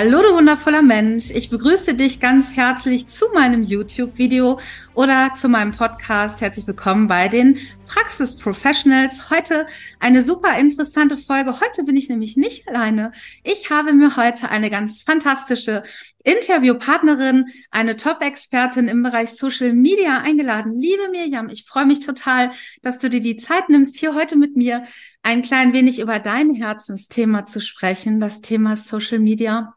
Hallo 0.00 0.22
du 0.22 0.32
wundervoller 0.32 0.82
Mensch, 0.82 1.28
ich 1.32 1.50
begrüße 1.50 1.94
dich 1.94 2.20
ganz 2.20 2.54
herzlich 2.56 3.08
zu 3.08 3.24
meinem 3.34 3.64
YouTube-Video 3.64 4.60
oder 4.94 5.32
zu 5.34 5.48
meinem 5.48 5.72
Podcast. 5.72 6.40
Herzlich 6.40 6.68
willkommen 6.68 7.08
bei 7.08 7.26
den 7.26 7.58
Praxis 7.84 8.36
Professionals. 8.36 9.28
Heute 9.28 9.66
eine 9.98 10.22
super 10.22 10.56
interessante 10.56 11.16
Folge. 11.16 11.60
Heute 11.60 11.82
bin 11.82 11.96
ich 11.96 12.08
nämlich 12.08 12.36
nicht 12.36 12.68
alleine. 12.68 13.10
Ich 13.42 13.70
habe 13.70 13.92
mir 13.92 14.16
heute 14.16 14.50
eine 14.50 14.70
ganz 14.70 15.02
fantastische 15.02 15.82
Interviewpartnerin, 16.22 17.46
eine 17.72 17.96
Top-Expertin 17.96 18.86
im 18.86 19.02
Bereich 19.02 19.30
Social 19.30 19.72
Media 19.72 20.20
eingeladen. 20.20 20.78
Liebe 20.78 21.08
Mirjam, 21.10 21.48
ich 21.48 21.64
freue 21.64 21.86
mich 21.86 22.06
total, 22.06 22.52
dass 22.82 23.00
du 23.00 23.08
dir 23.08 23.20
die 23.20 23.36
Zeit 23.36 23.68
nimmst, 23.68 23.96
hier 23.96 24.14
heute 24.14 24.36
mit 24.36 24.54
mir 24.54 24.84
ein 25.24 25.42
klein 25.42 25.72
wenig 25.72 25.98
über 25.98 26.20
dein 26.20 26.54
Herzensthema 26.54 27.46
zu 27.46 27.60
sprechen, 27.60 28.20
das 28.20 28.42
Thema 28.42 28.76
Social 28.76 29.18
Media 29.18 29.74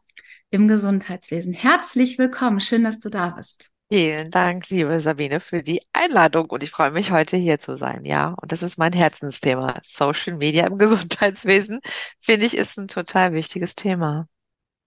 im 0.52 0.68
Gesundheitswesen. 0.68 1.54
Herzlich 1.54 2.20
willkommen. 2.20 2.60
Schön, 2.60 2.84
dass 2.84 3.00
du 3.00 3.10
da 3.10 3.32
bist. 3.32 3.72
Vielen 3.90 4.32
Dank, 4.32 4.70
liebe 4.70 5.02
Sabine, 5.02 5.42
für 5.42 5.62
die 5.62 5.82
Einladung 5.92 6.50
und 6.50 6.64
ich 6.64 6.72
freue 6.72 6.92
mich, 6.92 7.12
heute 7.12 7.36
hier 7.36 7.60
zu 7.60 7.76
sein. 7.78 8.06
Ja, 8.06 8.36
und 8.42 8.52
das 8.52 8.64
ist 8.64 8.78
mein 8.78 8.94
Herzensthema. 8.94 9.80
Social 9.84 10.38
Media 10.38 10.68
im 10.68 10.78
Gesundheitswesen, 10.78 11.80
finde 12.20 12.46
ich, 12.46 12.56
ist 12.56 12.78
ein 12.78 12.88
total 12.88 13.34
wichtiges 13.34 13.76
Thema. 13.76 14.28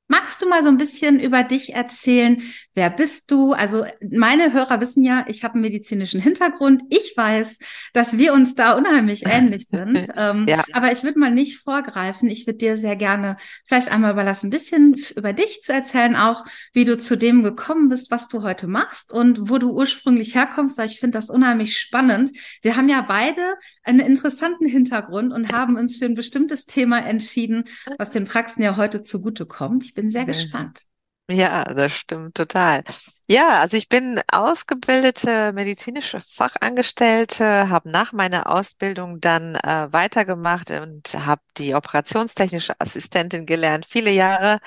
Magst 0.06 0.42
du 0.42 0.48
mal 0.48 0.62
so 0.62 0.69
ein 0.69 0.77
bisschen 0.77 1.19
über 1.19 1.44
dich 1.44 1.74
erzählen? 1.74 2.42
Wer 2.74 2.91
bist 2.91 3.30
du? 3.30 3.52
Also 3.52 3.86
meine 4.02 4.52
Hörer 4.52 4.78
wissen 4.80 5.02
ja, 5.02 5.24
ich 5.28 5.44
habe 5.44 5.55
einen 5.55 5.62
medizinischen 5.62 6.20
Hintergrund. 6.20 6.83
Ich 6.91 7.14
weiß, 7.16 7.58
dass 7.94 8.19
wir 8.19 8.34
uns 8.34 8.55
da 8.55 8.72
unheimlich 8.72 9.24
ähnlich 9.27 9.66
sind. 9.66 10.08
ähm, 10.14 10.44
ja. 10.46 10.62
Aber 10.72 10.92
ich 10.92 11.05
würde 11.05 11.19
mal 11.19 11.30
nicht 11.30 11.58
vorgreifen. 11.58 12.28
Ich 12.28 12.46
würde 12.46 12.58
dir 12.58 12.77
sehr 12.77 12.96
gerne 12.96 13.38
vielleicht 13.64 13.91
einmal 13.91 14.12
überlassen, 14.12 14.48
ein 14.48 14.50
bisschen 14.50 14.94
über 15.16 15.33
dich 15.33 15.62
zu 15.62 15.72
erzählen, 15.72 16.16
auch 16.16 16.44
wie 16.74 16.84
du 16.84 16.98
zu 16.98 17.16
dem 17.16 17.42
gekommen 17.42 17.89
bist, 17.89 18.11
was 18.11 18.28
du 18.28 18.42
heute 18.42 18.66
machst 18.66 19.11
und 19.11 19.48
wo 19.48 19.56
du 19.56 19.70
ursprünglich 19.70 20.34
herkommst, 20.34 20.77
weil 20.77 20.86
ich 20.86 21.00
finde 21.00 21.18
das 21.18 21.30
unheimlich 21.30 21.78
spannend. 21.78 22.30
Wir 22.61 22.77
haben 22.77 22.91
ja 22.91 23.00
beide 23.00 23.55
einen 23.83 24.00
interessanten 24.00 24.66
Hintergrund 24.66 25.33
und 25.33 25.50
haben 25.50 25.77
uns 25.77 25.96
für 25.96 26.05
ein 26.05 26.14
bestimmtes 26.14 26.66
Thema 26.66 26.98
entschieden, 26.98 27.64
was 27.96 28.11
den 28.11 28.27
Praxen 28.27 28.62
ja 28.62 28.77
heute 28.77 29.02
zugutekommt. 29.02 29.84
Ich 29.84 29.94
bin 29.94 30.03
sehr 30.10 30.22
mhm. 30.22 30.27
gespannt. 30.27 30.83
Ja, 31.30 31.64
das 31.64 31.92
stimmt 31.92 32.34
total. 32.34 32.84
Ja, 33.27 33.60
also 33.60 33.78
ich 33.78 33.88
bin 33.88 34.20
ausgebildete 34.30 35.52
medizinische 35.55 36.20
Fachangestellte, 36.20 37.70
habe 37.70 37.91
nach 37.91 38.12
meiner 38.12 38.50
Ausbildung 38.50 39.20
dann 39.20 39.55
äh, 39.55 39.91
weitergemacht 39.91 40.70
und 40.70 41.14
habe 41.14 41.41
die 41.56 41.74
operationstechnische 41.74 42.78
Assistentin 42.78 43.46
gelernt, 43.46 43.86
viele 43.88 44.11
Jahre 44.11 44.58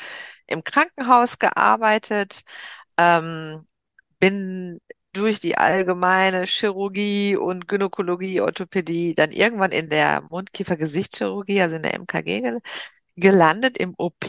im 0.48 0.64
Krankenhaus 0.64 1.38
gearbeitet, 1.38 2.42
ähm, 2.98 3.68
bin 4.20 4.82
durch 5.14 5.40
die 5.40 5.58
allgemeine 5.58 6.46
Chirurgie 6.46 7.36
und 7.36 7.68
Gynäkologie, 7.68 8.42
Orthopädie, 8.42 9.16
dann 9.16 9.32
irgendwann 9.32 9.72
in 9.72 9.90
der 9.90 10.22
Mundkiefer-Gesichtschirurgie, 10.30 11.62
also 11.62 11.76
in 11.76 11.84
der 11.84 11.96
MKG 12.00 12.60
gelandet 13.16 13.78
im 13.78 13.94
OP. 13.98 14.26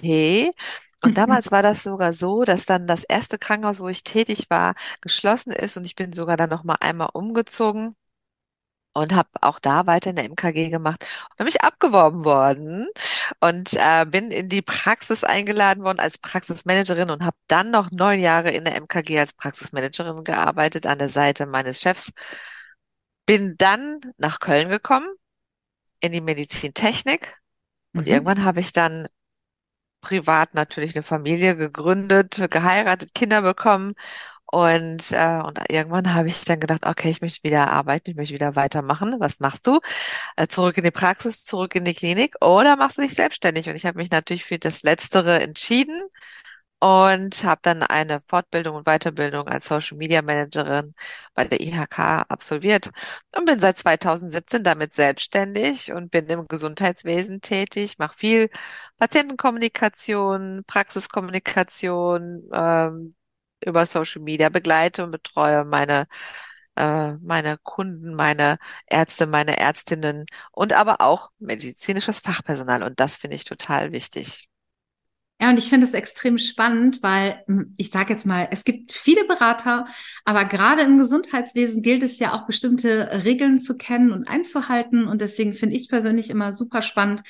Und 1.02 1.16
damals 1.18 1.50
war 1.50 1.62
das 1.62 1.82
sogar 1.82 2.12
so, 2.12 2.44
dass 2.44 2.66
dann 2.66 2.86
das 2.86 3.04
erste 3.04 3.38
Krankenhaus, 3.38 3.80
wo 3.80 3.88
ich 3.88 4.04
tätig 4.04 4.46
war, 4.50 4.74
geschlossen 5.00 5.52
ist 5.52 5.76
und 5.76 5.84
ich 5.84 5.96
bin 5.96 6.12
sogar 6.12 6.36
dann 6.36 6.50
noch 6.50 6.64
mal 6.64 6.76
einmal 6.80 7.10
umgezogen 7.12 7.96
und 8.92 9.14
habe 9.14 9.28
auch 9.40 9.58
da 9.58 9.86
weiter 9.86 10.10
in 10.10 10.16
der 10.16 10.24
MKG 10.24 10.70
gemacht 10.70 11.04
und 11.30 11.36
bin 11.38 11.46
mich 11.46 11.62
abgeworben 11.62 12.24
worden 12.24 12.88
und 13.40 13.74
äh, 13.74 14.04
bin 14.06 14.30
in 14.30 14.48
die 14.48 14.62
Praxis 14.62 15.24
eingeladen 15.24 15.84
worden 15.84 16.00
als 16.00 16.18
Praxismanagerin 16.18 17.10
und 17.10 17.24
habe 17.24 17.36
dann 17.46 17.70
noch 17.70 17.90
neun 17.90 18.20
Jahre 18.20 18.50
in 18.50 18.64
der 18.64 18.74
MKG 18.80 19.20
als 19.20 19.32
Praxismanagerin 19.34 20.24
gearbeitet 20.24 20.86
an 20.86 20.98
der 20.98 21.08
Seite 21.08 21.46
meines 21.46 21.80
Chefs. 21.80 22.12
Bin 23.26 23.56
dann 23.58 24.00
nach 24.16 24.40
Köln 24.40 24.68
gekommen 24.68 25.08
in 26.00 26.12
die 26.12 26.20
Medizintechnik 26.20 27.36
und 27.92 28.02
mhm. 28.02 28.12
irgendwann 28.12 28.44
habe 28.44 28.60
ich 28.60 28.72
dann 28.72 29.06
privat 30.00 30.54
natürlich 30.54 30.94
eine 30.94 31.02
Familie 31.02 31.56
gegründet, 31.56 32.48
geheiratet, 32.50 33.14
Kinder 33.14 33.42
bekommen 33.42 33.94
und, 34.50 35.12
äh, 35.12 35.42
und 35.44 35.58
irgendwann 35.68 36.14
habe 36.14 36.28
ich 36.28 36.44
dann 36.44 36.58
gedacht, 36.58 36.86
okay, 36.86 37.10
ich 37.10 37.20
möchte 37.20 37.42
wieder 37.44 37.70
arbeiten, 37.70 38.10
ich 38.10 38.16
möchte 38.16 38.34
wieder 38.34 38.56
weitermachen. 38.56 39.16
Was 39.18 39.40
machst 39.40 39.66
du? 39.66 39.80
Äh, 40.36 40.46
zurück 40.48 40.78
in 40.78 40.84
die 40.84 40.90
Praxis, 40.90 41.44
zurück 41.44 41.74
in 41.74 41.84
die 41.84 41.92
Klinik 41.94 42.34
oder 42.42 42.76
machst 42.76 42.96
du 42.96 43.02
dich 43.02 43.14
selbstständig? 43.14 43.68
Und 43.68 43.76
ich 43.76 43.84
habe 43.84 43.98
mich 43.98 44.10
natürlich 44.10 44.44
für 44.46 44.58
das 44.58 44.82
Letztere 44.82 45.40
entschieden 45.40 46.00
und 46.80 47.42
habe 47.44 47.60
dann 47.62 47.82
eine 47.82 48.20
Fortbildung 48.28 48.76
und 48.76 48.84
Weiterbildung 48.86 49.48
als 49.48 49.66
Social 49.66 49.96
Media 49.98 50.22
Managerin 50.22 50.94
bei 51.34 51.44
der 51.44 51.60
IHK 51.60 51.98
absolviert 52.28 52.90
und 53.36 53.46
bin 53.46 53.58
seit 53.60 53.78
2017 53.78 54.62
damit 54.64 54.94
selbstständig 54.94 55.92
und 55.92 56.10
bin 56.10 56.26
im 56.28 56.46
Gesundheitswesen 56.46 57.40
tätig, 57.40 57.98
mache 57.98 58.16
viel 58.16 58.50
Patientenkommunikation, 58.98 60.64
Praxiskommunikation 60.66 62.48
ähm, 62.52 63.14
über 63.64 63.86
Social 63.86 64.22
Media, 64.22 64.48
begleite 64.48 65.04
und 65.04 65.10
betreue 65.10 65.64
meine 65.64 66.06
äh, 66.76 67.14
meine 67.18 67.58
Kunden, 67.58 68.14
meine 68.14 68.58
Ärzte, 68.86 69.26
meine 69.26 69.58
Ärztinnen 69.58 70.26
und 70.52 70.72
aber 70.72 71.00
auch 71.00 71.30
medizinisches 71.38 72.20
Fachpersonal 72.20 72.82
und 72.82 73.00
das 73.00 73.16
finde 73.16 73.36
ich 73.36 73.44
total 73.44 73.92
wichtig. 73.92 74.48
Ja, 75.40 75.50
und 75.50 75.58
ich 75.58 75.68
finde 75.68 75.86
es 75.86 75.94
extrem 75.94 76.36
spannend, 76.36 77.02
weil 77.02 77.44
hm, 77.46 77.74
ich 77.76 77.90
sage 77.90 78.12
jetzt 78.12 78.26
mal, 78.26 78.48
es 78.50 78.64
gibt 78.64 78.92
viele 78.92 79.24
Berater, 79.24 79.86
aber 80.24 80.44
gerade 80.44 80.82
im 80.82 80.98
Gesundheitswesen 80.98 81.82
gilt 81.82 82.02
es 82.02 82.18
ja 82.18 82.32
auch 82.32 82.46
bestimmte 82.46 83.24
Regeln 83.24 83.58
zu 83.58 83.76
kennen 83.76 84.10
und 84.10 84.26
einzuhalten. 84.26 85.06
Und 85.06 85.20
deswegen 85.20 85.54
finde 85.54 85.76
ich 85.76 85.88
persönlich 85.88 86.30
immer 86.30 86.52
super 86.52 86.82
spannend, 86.82 87.22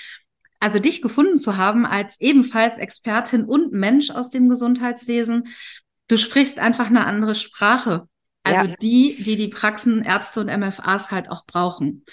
also 0.58 0.78
dich 0.78 1.02
gefunden 1.02 1.36
zu 1.36 1.56
haben 1.56 1.84
als 1.84 2.18
ebenfalls 2.18 2.78
Expertin 2.78 3.44
und 3.44 3.72
Mensch 3.72 4.10
aus 4.10 4.30
dem 4.30 4.48
Gesundheitswesen. 4.48 5.48
Du 6.08 6.16
sprichst 6.16 6.58
einfach 6.58 6.86
eine 6.86 7.04
andere 7.04 7.34
Sprache. 7.34 8.08
Also 8.42 8.66
ja. 8.68 8.76
die, 8.80 9.14
die 9.22 9.36
die 9.36 9.48
Praxen, 9.48 10.02
Ärzte 10.02 10.40
und 10.40 10.46
MFAs 10.46 11.10
halt 11.10 11.30
auch 11.30 11.44
brauchen. 11.44 12.04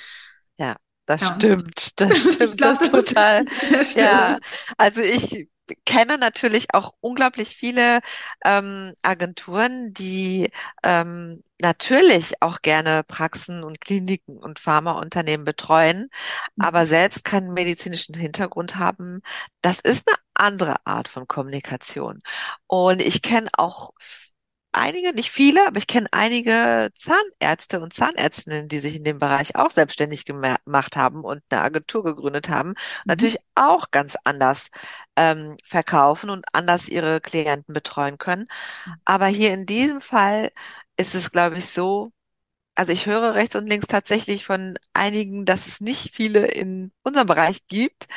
Ja, 0.58 0.76
das 1.06 1.22
ja, 1.22 1.36
stimmt. 1.36 2.00
Das 2.00 2.18
stimmt. 2.34 2.58
glaub, 2.58 2.80
das, 2.80 2.92
das 2.92 3.06
total. 3.06 3.46
Ja, 3.96 4.38
also 4.78 5.02
ich 5.02 5.48
kenne 5.86 6.18
natürlich 6.18 6.74
auch 6.74 6.94
unglaublich 7.02 7.56
viele 7.56 8.02
ähm, 8.44 8.94
Agenturen, 9.02 9.94
die 9.94 10.52
ähm, 10.84 11.44
natürlich 11.60 12.42
auch 12.42 12.62
gerne 12.62 13.04
Praxen 13.04 13.64
und 13.64 13.82
Kliniken 13.82 14.38
und 14.38 14.60
Pharmaunternehmen 14.60 15.46
betreuen, 15.46 16.10
aber 16.60 16.84
mhm. 16.84 16.88
selbst 16.88 17.24
keinen 17.24 17.54
medizinischen 17.54 18.16
Hintergrund 18.16 18.76
haben. 18.78 19.22
Das 19.62 19.80
ist 19.80 20.08
eine 20.08 20.18
andere 20.34 20.86
Art 20.86 21.08
von 21.08 21.28
Kommunikation. 21.28 22.22
Und 22.68 23.02
ich 23.02 23.22
kenne 23.22 23.50
auch 23.58 23.92
einige, 24.76 25.14
nicht 25.14 25.32
viele, 25.32 25.68
aber 25.68 25.78
ich 25.78 25.88
kenne 25.88 26.08
einige 26.12 26.90
Zahnärzte 26.94 27.80
und 27.80 27.94
Zahnärztinnen, 27.94 28.68
die 28.68 28.80
sich 28.80 28.96
in 28.96 29.04
dem 29.04 29.20
Bereich 29.20 29.56
auch 29.56 29.72
selbstständig 29.72 30.26
gemacht 30.26 30.96
haben 30.96 31.24
und 31.24 31.42
eine 31.50 31.62
Agentur 31.62 32.04
gegründet 32.04 32.50
haben, 32.50 32.70
mhm. 32.70 32.76
natürlich 33.06 33.38
auch 33.56 33.92
ganz 33.92 34.18
anders 34.24 34.70
ähm, 35.16 35.58
verkaufen 35.64 36.30
und 36.30 36.46
anders 36.54 36.90
ihre 36.90 37.22
Klienten 37.22 37.74
betreuen 37.74 38.18
können. 38.18 38.48
Mhm. 38.86 38.94
Aber 39.06 39.28
hier 39.28 39.54
in 39.54 39.66
diesem 39.66 40.02
Fall 40.02 40.52
ist 40.98 41.16
es, 41.16 41.32
glaube 41.32 41.58
ich, 41.58 41.68
so, 41.68 42.12
also 42.76 42.92
ich 42.92 43.06
höre 43.06 43.34
rechts 43.34 43.56
und 43.56 43.68
links 43.68 43.88
tatsächlich 43.88 44.46
von 44.46 44.78
einigen, 44.94 45.46
dass 45.46 45.68
es 45.68 45.82
nicht 45.82 46.14
viele 46.14 46.46
in 46.46 46.92
unserem 47.04 47.28
Bereich 47.28 47.68
gibt, 47.68 48.08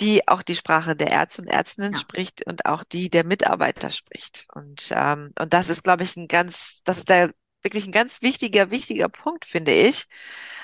die 0.00 0.28
auch 0.28 0.42
die 0.42 0.56
Sprache 0.56 0.96
der 0.96 1.08
Ärzte 1.10 1.42
und 1.42 1.48
Ärztinnen 1.48 1.92
ja. 1.94 1.98
spricht 1.98 2.46
und 2.46 2.66
auch 2.66 2.84
die 2.84 3.10
der 3.10 3.24
Mitarbeiter 3.24 3.90
spricht. 3.90 4.46
Und, 4.54 4.92
ähm, 4.94 5.32
und 5.38 5.52
das 5.52 5.68
ist, 5.68 5.82
glaube 5.82 6.04
ich, 6.04 6.16
ein 6.16 6.28
ganz, 6.28 6.80
das 6.84 6.98
ist 6.98 7.08
der 7.08 7.32
wirklich 7.62 7.86
ein 7.86 7.92
ganz 7.92 8.22
wichtiger, 8.22 8.70
wichtiger 8.70 9.08
Punkt, 9.08 9.44
finde 9.44 9.72
ich, 9.72 10.06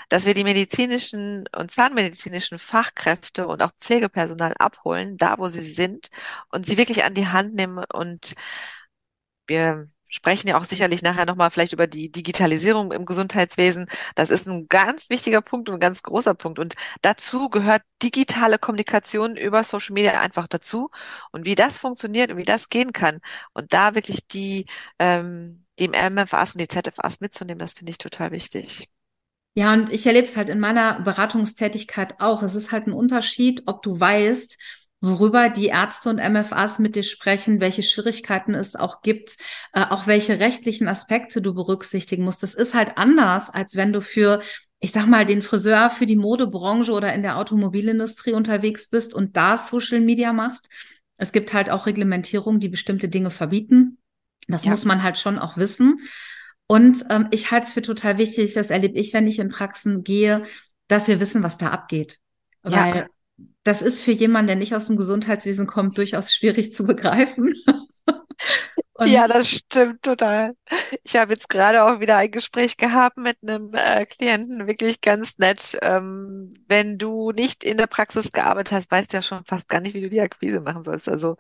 dass 0.08 0.24
wir 0.24 0.34
die 0.34 0.44
medizinischen 0.44 1.48
und 1.56 1.70
zahnmedizinischen 1.72 2.58
Fachkräfte 2.60 3.48
und 3.48 3.62
auch 3.62 3.72
Pflegepersonal 3.80 4.54
abholen, 4.58 5.16
da 5.16 5.36
wo 5.38 5.48
sie 5.48 5.62
sind 5.68 6.08
und 6.50 6.66
sie 6.66 6.76
wirklich 6.76 7.04
an 7.04 7.14
die 7.14 7.26
Hand 7.28 7.54
nehmen 7.54 7.84
und 7.92 8.34
wir 9.48 9.88
sprechen 10.12 10.48
ja 10.48 10.58
auch 10.58 10.64
sicherlich 10.64 11.02
nachher 11.02 11.26
nochmal 11.26 11.50
vielleicht 11.50 11.72
über 11.72 11.86
die 11.86 12.12
Digitalisierung 12.12 12.92
im 12.92 13.06
Gesundheitswesen. 13.06 13.86
Das 14.14 14.30
ist 14.30 14.46
ein 14.46 14.68
ganz 14.68 15.10
wichtiger 15.10 15.40
Punkt 15.40 15.68
und 15.68 15.76
ein 15.76 15.80
ganz 15.80 16.02
großer 16.02 16.34
Punkt. 16.34 16.58
Und 16.58 16.74
dazu 17.00 17.48
gehört 17.48 17.82
digitale 18.02 18.58
Kommunikation 18.58 19.36
über 19.36 19.64
Social 19.64 19.94
Media 19.94 20.20
einfach 20.20 20.46
dazu. 20.48 20.90
Und 21.32 21.46
wie 21.46 21.54
das 21.54 21.78
funktioniert 21.78 22.30
und 22.30 22.36
wie 22.36 22.44
das 22.44 22.68
gehen 22.68 22.92
kann 22.92 23.20
und 23.54 23.72
da 23.72 23.94
wirklich 23.94 24.26
die, 24.28 24.66
ähm, 24.98 25.64
die 25.78 25.88
MFAs 25.88 26.54
und 26.54 26.60
die 26.60 26.68
ZFAs 26.68 27.20
mitzunehmen, 27.20 27.58
das 27.58 27.74
finde 27.74 27.90
ich 27.90 27.98
total 27.98 28.30
wichtig. 28.32 28.88
Ja, 29.54 29.72
und 29.74 29.90
ich 29.90 30.06
erlebe 30.06 30.26
es 30.26 30.36
halt 30.36 30.48
in 30.48 30.60
meiner 30.60 31.00
Beratungstätigkeit 31.00 32.20
auch. 32.20 32.42
Es 32.42 32.54
ist 32.54 32.72
halt 32.72 32.86
ein 32.86 32.92
Unterschied, 32.94 33.62
ob 33.66 33.82
du 33.82 33.98
weißt, 33.98 34.56
worüber 35.02 35.50
die 35.50 35.66
Ärzte 35.66 36.08
und 36.08 36.16
MFAs 36.16 36.78
mit 36.78 36.96
dir 36.96 37.02
sprechen, 37.02 37.60
welche 37.60 37.82
Schwierigkeiten 37.82 38.54
es 38.54 38.76
auch 38.76 39.02
gibt, 39.02 39.36
äh, 39.74 39.84
auch 39.90 40.06
welche 40.06 40.38
rechtlichen 40.38 40.88
Aspekte 40.88 41.42
du 41.42 41.52
berücksichtigen 41.52 42.24
musst. 42.24 42.42
Das 42.42 42.54
ist 42.54 42.72
halt 42.72 42.96
anders, 42.96 43.50
als 43.50 43.76
wenn 43.76 43.92
du 43.92 44.00
für 44.00 44.40
ich 44.84 44.90
sag 44.90 45.06
mal, 45.06 45.24
den 45.24 45.42
Friseur 45.42 45.90
für 45.90 46.06
die 46.06 46.16
Modebranche 46.16 46.90
oder 46.90 47.14
in 47.14 47.22
der 47.22 47.38
Automobilindustrie 47.38 48.32
unterwegs 48.32 48.88
bist 48.88 49.14
und 49.14 49.36
da 49.36 49.56
Social 49.56 50.00
Media 50.00 50.32
machst. 50.32 50.68
Es 51.16 51.30
gibt 51.30 51.52
halt 51.52 51.70
auch 51.70 51.86
Reglementierungen, 51.86 52.58
die 52.58 52.68
bestimmte 52.68 53.08
Dinge 53.08 53.30
verbieten. 53.30 53.98
Das 54.48 54.64
ja. 54.64 54.70
muss 54.70 54.84
man 54.84 55.04
halt 55.04 55.18
schon 55.18 55.38
auch 55.38 55.56
wissen. 55.56 55.98
Und 56.66 57.04
ähm, 57.10 57.28
ich 57.30 57.52
halte 57.52 57.68
es 57.68 57.72
für 57.74 57.82
total 57.82 58.18
wichtig, 58.18 58.54
das 58.54 58.70
erlebe 58.70 58.98
ich, 58.98 59.14
wenn 59.14 59.28
ich 59.28 59.38
in 59.38 59.50
Praxen 59.50 60.02
gehe, 60.02 60.42
dass 60.88 61.06
wir 61.06 61.20
wissen, 61.20 61.44
was 61.44 61.58
da 61.58 61.68
abgeht. 61.68 62.18
Weil 62.62 62.96
ja. 62.96 63.06
Das 63.64 63.82
ist 63.82 64.02
für 64.02 64.12
jemanden, 64.12 64.48
der 64.48 64.56
nicht 64.56 64.74
aus 64.74 64.86
dem 64.86 64.96
Gesundheitswesen 64.96 65.66
kommt, 65.66 65.96
durchaus 65.96 66.32
schwierig 66.32 66.72
zu 66.72 66.84
begreifen. 66.84 67.54
Und 68.94 69.08
ja, 69.08 69.26
das 69.26 69.48
stimmt 69.48 70.02
total. 70.02 70.54
Ich 71.02 71.16
habe 71.16 71.32
jetzt 71.32 71.48
gerade 71.48 71.82
auch 71.84 72.00
wieder 72.00 72.18
ein 72.18 72.30
Gespräch 72.30 72.76
gehabt 72.76 73.16
mit 73.16 73.36
einem 73.42 73.72
äh, 73.74 74.04
Klienten, 74.06 74.66
wirklich 74.66 75.00
ganz 75.00 75.38
nett. 75.38 75.78
Ähm, 75.82 76.54
wenn 76.68 76.98
du 76.98 77.32
nicht 77.32 77.64
in 77.64 77.78
der 77.78 77.86
Praxis 77.86 78.32
gearbeitet 78.32 78.72
hast, 78.72 78.90
weißt 78.90 79.12
du 79.12 79.16
ja 79.16 79.22
schon 79.22 79.44
fast 79.44 79.68
gar 79.68 79.80
nicht, 79.80 79.94
wie 79.94 80.02
du 80.02 80.10
die 80.10 80.20
Akquise 80.20 80.60
machen 80.60 80.84
sollst. 80.84 81.08
Also 81.08 81.36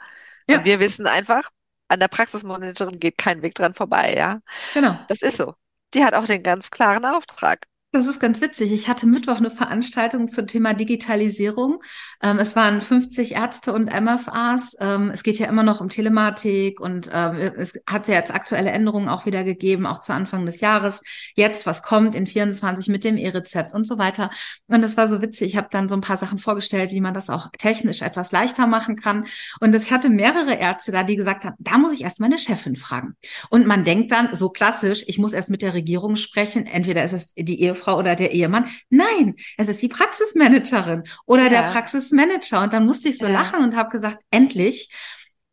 ja. 0.48 0.64
wir 0.64 0.80
wissen 0.80 1.06
einfach, 1.06 1.50
an 1.88 2.00
der 2.00 2.08
Praxismanagerin 2.08 2.98
geht 2.98 3.18
kein 3.18 3.42
Weg 3.42 3.54
dran 3.54 3.74
vorbei, 3.74 4.14
ja. 4.16 4.40
Genau. 4.74 4.98
Das 5.08 5.22
ist 5.22 5.36
so. 5.36 5.54
Die 5.94 6.04
hat 6.04 6.14
auch 6.14 6.24
den 6.24 6.42
ganz 6.42 6.70
klaren 6.70 7.04
Auftrag. 7.04 7.66
Das 7.94 8.06
ist 8.06 8.20
ganz 8.20 8.40
witzig. 8.40 8.72
Ich 8.72 8.88
hatte 8.88 9.04
Mittwoch 9.06 9.36
eine 9.36 9.50
Veranstaltung 9.50 10.26
zum 10.26 10.46
Thema 10.46 10.72
Digitalisierung. 10.72 11.82
Ähm, 12.22 12.38
es 12.38 12.56
waren 12.56 12.80
50 12.80 13.32
Ärzte 13.34 13.74
und 13.74 13.92
MFAs. 13.92 14.78
Ähm, 14.80 15.10
es 15.10 15.22
geht 15.22 15.38
ja 15.38 15.46
immer 15.46 15.62
noch 15.62 15.82
um 15.82 15.90
Telematik 15.90 16.80
und 16.80 17.10
ähm, 17.12 17.36
es 17.58 17.74
hat 17.86 18.08
ja 18.08 18.14
jetzt 18.14 18.32
aktuelle 18.32 18.70
Änderungen 18.70 19.10
auch 19.10 19.26
wieder 19.26 19.44
gegeben, 19.44 19.84
auch 19.84 20.00
zu 20.00 20.14
Anfang 20.14 20.46
des 20.46 20.62
Jahres. 20.62 21.02
Jetzt, 21.34 21.66
was 21.66 21.82
kommt 21.82 22.14
in 22.14 22.26
24 22.26 22.88
mit 22.88 23.04
dem 23.04 23.18
E-Rezept 23.18 23.74
und 23.74 23.86
so 23.86 23.98
weiter. 23.98 24.30
Und 24.68 24.80
das 24.80 24.96
war 24.96 25.06
so 25.06 25.20
witzig. 25.20 25.48
Ich 25.48 25.56
habe 25.58 25.68
dann 25.70 25.90
so 25.90 25.94
ein 25.94 26.00
paar 26.00 26.16
Sachen 26.16 26.38
vorgestellt, 26.38 26.92
wie 26.92 27.02
man 27.02 27.12
das 27.12 27.28
auch 27.28 27.50
technisch 27.58 28.00
etwas 28.00 28.32
leichter 28.32 28.66
machen 28.66 28.96
kann. 28.96 29.26
Und 29.60 29.76
ich 29.76 29.92
hatte 29.92 30.08
mehrere 30.08 30.54
Ärzte 30.54 30.92
da, 30.92 31.02
die 31.02 31.16
gesagt 31.16 31.44
haben, 31.44 31.56
da 31.58 31.76
muss 31.76 31.92
ich 31.92 32.04
erst 32.04 32.20
meine 32.20 32.38
Chefin 32.38 32.74
fragen. 32.74 33.16
Und 33.50 33.66
man 33.66 33.84
denkt 33.84 34.12
dann 34.12 34.34
so 34.34 34.48
klassisch, 34.48 35.04
ich 35.08 35.18
muss 35.18 35.34
erst 35.34 35.50
mit 35.50 35.60
der 35.60 35.74
Regierung 35.74 36.16
sprechen. 36.16 36.64
Entweder 36.64 37.04
ist 37.04 37.12
es 37.12 37.34
die 37.34 37.60
Ehefrau 37.60 37.81
Ehefrau 37.82 37.98
oder 37.98 38.14
der 38.16 38.32
Ehemann. 38.32 38.68
Nein, 38.90 39.34
es 39.56 39.68
ist 39.68 39.82
die 39.82 39.88
Praxismanagerin 39.88 41.04
oder 41.26 41.44
ja. 41.44 41.48
der 41.48 41.62
Praxismanager. 41.70 42.62
Und 42.62 42.72
dann 42.72 42.86
musste 42.86 43.08
ich 43.08 43.18
so 43.18 43.26
ja. 43.26 43.32
lachen 43.32 43.62
und 43.62 43.76
habe 43.76 43.90
gesagt, 43.90 44.18
endlich. 44.30 44.90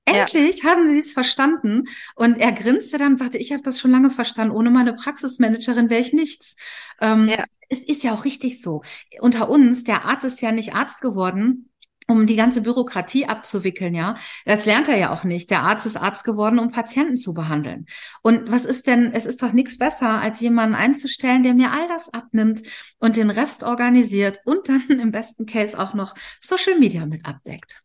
Endlich 0.05 0.63
ja. 0.63 0.71
haben 0.71 0.89
sie 0.91 0.99
es 0.99 1.13
verstanden. 1.13 1.83
Und 2.15 2.37
er 2.39 2.51
grinste 2.51 2.97
dann 2.97 3.13
und 3.13 3.17
sagte, 3.19 3.37
ich 3.37 3.51
habe 3.51 3.61
das 3.61 3.79
schon 3.79 3.91
lange 3.91 4.09
verstanden. 4.09 4.55
Ohne 4.55 4.71
meine 4.71 4.93
Praxismanagerin 4.93 5.89
wäre 5.89 6.01
ich 6.01 6.13
nichts. 6.13 6.55
Ähm, 6.99 7.27
ja. 7.27 7.43
Es 7.69 7.79
ist 7.79 8.03
ja 8.03 8.13
auch 8.13 8.25
richtig 8.25 8.61
so. 8.61 8.81
Unter 9.19 9.49
uns, 9.49 9.83
der 9.83 10.05
Arzt 10.05 10.23
ist 10.23 10.41
ja 10.41 10.51
nicht 10.51 10.73
Arzt 10.73 11.01
geworden, 11.01 11.68
um 12.09 12.25
die 12.25 12.35
ganze 12.35 12.61
Bürokratie 12.61 13.27
abzuwickeln, 13.27 13.93
ja. 13.93 14.15
Das 14.45 14.65
lernt 14.65 14.87
er 14.87 14.97
ja 14.97 15.11
auch 15.11 15.23
nicht. 15.23 15.51
Der 15.51 15.61
Arzt 15.61 15.85
ist 15.85 15.95
Arzt 15.95 16.23
geworden, 16.23 16.59
um 16.59 16.71
Patienten 16.71 17.17
zu 17.17 17.33
behandeln. 17.33 17.85
Und 18.21 18.51
was 18.51 18.65
ist 18.65 18.87
denn, 18.87 19.11
es 19.13 19.25
ist 19.25 19.41
doch 19.43 19.53
nichts 19.53 19.77
besser, 19.77 20.09
als 20.09 20.39
jemanden 20.39 20.75
einzustellen, 20.75 21.43
der 21.43 21.53
mir 21.53 21.71
all 21.71 21.87
das 21.87 22.13
abnimmt 22.13 22.63
und 22.97 23.15
den 23.15 23.29
Rest 23.29 23.63
organisiert 23.63 24.39
und 24.43 24.67
dann 24.67 24.81
im 24.89 25.11
besten 25.11 25.45
Case 25.45 25.77
auch 25.77 25.93
noch 25.93 26.15
Social 26.41 26.79
Media 26.79 27.05
mit 27.05 27.25
abdeckt. 27.25 27.81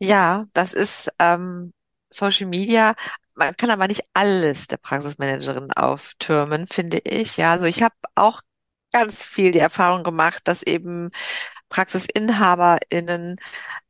Ja, 0.00 0.46
das 0.52 0.72
ist 0.72 1.10
ähm, 1.18 1.72
Social 2.10 2.46
Media. 2.46 2.94
Man 3.34 3.56
kann 3.56 3.70
aber 3.70 3.86
nicht 3.86 4.02
alles 4.14 4.66
der 4.66 4.78
Praxismanagerin 4.78 5.72
auftürmen, 5.72 6.66
finde 6.66 6.98
ich. 6.98 7.36
Ja, 7.36 7.52
also 7.52 7.66
ich 7.66 7.82
habe 7.82 7.94
auch 8.16 8.40
ganz 8.92 9.24
viel 9.24 9.52
die 9.52 9.58
Erfahrung 9.58 10.02
gemacht, 10.02 10.42
dass 10.44 10.62
eben 10.62 11.10
PraxisinhaberInnen 11.68 13.36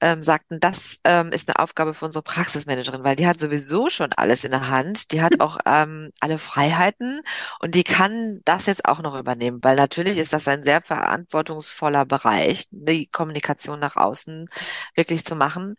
ähm, 0.00 0.22
sagten, 0.22 0.60
das 0.60 0.98
ähm, 1.04 1.32
ist 1.32 1.48
eine 1.48 1.58
Aufgabe 1.58 1.94
für 1.94 2.04
unsere 2.04 2.22
Praxismanagerin, 2.22 3.04
weil 3.04 3.16
die 3.16 3.26
hat 3.26 3.38
sowieso 3.40 3.90
schon 3.90 4.12
alles 4.12 4.44
in 4.44 4.50
der 4.50 4.68
Hand. 4.68 5.12
Die 5.12 5.22
hat 5.22 5.40
auch 5.40 5.58
ähm, 5.66 6.10
alle 6.20 6.38
Freiheiten 6.38 7.20
und 7.60 7.74
die 7.74 7.84
kann 7.84 8.40
das 8.44 8.66
jetzt 8.66 8.86
auch 8.86 9.00
noch 9.00 9.18
übernehmen, 9.18 9.58
weil 9.62 9.76
natürlich 9.76 10.18
ist 10.18 10.32
das 10.32 10.48
ein 10.48 10.62
sehr 10.64 10.82
verantwortungsvoller 10.82 12.04
Bereich, 12.04 12.66
die 12.70 13.06
Kommunikation 13.06 13.78
nach 13.80 13.96
außen 13.96 14.46
wirklich 14.94 15.24
zu 15.24 15.36
machen. 15.36 15.76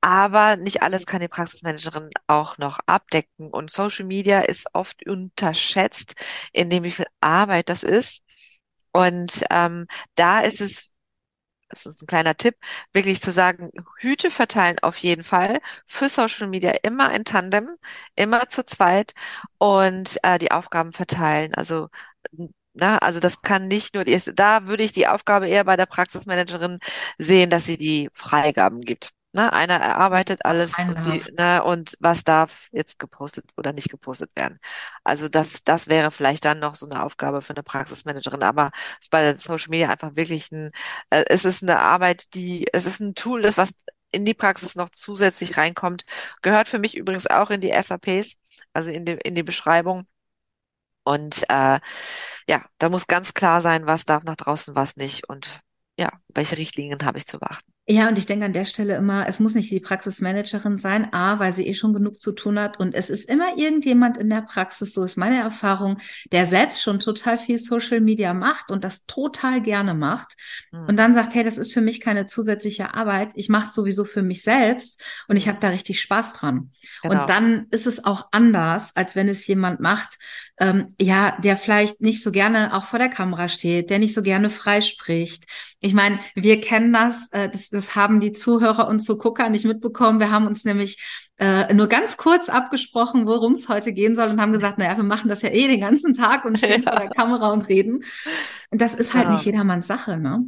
Aber 0.00 0.56
nicht 0.56 0.82
alles 0.82 1.06
kann 1.06 1.20
die 1.20 1.28
Praxismanagerin 1.28 2.10
auch 2.26 2.56
noch 2.58 2.78
abdecken. 2.86 3.50
Und 3.50 3.70
Social 3.70 4.06
Media 4.06 4.40
ist 4.40 4.66
oft 4.72 5.06
unterschätzt, 5.06 6.14
in 6.52 6.70
dem 6.70 6.84
wie 6.84 6.90
viel 6.90 7.06
Arbeit 7.20 7.68
das 7.68 7.82
ist. 7.82 8.22
Und 8.92 9.44
ähm, 9.50 9.86
da 10.14 10.40
ist 10.40 10.60
es 10.60 10.89
das 11.70 11.86
ist 11.86 12.02
ein 12.02 12.06
kleiner 12.06 12.36
Tipp, 12.36 12.56
wirklich 12.92 13.22
zu 13.22 13.32
sagen, 13.32 13.70
Hüte 13.98 14.30
verteilen 14.30 14.78
auf 14.80 14.96
jeden 14.98 15.24
Fall. 15.24 15.58
Für 15.86 16.08
Social 16.08 16.48
Media 16.48 16.72
immer 16.82 17.12
in 17.14 17.24
Tandem, 17.24 17.76
immer 18.16 18.48
zu 18.48 18.64
zweit 18.64 19.14
und 19.58 20.18
äh, 20.24 20.38
die 20.38 20.50
Aufgaben 20.52 20.92
verteilen. 20.92 21.54
Also 21.54 21.88
na, 22.74 22.98
also 22.98 23.20
das 23.20 23.42
kann 23.42 23.68
nicht 23.68 23.94
nur 23.94 24.04
die 24.04 24.18
da 24.34 24.66
würde 24.66 24.82
ich 24.84 24.92
die 24.92 25.06
Aufgabe 25.08 25.48
eher 25.48 25.64
bei 25.64 25.76
der 25.76 25.86
Praxismanagerin 25.86 26.78
sehen, 27.18 27.50
dass 27.50 27.64
sie 27.66 27.76
die 27.76 28.08
Freigaben 28.12 28.80
gibt. 28.82 29.10
Ne, 29.32 29.52
einer 29.52 29.76
erarbeitet 29.76 30.44
alles 30.44 30.76
und, 30.76 31.06
die, 31.06 31.22
ne, 31.38 31.62
und 31.62 31.96
was 32.00 32.24
darf 32.24 32.66
jetzt 32.72 32.98
gepostet 32.98 33.44
oder 33.56 33.72
nicht 33.72 33.88
gepostet 33.88 34.30
werden. 34.34 34.58
Also 35.04 35.28
das, 35.28 35.62
das 35.62 35.86
wäre 35.86 36.10
vielleicht 36.10 36.44
dann 36.44 36.58
noch 36.58 36.74
so 36.74 36.84
eine 36.88 37.04
Aufgabe 37.04 37.40
für 37.40 37.52
eine 37.54 37.62
Praxismanagerin. 37.62 38.42
Aber 38.42 38.72
es 38.98 39.04
ist 39.04 39.10
bei 39.10 39.36
Social 39.36 39.70
Media 39.70 39.88
einfach 39.88 40.16
wirklich 40.16 40.50
ein, 40.50 40.72
äh, 41.10 41.24
es 41.28 41.44
ist 41.44 41.62
eine 41.62 41.78
Arbeit, 41.78 42.34
die, 42.34 42.66
es 42.72 42.86
ist 42.86 42.98
ein 43.00 43.14
Tool, 43.14 43.42
das 43.42 43.56
was 43.56 43.72
in 44.10 44.24
die 44.24 44.34
Praxis 44.34 44.74
noch 44.74 44.90
zusätzlich 44.90 45.56
reinkommt. 45.56 46.04
Gehört 46.42 46.68
für 46.68 46.80
mich 46.80 46.96
übrigens 46.96 47.26
auch 47.28 47.50
in 47.50 47.60
die 47.60 47.70
SAPs, 47.70 48.36
also 48.72 48.90
in 48.90 49.04
die, 49.04 49.12
in 49.12 49.34
die 49.36 49.44
Beschreibung. 49.44 50.06
Und 51.04 51.44
äh, 51.48 51.80
ja, 52.48 52.64
da 52.78 52.88
muss 52.88 53.06
ganz 53.06 53.34
klar 53.34 53.60
sein, 53.60 53.86
was 53.86 54.04
darf 54.04 54.24
nach 54.24 54.36
draußen, 54.36 54.74
was 54.76 54.96
nicht 54.96 55.28
und 55.28 55.60
ja, 55.98 56.10
welche 56.28 56.56
Richtlinien 56.56 57.04
habe 57.04 57.18
ich 57.18 57.26
zu 57.26 57.38
beachten. 57.38 57.72
Ja, 57.90 58.06
und 58.06 58.16
ich 58.18 58.26
denke 58.26 58.44
an 58.44 58.52
der 58.52 58.66
Stelle 58.66 58.94
immer, 58.94 59.26
es 59.26 59.40
muss 59.40 59.56
nicht 59.56 59.68
die 59.68 59.80
Praxismanagerin 59.80 60.78
sein, 60.78 61.12
A, 61.12 61.40
weil 61.40 61.52
sie 61.52 61.66
eh 61.66 61.74
schon 61.74 61.92
genug 61.92 62.20
zu 62.20 62.30
tun 62.30 62.56
hat. 62.56 62.78
Und 62.78 62.94
es 62.94 63.10
ist 63.10 63.28
immer 63.28 63.58
irgendjemand 63.58 64.16
in 64.16 64.30
der 64.30 64.42
Praxis, 64.42 64.94
so 64.94 65.02
ist 65.02 65.16
meine 65.16 65.40
Erfahrung, 65.40 65.98
der 66.30 66.46
selbst 66.46 66.82
schon 66.82 67.00
total 67.00 67.36
viel 67.36 67.58
Social 67.58 68.00
Media 68.00 68.32
macht 68.32 68.70
und 68.70 68.84
das 68.84 69.06
total 69.06 69.60
gerne 69.60 69.94
macht. 69.94 70.34
Mhm. 70.70 70.86
Und 70.86 70.96
dann 70.98 71.14
sagt, 71.16 71.34
hey, 71.34 71.42
das 71.42 71.58
ist 71.58 71.74
für 71.74 71.80
mich 71.80 72.00
keine 72.00 72.26
zusätzliche 72.26 72.94
Arbeit. 72.94 73.30
Ich 73.34 73.48
mache 73.48 73.70
es 73.70 73.74
sowieso 73.74 74.04
für 74.04 74.22
mich 74.22 74.42
selbst 74.42 75.02
und 75.26 75.36
ich 75.36 75.46
hm. 75.46 75.54
habe 75.54 75.60
da 75.60 75.70
richtig 75.70 76.00
Spaß 76.00 76.34
dran. 76.34 76.70
Genau. 77.02 77.22
Und 77.22 77.28
dann 77.28 77.66
ist 77.72 77.88
es 77.88 78.04
auch 78.04 78.28
anders, 78.30 78.94
als 78.94 79.16
wenn 79.16 79.28
es 79.28 79.44
jemand 79.48 79.80
macht, 79.80 80.16
ähm, 80.60 80.94
ja, 81.00 81.36
der 81.42 81.56
vielleicht 81.56 82.02
nicht 82.02 82.22
so 82.22 82.30
gerne 82.30 82.74
auch 82.74 82.84
vor 82.84 82.98
der 82.98 83.08
Kamera 83.08 83.48
steht, 83.48 83.88
der 83.88 83.98
nicht 83.98 84.14
so 84.14 84.22
gerne 84.22 84.50
freispricht. 84.50 85.46
Ich 85.80 85.94
meine, 85.94 86.20
wir 86.34 86.60
kennen 86.60 86.92
das, 86.92 87.28
äh, 87.32 87.48
das, 87.48 87.70
das 87.70 87.96
haben 87.96 88.20
die 88.20 88.34
Zuhörer 88.34 88.86
und 88.86 89.00
Zugucker 89.00 89.48
nicht 89.48 89.64
mitbekommen. 89.64 90.20
Wir 90.20 90.30
haben 90.30 90.46
uns 90.46 90.64
nämlich 90.64 91.02
äh, 91.38 91.72
nur 91.72 91.86
ganz 91.86 92.18
kurz 92.18 92.50
abgesprochen, 92.50 93.26
worum 93.26 93.54
es 93.54 93.70
heute 93.70 93.94
gehen 93.94 94.14
soll 94.14 94.28
und 94.28 94.40
haben 94.40 94.52
gesagt, 94.52 94.76
naja, 94.76 94.96
wir 94.98 95.04
machen 95.04 95.30
das 95.30 95.40
ja 95.40 95.48
eh 95.48 95.66
den 95.66 95.80
ganzen 95.80 96.12
Tag 96.12 96.44
und 96.44 96.58
stehen 96.58 96.82
ja. 96.86 96.90
vor 96.92 97.00
der 97.00 97.08
Kamera 97.08 97.50
und 97.50 97.66
reden. 97.68 98.04
Und 98.70 98.82
das 98.82 98.94
ist 98.94 99.14
halt 99.14 99.24
ja. 99.24 99.32
nicht 99.32 99.46
jedermanns 99.46 99.86
Sache, 99.86 100.18
ne? 100.18 100.44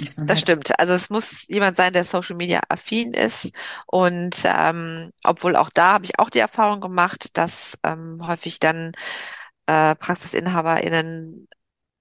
Das 0.00 0.18
halt 0.18 0.38
stimmt. 0.38 0.78
Also 0.78 0.92
es 0.94 1.10
muss 1.10 1.46
jemand 1.48 1.76
sein, 1.76 1.92
der 1.92 2.04
Social 2.04 2.36
Media 2.36 2.60
affin 2.68 3.12
ist. 3.12 3.50
Und 3.86 4.42
ähm, 4.44 5.10
obwohl 5.24 5.56
auch 5.56 5.70
da 5.70 5.94
habe 5.94 6.04
ich 6.04 6.18
auch 6.18 6.30
die 6.30 6.38
Erfahrung 6.38 6.80
gemacht, 6.80 7.36
dass 7.36 7.78
ähm, 7.84 8.20
häufig 8.26 8.58
dann 8.58 8.92
äh, 9.66 9.94
PraxisinhaberInnen 9.96 11.48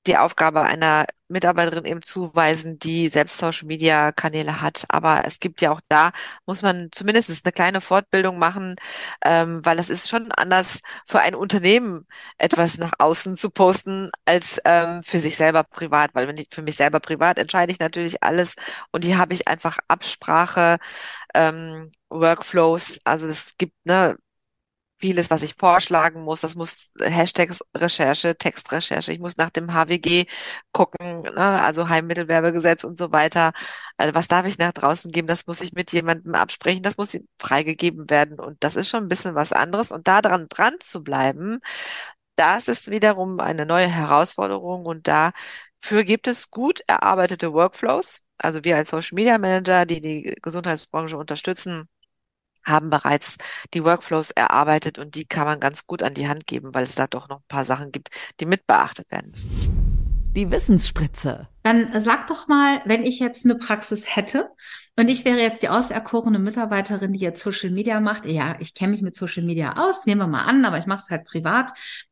die 0.07 0.17
Aufgabe 0.17 0.61
einer 0.63 1.05
Mitarbeiterin 1.27 1.85
eben 1.85 2.01
zuweisen, 2.01 2.79
die 2.79 3.09
selbst 3.09 3.37
Social 3.37 3.67
Media 3.67 4.11
Kanäle 4.11 4.61
hat. 4.61 4.85
Aber 4.89 5.25
es 5.25 5.39
gibt 5.39 5.61
ja 5.61 5.71
auch 5.71 5.81
da, 5.87 6.11
muss 6.45 6.61
man 6.61 6.89
zumindest 6.91 7.29
eine 7.45 7.51
kleine 7.51 7.81
Fortbildung 7.81 8.39
machen, 8.39 8.75
ähm, 9.23 9.63
weil 9.65 9.77
es 9.79 9.89
ist 9.89 10.09
schon 10.09 10.31
anders 10.31 10.79
für 11.05 11.19
ein 11.19 11.35
Unternehmen 11.35 12.07
etwas 12.37 12.77
nach 12.77 12.93
außen 12.97 13.37
zu 13.37 13.49
posten 13.51 14.09
als 14.25 14.59
ähm, 14.65 15.03
für 15.03 15.19
sich 15.19 15.37
selber 15.37 15.63
privat. 15.63 16.11
Weil 16.15 16.27
wenn 16.27 16.37
ich 16.37 16.47
für 16.51 16.61
mich 16.63 16.75
selber 16.77 16.99
privat 16.99 17.37
entscheide 17.37 17.71
ich 17.71 17.79
natürlich 17.79 18.23
alles 18.23 18.55
und 18.91 19.03
hier 19.05 19.17
habe 19.17 19.33
ich 19.33 19.47
einfach 19.47 19.77
Absprache, 19.87 20.77
ähm, 21.33 21.91
Workflows. 22.09 22.99
Also 23.03 23.27
es 23.27 23.55
gibt 23.57 23.75
ne 23.85 24.17
vieles, 24.99 25.29
was 25.29 25.43
ich 25.43 25.55
vorschlagen 25.55 26.23
muss. 26.23 26.41
Das 26.41 26.55
muss 26.55 26.91
Hashtags 26.99 27.61
Recherche, 27.75 28.37
Textrecherche. 28.37 29.11
Ich 29.11 29.19
muss 29.19 29.37
nach 29.37 29.49
dem 29.49 29.73
HWG 29.73 30.25
gucken, 30.71 31.21
ne? 31.23 31.61
also 31.63 31.89
Heimmittelwerbegesetz 31.89 32.83
und 32.83 32.97
so 32.97 33.11
weiter. 33.11 33.53
Also 33.97 34.13
was 34.15 34.27
darf 34.27 34.45
ich 34.45 34.57
nach 34.57 34.73
draußen 34.73 35.11
geben? 35.11 35.27
Das 35.27 35.47
muss 35.47 35.61
ich 35.61 35.73
mit 35.73 35.91
jemandem 35.91 36.35
absprechen. 36.35 36.83
Das 36.83 36.97
muss 36.97 37.17
freigegeben 37.39 38.09
werden. 38.09 38.39
Und 38.39 38.63
das 38.63 38.75
ist 38.75 38.89
schon 38.89 39.03
ein 39.03 39.09
bisschen 39.09 39.35
was 39.35 39.53
anderes. 39.53 39.91
Und 39.91 40.07
da 40.07 40.21
dran 40.21 40.47
dran 40.49 40.75
zu 40.81 41.03
bleiben, 41.03 41.59
das 42.35 42.67
ist 42.67 42.89
wiederum 42.91 43.39
eine 43.39 43.65
neue 43.65 43.87
Herausforderung. 43.87 44.85
Und 44.85 45.07
dafür 45.07 46.03
gibt 46.05 46.27
es 46.27 46.49
gut 46.51 46.81
erarbeitete 46.87 47.53
Workflows. 47.53 48.21
Also 48.37 48.63
wir 48.63 48.77
als 48.77 48.89
Social 48.89 49.15
Media 49.15 49.37
Manager, 49.37 49.85
die 49.85 50.01
die 50.01 50.35
Gesundheitsbranche 50.41 51.17
unterstützen, 51.17 51.89
haben 52.69 52.89
bereits 52.89 53.37
die 53.73 53.83
Workflows 53.83 54.31
erarbeitet 54.31 54.97
und 54.97 55.15
die 55.15 55.25
kann 55.25 55.45
man 55.45 55.59
ganz 55.59 55.85
gut 55.87 56.03
an 56.03 56.13
die 56.13 56.27
Hand 56.27 56.47
geben, 56.47 56.73
weil 56.73 56.83
es 56.83 56.95
da 56.95 57.07
doch 57.07 57.27
noch 57.27 57.39
ein 57.39 57.47
paar 57.47 57.65
Sachen 57.65 57.91
gibt, 57.91 58.09
die 58.39 58.45
mit 58.45 58.67
beachtet 58.67 59.11
werden 59.11 59.31
müssen. 59.31 59.49
Die 60.35 60.51
Wissensspritze. 60.51 61.47
Dann 61.63 61.89
sag 61.99 62.27
doch 62.27 62.47
mal, 62.47 62.81
wenn 62.85 63.03
ich 63.03 63.19
jetzt 63.19 63.45
eine 63.45 63.55
Praxis 63.55 64.15
hätte 64.15 64.49
und 64.95 65.09
ich 65.09 65.25
wäre 65.25 65.39
jetzt 65.39 65.63
die 65.63 65.69
auserkorene 65.69 66.39
Mitarbeiterin, 66.39 67.13
die 67.13 67.19
jetzt 67.19 67.41
Social 67.41 67.71
Media 67.71 67.99
macht. 67.99 68.25
Ja, 68.25 68.55
ich 68.59 68.73
kenne 68.73 68.91
mich 68.91 69.01
mit 69.01 69.15
Social 69.15 69.43
Media 69.43 69.73
aus, 69.77 70.05
nehmen 70.05 70.21
wir 70.21 70.27
mal 70.27 70.43
an, 70.43 70.65
aber 70.65 70.77
ich 70.77 70.85
mache 70.85 71.03
es 71.03 71.09
halt 71.09 71.25
privat. 71.25 71.71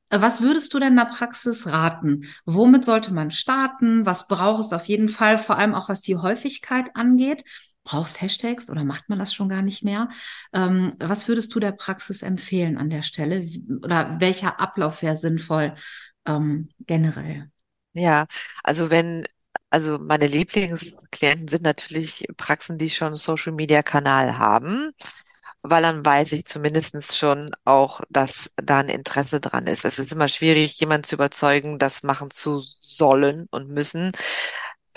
Was 0.09 0.41
würdest 0.41 0.73
du 0.73 0.79
denn 0.79 0.95
der 0.95 1.05
Praxis 1.05 1.67
raten? 1.67 2.21
Womit 2.45 2.85
sollte 2.85 3.13
man 3.13 3.29
starten? 3.29 4.05
Was 4.05 4.27
braucht 4.27 4.63
es 4.63 4.73
auf 4.73 4.85
jeden 4.85 5.09
Fall, 5.09 5.37
vor 5.37 5.57
allem 5.57 5.75
auch 5.75 5.89
was 5.89 6.01
die 6.01 6.15
Häufigkeit 6.15 6.95
angeht? 6.95 7.43
Brauchst 7.87 8.21
Hashtags 8.21 8.69
oder 8.69 8.83
macht 8.83 9.09
man 9.09 9.17
das 9.19 9.33
schon 9.33 9.49
gar 9.49 9.61
nicht 9.61 9.83
mehr? 9.83 10.09
Ähm, 10.53 10.93
was 10.99 11.27
würdest 11.27 11.53
du 11.55 11.59
der 11.59 11.71
Praxis 11.71 12.21
empfehlen 12.21 12.77
an 12.77 12.89
der 12.89 13.01
Stelle? 13.01 13.47
Oder 13.81 14.19
welcher 14.19 14.59
Ablauf 14.59 15.01
wäre 15.01 15.15
sinnvoll 15.15 15.73
ähm, 16.25 16.69
generell? 16.85 17.49
Ja, 17.93 18.27
also 18.63 18.89
wenn, 18.89 19.25
also 19.69 19.97
meine 19.99 20.27
Lieblingsklienten 20.27 21.47
sind 21.47 21.63
natürlich 21.63 22.27
Praxen, 22.37 22.77
die 22.77 22.89
schon 22.89 23.15
Social 23.15 23.53
Media 23.53 23.81
Kanal 23.83 24.37
haben 24.37 24.91
weil 25.63 25.81
dann 25.81 26.05
weiß 26.05 26.31
ich 26.33 26.45
zumindestens 26.45 27.17
schon 27.17 27.51
auch, 27.65 28.01
dass 28.09 28.51
da 28.57 28.79
ein 28.79 28.89
Interesse 28.89 29.39
dran 29.41 29.67
ist. 29.67 29.85
Es 29.85 29.99
ist 29.99 30.11
immer 30.11 30.27
schwierig, 30.27 30.79
jemanden 30.79 31.03
zu 31.05 31.15
überzeugen, 31.15 31.79
das 31.79 32.03
machen 32.03 32.31
zu 32.31 32.61
sollen 32.79 33.47
und 33.51 33.69
müssen. 33.69 34.11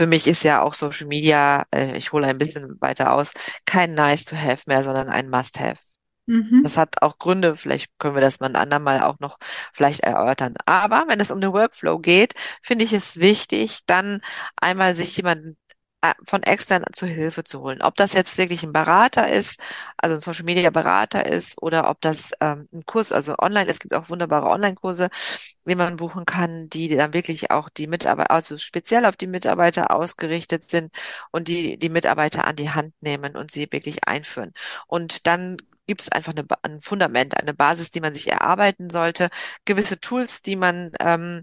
Für 0.01 0.07
mich 0.07 0.27
ist 0.27 0.45
ja 0.45 0.63
auch 0.63 0.73
Social 0.73 1.07
Media, 1.07 1.67
äh, 1.75 1.95
ich 1.95 2.13
hole 2.13 2.27
ein 2.27 2.39
bisschen 2.39 2.81
weiter 2.81 3.13
aus, 3.13 3.33
kein 3.67 3.93
Nice 3.93 4.25
to 4.25 4.35
have 4.35 4.63
mehr, 4.67 4.83
sondern 4.83 5.11
ein 5.11 5.29
Must 5.29 5.61
have. 5.61 5.77
Mhm. 6.25 6.63
Das 6.63 6.79
hat 6.79 7.03
auch 7.03 7.19
Gründe, 7.19 7.55
vielleicht 7.55 7.91
können 7.99 8.15
wir 8.15 8.23
das 8.23 8.41
mal 8.41 8.47
ein 8.47 8.57
andermal 8.57 9.03
auch 9.03 9.19
noch 9.19 9.37
vielleicht 9.75 10.01
erörtern. 10.01 10.55
Aber 10.65 11.05
wenn 11.09 11.21
es 11.21 11.31
um 11.31 11.43
den 11.43 11.53
Workflow 11.53 11.99
geht, 11.99 12.33
finde 12.63 12.87
ich 12.87 12.95
es 12.95 13.21
wichtig, 13.21 13.81
dann 13.85 14.23
einmal 14.57 14.95
sich 14.95 15.15
jemanden 15.19 15.59
von 16.25 16.43
extern 16.43 16.85
zur 16.93 17.09
Hilfe 17.09 17.45
zu 17.45 17.61
holen. 17.61 17.83
Ob 17.83 17.97
das 17.97 18.13
jetzt 18.13 18.39
wirklich 18.39 18.63
ein 18.63 18.73
Berater 18.73 19.31
ist, 19.31 19.61
also 19.97 20.17
ein 20.17 20.21
Social 20.21 20.45
Media 20.45 20.71
Berater 20.71 21.27
ist, 21.27 21.61
oder 21.63 21.91
ob 21.91 22.01
das 22.01 22.33
ähm, 22.41 22.69
ein 22.73 22.85
Kurs, 22.87 23.13
also 23.13 23.37
online, 23.39 23.69
es 23.71 23.79
gibt 23.81 23.95
auch 23.95 24.09
wunderbare 24.09 24.49
Online-Kurse, 24.49 25.09
die 25.67 25.75
man 25.75 25.97
buchen 25.97 26.25
kann, 26.27 26.69
die 26.71 26.89
dann 26.97 27.13
wirklich 27.15 27.51
auch 27.51 27.69
die 27.69 27.87
Mitarbeiter, 27.87 28.31
also 28.31 28.57
speziell 28.59 29.05
auf 29.07 29.17
die 29.17 29.27
Mitarbeiter 29.27 29.91
ausgerichtet 29.91 30.69
sind 30.71 30.95
und 31.31 31.49
die 31.49 31.79
die 31.79 31.89
Mitarbeiter 31.89 32.47
an 32.47 32.57
die 32.57 32.71
Hand 32.71 32.95
nehmen 33.01 33.37
und 33.37 33.51
sie 33.51 33.69
wirklich 33.71 34.07
einführen. 34.09 34.53
Und 34.87 35.27
dann 35.27 35.57
gibt 35.87 36.03
es 36.03 36.13
einfach 36.13 36.33
eine, 36.33 36.47
ein 36.63 36.81
Fundament, 36.81 37.37
eine 37.37 37.55
Basis, 37.55 37.91
die 37.91 38.01
man 38.01 38.15
sich 38.15 38.29
erarbeiten 38.31 38.91
sollte, 38.91 39.29
gewisse 39.65 40.01
Tools, 40.01 40.43
die 40.43 40.57
man 40.57 40.93
ähm, 41.01 41.43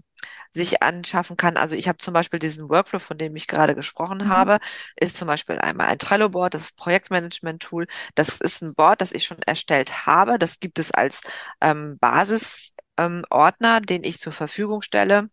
sich 0.52 0.82
anschaffen 0.82 1.36
kann. 1.36 1.56
Also 1.56 1.74
ich 1.76 1.88
habe 1.88 1.98
zum 1.98 2.14
Beispiel 2.14 2.38
diesen 2.38 2.68
Workflow, 2.68 2.98
von 2.98 3.18
dem 3.18 3.36
ich 3.36 3.46
gerade 3.46 3.74
gesprochen 3.74 4.18
mhm. 4.18 4.28
habe, 4.28 4.58
ist 4.96 5.16
zum 5.16 5.28
Beispiel 5.28 5.58
einmal 5.58 5.88
ein 5.88 5.98
Trello-Board, 5.98 6.54
das 6.54 6.64
ist 6.64 6.76
Projektmanagement-Tool. 6.76 7.86
Das 8.14 8.40
ist 8.40 8.62
ein 8.62 8.74
Board, 8.74 9.00
das 9.00 9.12
ich 9.12 9.24
schon 9.24 9.42
erstellt 9.42 10.06
habe. 10.06 10.38
Das 10.38 10.60
gibt 10.60 10.78
es 10.78 10.90
als 10.90 11.22
ähm, 11.60 11.98
Basisordner, 11.98 13.76
ähm, 13.78 13.86
den 13.86 14.04
ich 14.04 14.20
zur 14.20 14.32
Verfügung 14.32 14.82
stelle 14.82 15.30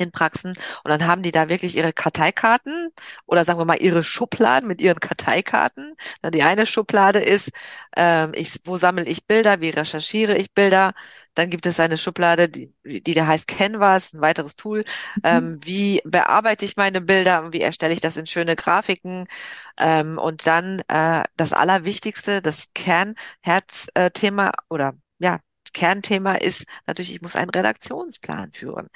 den 0.00 0.10
Praxen. 0.12 0.50
Und 0.84 0.90
dann 0.90 1.06
haben 1.06 1.22
die 1.22 1.32
da 1.32 1.48
wirklich 1.48 1.76
ihre 1.76 1.92
Karteikarten 1.92 2.88
oder 3.26 3.44
sagen 3.44 3.58
wir 3.58 3.64
mal 3.64 3.80
ihre 3.80 4.02
Schubladen 4.04 4.68
mit 4.68 4.80
ihren 4.82 5.00
Karteikarten. 5.00 5.96
Die 6.32 6.42
eine 6.42 6.66
Schublade 6.66 7.20
ist, 7.20 7.50
ähm, 7.96 8.32
ich, 8.34 8.60
wo 8.64 8.76
sammle 8.78 9.04
ich 9.04 9.26
Bilder, 9.26 9.60
wie 9.60 9.70
recherchiere 9.70 10.36
ich 10.36 10.52
Bilder. 10.52 10.94
Dann 11.34 11.50
gibt 11.50 11.66
es 11.66 11.80
eine 11.80 11.98
Schublade, 11.98 12.48
die, 12.48 12.72
die 12.84 13.14
da 13.14 13.26
heißt 13.26 13.48
Canvas, 13.48 14.12
ein 14.12 14.20
weiteres 14.20 14.56
Tool. 14.56 14.84
Mhm. 15.16 15.20
Ähm, 15.24 15.58
wie 15.64 16.00
bearbeite 16.04 16.64
ich 16.64 16.76
meine 16.76 17.00
Bilder 17.00 17.44
und 17.44 17.52
wie 17.52 17.60
erstelle 17.60 17.92
ich 17.94 18.00
das 18.00 18.16
in 18.16 18.26
schöne 18.26 18.56
Grafiken? 18.56 19.26
Ähm, 19.78 20.18
und 20.18 20.46
dann 20.46 20.80
äh, 20.88 21.24
das 21.36 21.52
Allerwichtigste, 21.52 22.42
das 22.42 22.66
Kernherzthema 22.74 24.52
oder 24.68 24.94
ja, 25.18 25.40
Kernthema 25.74 26.34
ist 26.36 26.64
natürlich, 26.86 27.14
ich 27.14 27.22
muss 27.22 27.36
einen 27.36 27.50
Redaktionsplan 27.50 28.52
führen. 28.52 28.88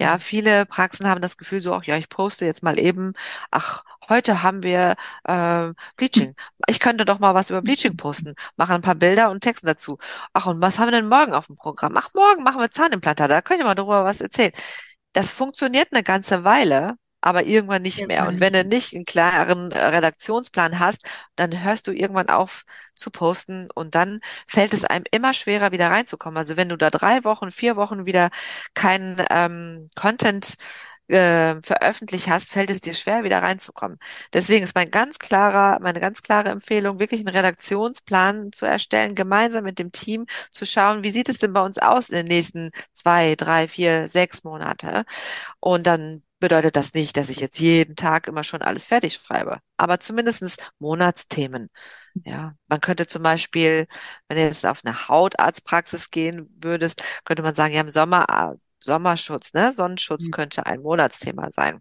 Ja, 0.00 0.18
viele 0.18 0.66
Praxen 0.66 1.08
haben 1.08 1.22
das 1.22 1.36
Gefühl 1.38 1.60
so, 1.60 1.72
ach 1.74 1.84
ja, 1.84 1.96
ich 1.96 2.08
poste 2.10 2.44
jetzt 2.44 2.62
mal 2.62 2.78
eben, 2.78 3.14
ach, 3.50 3.84
heute 4.08 4.42
haben 4.42 4.62
wir 4.62 4.96
äh, 5.24 5.72
Bleaching. 5.96 6.34
Ich 6.68 6.80
könnte 6.80 7.04
doch 7.04 7.18
mal 7.18 7.34
was 7.34 7.50
über 7.50 7.62
Bleaching 7.62 7.96
posten, 7.96 8.34
machen 8.56 8.74
ein 8.74 8.82
paar 8.82 8.94
Bilder 8.96 9.30
und 9.30 9.40
Texten 9.40 9.66
dazu. 9.66 9.98
Ach, 10.32 10.46
und 10.46 10.60
was 10.60 10.78
haben 10.78 10.88
wir 10.88 10.92
denn 11.00 11.08
morgen 11.08 11.32
auf 11.34 11.46
dem 11.46 11.56
Programm? 11.56 11.96
Ach, 11.96 12.10
morgen 12.14 12.42
machen 12.42 12.60
wir 12.60 12.70
Zahnimplantate, 12.70 13.32
da 13.32 13.42
könnt 13.42 13.60
ihr 13.60 13.66
mal 13.66 13.74
darüber 13.74 14.04
was 14.04 14.20
erzählen. 14.20 14.52
Das 15.12 15.30
funktioniert 15.30 15.88
eine 15.92 16.02
ganze 16.02 16.44
Weile, 16.44 16.96
aber 17.24 17.44
irgendwann 17.44 17.82
nicht 17.82 18.00
irgendwann 18.00 18.16
mehr. 18.16 18.28
Und 18.28 18.40
wenn 18.40 18.52
du 18.52 18.64
nicht 18.64 18.94
einen 18.94 19.06
klaren 19.06 19.72
äh, 19.72 19.78
Redaktionsplan 19.78 20.78
hast, 20.78 21.02
dann 21.36 21.64
hörst 21.64 21.86
du 21.86 21.92
irgendwann 21.92 22.28
auf 22.28 22.64
zu 22.94 23.10
posten 23.10 23.68
und 23.74 23.94
dann 23.94 24.20
fällt 24.46 24.74
es 24.74 24.84
einem 24.84 25.04
immer 25.10 25.32
schwerer, 25.32 25.72
wieder 25.72 25.90
reinzukommen. 25.90 26.36
Also 26.36 26.56
wenn 26.58 26.68
du 26.68 26.76
da 26.76 26.90
drei 26.90 27.24
Wochen, 27.24 27.50
vier 27.50 27.76
Wochen 27.76 28.04
wieder 28.04 28.28
keinen 28.74 29.16
ähm, 29.30 29.88
Content 29.94 30.56
äh, 31.08 31.56
veröffentlicht 31.62 32.28
hast, 32.28 32.50
fällt 32.50 32.70
es 32.70 32.80
dir 32.82 32.94
schwer, 32.94 33.24
wieder 33.24 33.42
reinzukommen. 33.42 33.98
Deswegen 34.34 34.64
ist 34.64 34.74
mein 34.74 34.90
ganz 34.90 35.18
klarer, 35.18 35.80
meine 35.80 36.00
ganz 36.00 36.22
klare 36.22 36.50
Empfehlung, 36.50 36.98
wirklich 36.98 37.20
einen 37.20 37.34
Redaktionsplan 37.34 38.52
zu 38.52 38.66
erstellen, 38.66 39.14
gemeinsam 39.14 39.64
mit 39.64 39.78
dem 39.78 39.92
Team 39.92 40.26
zu 40.50 40.66
schauen, 40.66 41.04
wie 41.04 41.10
sieht 41.10 41.28
es 41.30 41.38
denn 41.38 41.52
bei 41.54 41.62
uns 41.62 41.78
aus 41.78 42.10
in 42.10 42.16
den 42.16 42.26
nächsten 42.26 42.70
zwei, 42.92 43.34
drei, 43.36 43.68
vier, 43.68 44.08
sechs 44.08 44.44
Monate. 44.44 45.04
Und 45.60 45.86
dann 45.86 46.22
bedeutet 46.44 46.76
das 46.76 46.92
nicht, 46.92 47.16
dass 47.16 47.30
ich 47.30 47.40
jetzt 47.40 47.58
jeden 47.58 47.96
Tag 47.96 48.28
immer 48.28 48.44
schon 48.44 48.60
alles 48.60 48.84
fertig 48.84 49.14
schreibe, 49.14 49.60
aber 49.78 49.98
zumindestens 49.98 50.56
Monatsthemen. 50.78 51.70
Ja, 52.22 52.54
man 52.68 52.82
könnte 52.82 53.06
zum 53.06 53.22
Beispiel, 53.22 53.86
wenn 54.28 54.36
du 54.36 54.42
jetzt 54.44 54.66
auf 54.66 54.82
eine 54.84 55.08
Hautarztpraxis 55.08 56.10
gehen 56.10 56.54
würdest, 56.62 57.02
könnte 57.24 57.42
man 57.42 57.54
sagen, 57.54 57.72
ja, 57.72 57.80
im 57.80 57.88
Sommer, 57.88 58.26
äh, 58.28 58.58
Sommerschutz, 58.78 59.54
ne? 59.54 59.72
Sonnenschutz 59.72 60.26
mhm. 60.26 60.32
könnte 60.32 60.66
ein 60.66 60.82
Monatsthema 60.82 61.48
sein. 61.50 61.80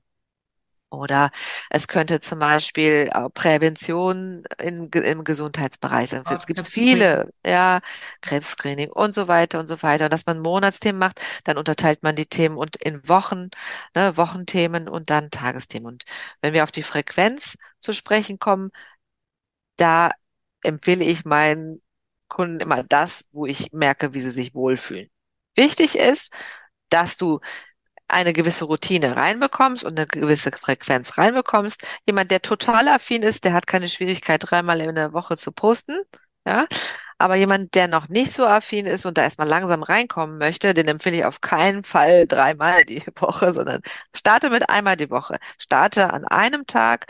Oder 0.94 1.32
es 1.70 1.88
könnte 1.88 2.20
zum 2.20 2.40
Beispiel 2.40 3.10
Prävention 3.34 4.44
in, 4.60 4.90
im 4.90 5.24
Gesundheitsbereich 5.24 6.12
sein. 6.12 6.24
Es 6.38 6.46
gibt 6.46 6.62
viele, 6.68 7.32
ja, 7.46 7.80
Krebsscreening 8.22 8.90
und 8.92 9.14
so 9.14 9.28
weiter 9.28 9.60
und 9.60 9.68
so 9.68 9.82
weiter. 9.84 10.06
Und 10.06 10.14
dass 10.14 10.26
man 10.26 10.40
Monatsthemen 10.40 11.00
macht, 11.00 11.20
dann 11.44 11.58
unterteilt 11.58 12.04
man 12.04 12.16
die 12.16 12.26
Themen 12.26 12.58
und 12.58 12.76
in 12.78 13.08
Wochen, 13.08 13.50
ne, 13.96 14.16
Wochenthemen 14.18 14.88
und 14.88 15.10
dann 15.10 15.32
Tagesthemen. 15.32 15.88
Und 15.88 16.04
wenn 16.42 16.54
wir 16.54 16.64
auf 16.64 16.72
die 16.72 16.84
Frequenz 16.84 17.56
zu 17.80 17.94
sprechen 17.94 18.40
kommen, 18.40 18.72
da 19.78 20.12
empfehle 20.62 21.04
ich 21.04 21.26
meinen 21.26 21.82
Kunden 22.28 22.60
immer 22.60 22.84
das, 22.84 23.26
wo 23.32 23.46
ich 23.46 23.72
merke, 23.74 24.14
wie 24.14 24.22
sie 24.22 24.32
sich 24.32 24.56
wohlfühlen. 24.56 25.10
Wichtig 25.56 25.98
ist, 25.98 26.32
dass 26.90 27.18
du 27.18 27.40
eine 28.14 28.34
gewisse 28.34 28.66
Routine 28.66 29.16
reinbekommst 29.16 29.84
und 29.84 29.98
eine 30.00 30.08
gewisse 30.08 30.52
Frequenz 30.52 31.18
reinbekommst. 31.18 31.84
Jemand, 32.08 32.32
der 32.32 32.42
total 32.42 32.88
affin 32.88 33.24
ist, 33.24 33.44
der 33.46 33.54
hat 33.54 33.68
keine 33.68 33.90
Schwierigkeit, 33.90 34.42
dreimal 34.44 34.82
in 34.82 34.96
der 34.96 35.14
Woche 35.14 35.38
zu 35.38 35.52
posten. 35.52 36.02
Ja, 36.46 36.68
aber 37.18 37.36
jemand, 37.36 37.74
der 37.76 37.88
noch 37.88 38.10
nicht 38.10 38.34
so 38.34 38.46
affin 38.46 38.86
ist 38.86 39.06
und 39.06 39.18
da 39.18 39.24
erstmal 39.24 39.48
langsam 39.48 39.82
reinkommen 39.84 40.38
möchte, 40.38 40.74
den 40.74 40.88
empfehle 40.90 41.18
ich 41.18 41.26
auf 41.26 41.40
keinen 41.42 41.84
Fall 41.86 42.28
dreimal 42.28 42.84
die 42.86 43.04
Woche, 43.20 43.54
sondern 43.54 43.82
starte 44.16 44.50
mit 44.50 44.70
einmal 44.70 44.98
die 44.98 45.10
Woche. 45.10 45.38
Starte 45.58 46.12
an 46.12 46.26
einem 46.26 46.68
Tag, 46.68 47.08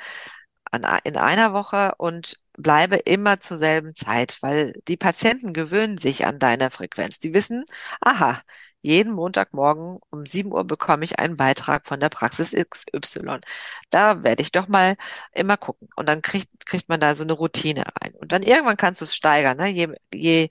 an, 0.71 0.83
in 1.03 1.17
einer 1.17 1.53
Woche 1.53 1.93
und 1.97 2.37
bleibe 2.57 2.97
immer 2.97 3.39
zur 3.39 3.57
selben 3.57 3.95
Zeit, 3.95 4.37
weil 4.41 4.73
die 4.87 4.97
Patienten 4.97 5.53
gewöhnen 5.53 5.97
sich 5.97 6.25
an 6.25 6.39
deine 6.39 6.71
Frequenz. 6.71 7.19
Die 7.19 7.33
wissen, 7.33 7.65
aha, 8.01 8.41
jeden 8.83 9.13
Montagmorgen 9.13 9.99
um 10.11 10.25
7 10.25 10.51
Uhr 10.51 10.65
bekomme 10.65 11.05
ich 11.05 11.19
einen 11.19 11.37
Beitrag 11.37 11.87
von 11.87 11.99
der 11.99 12.09
Praxis 12.09 12.53
XY. 12.53 13.41
Da 13.89 14.23
werde 14.23 14.41
ich 14.43 14.51
doch 14.51 14.67
mal 14.67 14.95
immer 15.33 15.57
gucken. 15.57 15.89
Und 15.95 16.07
dann 16.09 16.21
kriegt, 16.21 16.65
kriegt 16.67 16.89
man 16.89 16.99
da 16.99 17.15
so 17.15 17.23
eine 17.23 17.33
Routine 17.33 17.85
rein. 18.01 18.13
Und 18.15 18.31
dann 18.33 18.43
irgendwann 18.43 18.77
kannst 18.77 19.01
du 19.01 19.05
es 19.05 19.15
steigern. 19.15 19.57
Ne? 19.57 19.69
Je, 19.69 19.89
je 20.13 20.49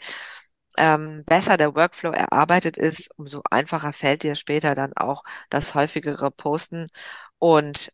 ähm, 0.76 1.24
besser 1.24 1.56
der 1.56 1.74
Workflow 1.74 2.12
erarbeitet 2.12 2.78
ist, 2.78 3.10
umso 3.16 3.42
einfacher 3.50 3.92
fällt 3.92 4.22
dir 4.22 4.34
später 4.34 4.74
dann 4.74 4.92
auch 4.94 5.24
das 5.50 5.74
häufigere 5.74 6.30
Posten. 6.30 6.88
Und 7.38 7.92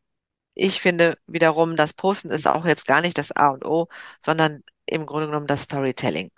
ich 0.55 0.81
finde 0.81 1.19
wiederum, 1.27 1.77
das 1.77 1.93
Posten 1.95 2.31
ist 2.31 2.47
auch 2.49 2.67
jetzt 2.67 2.87
gar 2.87 3.01
nicht 3.01 3.19
das 3.19 3.33
A 3.33 3.49
und 3.51 3.65
O, 3.65 3.89
sondern 4.21 4.65
im 4.87 5.07
Grunde 5.07 5.29
genommen 5.29 5.47
das 5.47 5.63
Storytelling. 5.65 6.31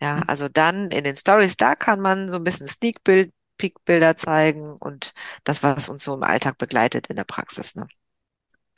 Ja, 0.00 0.16
mhm. 0.16 0.24
also 0.26 0.48
dann 0.48 0.90
in 0.90 1.04
den 1.04 1.16
Stories, 1.16 1.56
da 1.56 1.74
kann 1.74 2.00
man 2.00 2.30
so 2.30 2.36
ein 2.36 2.44
bisschen 2.44 2.66
Sneak 2.66 3.02
Peek 3.04 3.84
Bilder 3.84 4.16
zeigen 4.16 4.72
und 4.72 5.12
das, 5.44 5.62
was 5.62 5.88
uns 5.88 6.04
so 6.04 6.14
im 6.14 6.22
Alltag 6.22 6.58
begleitet 6.58 7.08
in 7.08 7.16
der 7.16 7.24
Praxis. 7.24 7.74
Ne? 7.74 7.88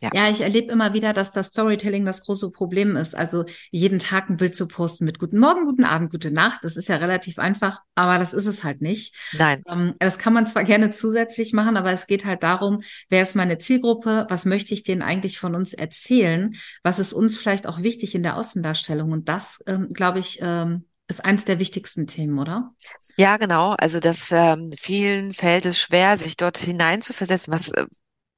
Ja. 0.03 0.11
ja, 0.15 0.31
ich 0.31 0.41
erlebe 0.41 0.73
immer 0.73 0.95
wieder, 0.95 1.13
dass 1.13 1.31
das 1.31 1.49
Storytelling 1.49 2.07
das 2.07 2.23
große 2.23 2.51
Problem 2.53 2.97
ist. 2.97 3.15
Also 3.15 3.45
jeden 3.71 3.99
Tag 3.99 4.31
ein 4.31 4.39
Bild 4.39 4.57
zu 4.57 4.67
posten 4.67 5.05
mit 5.05 5.19
Guten 5.19 5.39
Morgen, 5.39 5.67
guten 5.67 5.85
Abend, 5.85 6.11
gute 6.11 6.31
Nacht. 6.31 6.65
Das 6.65 6.79
ist 6.79 6.89
ja 6.89 6.97
relativ 6.97 7.39
einfach, 7.39 7.81
aber 7.95 8.19
das 8.19 8.33
ist 8.33 8.47
es 8.47 8.65
halt 8.65 8.81
nicht. 8.81 9.15
Nein. 9.33 9.63
Ähm, 9.69 9.95
das 9.99 10.17
kann 10.17 10.33
man 10.33 10.47
zwar 10.47 10.65
gerne 10.65 10.91
zusätzlich 10.91 11.53
machen, 11.53 11.77
aber 11.77 11.93
es 11.93 12.07
geht 12.07 12.25
halt 12.25 12.43
darum, 12.43 12.81
wer 13.11 13.23
ist 13.23 13.37
meine 13.37 13.59
Zielgruppe? 13.59 14.27
Was 14.31 14.47
möchte 14.47 14.73
ich 14.73 14.85
denen 14.85 15.03
eigentlich 15.03 15.39
von 15.39 15.55
uns 15.55 15.75
erzählen? 15.75 16.55
Was 16.83 16.99
ist 16.99 17.13
uns 17.13 17.37
vielleicht 17.37 17.67
auch 17.67 17.83
wichtig 17.83 18.15
in 18.15 18.23
der 18.23 18.39
Außendarstellung? 18.39 19.13
Und 19.13 19.29
das, 19.29 19.63
ähm, 19.67 19.91
glaube 19.93 20.21
ich, 20.21 20.39
ähm, 20.41 20.87
ist 21.11 21.25
eins 21.25 21.45
der 21.45 21.59
wichtigsten 21.59 22.07
Themen, 22.07 22.39
oder? 22.39 22.75
Ja, 23.17 23.37
genau. 23.37 23.73
Also 23.79 24.01
das 24.01 24.31
ähm, 24.31 24.71
vielen 24.79 25.35
fällt 25.35 25.67
es 25.67 25.79
schwer, 25.79 26.17
sich 26.17 26.37
dort 26.37 26.59
hineinzuversetzen. 26.59 27.53
Was, 27.53 27.69
äh, 27.69 27.87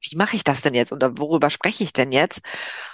wie 0.00 0.17
mache 0.17 0.37
ich 0.37 0.45
das 0.45 0.62
denn 0.62 0.75
jetzt 0.75 0.93
oder 0.93 1.19
worüber 1.19 1.50
spreche 1.50 1.85
ich 1.85 1.93
denn 1.93 2.12
jetzt? 2.12 2.41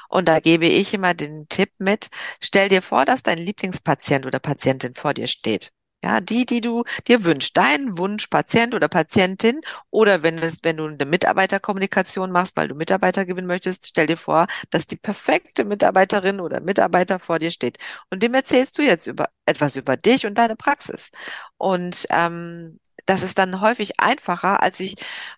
Und 0.08 0.28
da 0.28 0.40
gebe 0.40 0.66
ich 0.66 0.92
immer 0.94 1.14
den 1.14 1.48
Tipp 1.48 1.70
mit, 1.78 2.08
stell 2.40 2.68
dir 2.68 2.82
vor, 2.82 3.04
dass 3.04 3.22
dein 3.22 3.38
Lieblingspatient 3.38 4.26
oder 4.26 4.38
Patientin 4.38 4.94
vor 4.94 5.14
dir 5.14 5.26
steht. 5.26 5.72
Ja, 6.04 6.20
die, 6.20 6.46
die 6.46 6.60
du 6.60 6.84
dir 7.08 7.24
wünschst, 7.24 7.56
dein 7.56 7.98
Wunschpatient 7.98 8.72
oder 8.72 8.86
Patientin 8.88 9.60
oder 9.90 10.22
wenn 10.22 10.38
es, 10.38 10.60
wenn 10.62 10.76
du 10.76 10.86
eine 10.86 11.04
Mitarbeiterkommunikation 11.04 12.30
machst, 12.30 12.56
weil 12.56 12.68
du 12.68 12.76
Mitarbeiter 12.76 13.26
gewinnen 13.26 13.48
möchtest, 13.48 13.88
stell 13.88 14.06
dir 14.06 14.16
vor, 14.16 14.46
dass 14.70 14.86
die 14.86 14.96
perfekte 14.96 15.64
Mitarbeiterin 15.64 16.38
oder 16.40 16.60
Mitarbeiter 16.60 17.18
vor 17.18 17.40
dir 17.40 17.50
steht. 17.50 17.78
Und 18.10 18.22
dem 18.22 18.32
erzählst 18.34 18.78
du 18.78 18.82
jetzt 18.82 19.08
über 19.08 19.28
etwas 19.44 19.74
über 19.74 19.96
dich 19.96 20.24
und 20.24 20.38
deine 20.38 20.54
Praxis. 20.54 21.10
Und 21.56 22.06
ähm, 22.10 22.78
das 23.06 23.22
ist 23.22 23.36
dann 23.38 23.60
häufig 23.60 23.98
einfacher, 23.98 24.62
als 24.62 24.78
sich 24.78 24.94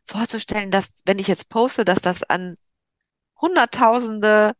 vorzustellen, 0.06 0.70
dass, 0.70 1.02
wenn 1.06 1.18
ich 1.18 1.28
jetzt 1.28 1.48
poste, 1.48 1.86
dass 1.86 2.02
das 2.02 2.22
an 2.22 2.56
Hunderttausende 3.40 4.52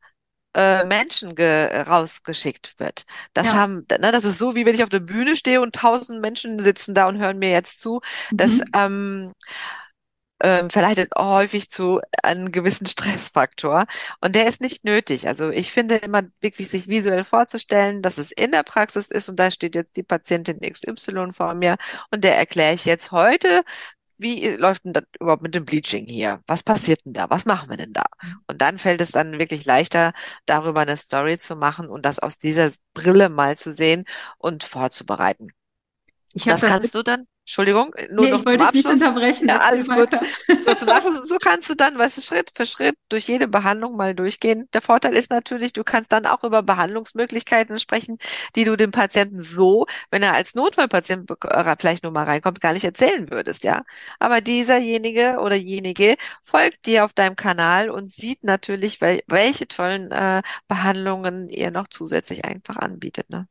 äh, 0.55 0.85
Menschen 0.85 1.33
rausgeschickt 1.39 2.75
wird. 2.79 3.05
Das 3.35 3.49
ja. 3.49 3.55
haben, 3.55 3.87
ne, 3.91 4.13
das 4.13 4.25
ist 4.25 4.39
so, 4.39 4.55
wie 4.55 4.67
wenn 4.67 4.75
ich 4.75 4.83
auf 4.83 4.89
der 4.89 5.01
Bühne 5.01 5.37
stehe 5.37 5.61
und 5.61 5.75
tausend 5.75 6.21
Menschen 6.21 6.59
sitzen 6.59 6.95
da 6.95 7.07
und 7.09 7.19
hören 7.19 7.39
mir 7.39 7.51
jetzt 7.51 7.81
zu. 7.81 8.01
Das 8.33 8.59
mhm. 8.59 8.65
ähm, 8.75 9.33
ähm, 10.43 10.71
verleitet 10.71 11.11
häufig 11.17 11.71
zu 11.71 12.01
einem 12.23 12.51
gewissen 12.53 12.87
Stressfaktor. 12.87 13.87
Und 14.21 14.35
der 14.35 14.47
ist 14.47 14.61
nicht 14.61 14.85
nötig. 14.85 15.29
Also 15.29 15.51
ich 15.51 15.71
finde 15.73 15.97
immer 15.97 16.23
wirklich 16.41 16.69
sich 16.71 16.89
visuell 16.89 17.25
vorzustellen, 17.25 18.03
dass 18.03 18.19
es 18.19 18.33
in 18.33 18.53
der 18.53 18.63
Praxis 18.63 19.09
ist 19.09 19.29
und 19.29 19.37
da 19.37 19.51
steht 19.51 19.75
jetzt 19.75 19.97
die 19.97 20.03
Patientin 20.03 20.61
XY 20.61 21.33
vor 21.33 21.55
mir 21.55 21.77
und 22.11 22.25
der 22.25 22.37
erkläre 22.39 22.75
ich 22.75 22.85
jetzt 22.85 23.13
heute, 23.13 23.63
wie 24.21 24.49
läuft 24.49 24.85
denn 24.85 24.93
das 24.93 25.05
überhaupt 25.19 25.43
mit 25.43 25.55
dem 25.55 25.65
Bleaching 25.65 26.07
hier? 26.07 26.43
Was 26.47 26.63
passiert 26.63 27.05
denn 27.05 27.13
da? 27.15 27.31
Was 27.31 27.47
machen 27.47 27.71
wir 27.71 27.77
denn 27.77 27.93
da? 27.93 28.05
Und 28.47 28.61
dann 28.61 28.79
fällt 28.79 29.01
es 29.01 29.13
dann 29.13 29.39
wirklich 29.39 29.65
leichter, 29.65 30.13
darüber 30.47 30.81
eine 30.81 30.97
Story 30.97 31.39
zu 31.39 31.57
machen 31.57 31.89
und 31.89 32.05
das 32.05 32.19
aus 32.19 32.39
dieser 32.39 32.71
Brille 32.95 33.29
mal 33.29 33.57
zu 33.57 33.73
sehen 33.73 34.05
und 34.39 34.65
vorzubereiten. 34.65 35.53
Ich 36.33 36.45
das, 36.45 36.61
das 36.61 36.71
kannst 36.71 36.95
du 36.95 37.03
dann 37.03 37.27
Entschuldigung, 37.51 37.93
nur 38.13 38.27
nee, 38.27 38.31
noch 38.31 38.39
ich 38.39 38.47
wollte 38.47 38.59
zum 38.59 38.69
Abschluss. 38.69 38.95
Nicht 38.95 39.05
unterbrechen. 39.09 39.49
Ja, 39.49 39.59
alles 39.59 39.91
gut. 39.91 40.11
So, 40.67 40.75
zum 40.77 40.89
Abschluss, 40.89 41.29
so 41.29 41.39
kannst 41.39 41.69
du 41.69 41.75
dann, 41.75 41.99
weißt 41.99 42.19
du, 42.19 42.21
Schritt 42.21 42.53
für 42.57 42.65
Schritt 42.65 42.95
durch 43.09 43.27
jede 43.27 43.49
Behandlung 43.49 43.97
mal 43.97 44.15
durchgehen. 44.15 44.69
Der 44.73 44.83
Vorteil 44.83 45.15
ist 45.15 45.31
natürlich, 45.31 45.73
du 45.73 45.83
kannst 45.83 46.13
dann 46.13 46.27
auch 46.27 46.45
über 46.45 46.63
Behandlungsmöglichkeiten 46.63 47.81
sprechen, 47.81 48.19
die 48.55 48.65
du 48.65 48.77
dem 48.77 48.93
Patienten 48.93 49.39
so, 49.43 49.87
wenn 50.11 50.23
er 50.23 50.35
als 50.35 50.55
Notfallpatient 50.55 51.29
äh, 51.45 51.77
vielleicht 51.79 52.05
nur 52.05 52.13
mal 52.13 52.25
reinkommt, 52.25 52.61
gar 52.61 52.73
nicht 52.73 52.85
erzählen 52.85 53.29
würdest, 53.33 53.65
ja. 53.65 53.83
Aber 54.21 54.41
dieserjenige 54.41 55.39
oder 55.41 55.57
jenige 55.57 56.17
folgt 56.45 56.87
dir 56.87 57.05
auf 57.05 57.13
deinem 57.15 57.35
Kanal 57.35 57.91
und 57.91 58.13
sieht 58.13 58.45
natürlich, 58.45 59.01
wel 59.01 59.23
welche 59.27 59.67
tollen 59.67 60.13
äh, 60.13 60.43
Behandlungen 60.69 61.49
ihr 61.49 61.73
noch 61.73 61.89
zusätzlich 61.89 62.45
einfach 62.45 62.77
anbietet, 62.77 63.29
ne? 63.31 63.49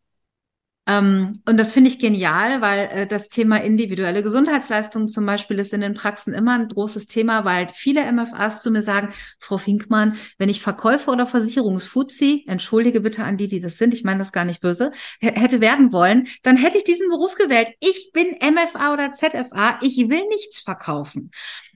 Ähm, 0.90 1.40
und 1.48 1.58
das 1.58 1.74
finde 1.74 1.92
ich 1.92 2.00
genial, 2.00 2.62
weil 2.62 2.90
äh, 2.92 3.08
das 3.08 3.30
Thema 3.30 3.58
individuelle 3.58 4.24
Gesundheitsleistungen 4.24 5.08
zum 5.08 5.24
Beispiel 5.24 5.60
ist 5.60 5.72
in 5.72 5.82
den 5.82 5.94
Praxen 5.94 6.34
immer 6.34 6.54
ein 6.54 6.68
großes 6.68 7.06
Thema, 7.06 7.46
weil 7.46 7.68
viele 7.72 8.12
MFAs 8.12 8.64
zu 8.64 8.72
mir 8.72 8.82
sagen, 8.82 9.10
Frau 9.40 9.58
Finkmann, 9.58 10.18
wenn 10.40 10.50
ich 10.50 10.64
Verkäufer 10.64 11.12
oder 11.12 11.28
Versicherungsfuzzi, 11.28 12.46
entschuldige 12.48 13.02
bitte 13.02 13.24
an 13.24 13.38
die, 13.38 13.48
die 13.48 13.60
das 13.60 13.78
sind, 13.78 13.94
ich 13.94 14.04
meine 14.04 14.18
das 14.18 14.32
gar 14.32 14.46
nicht 14.46 14.62
böse, 14.62 14.92
hätte 15.20 15.62
werden 15.62 15.94
wollen, 15.94 16.28
dann 16.42 16.58
hätte 16.58 16.80
ich 16.80 16.86
diesen 16.86 17.10
Beruf 17.10 17.36
gewählt. 17.36 17.68
Ich 17.80 18.10
bin 18.12 18.38
MFA 18.42 18.92
oder 18.92 19.12
ZFA, 19.12 19.78
ich 19.84 19.98
will 20.10 20.26
nichts 20.30 20.62
verkaufen. 20.62 21.30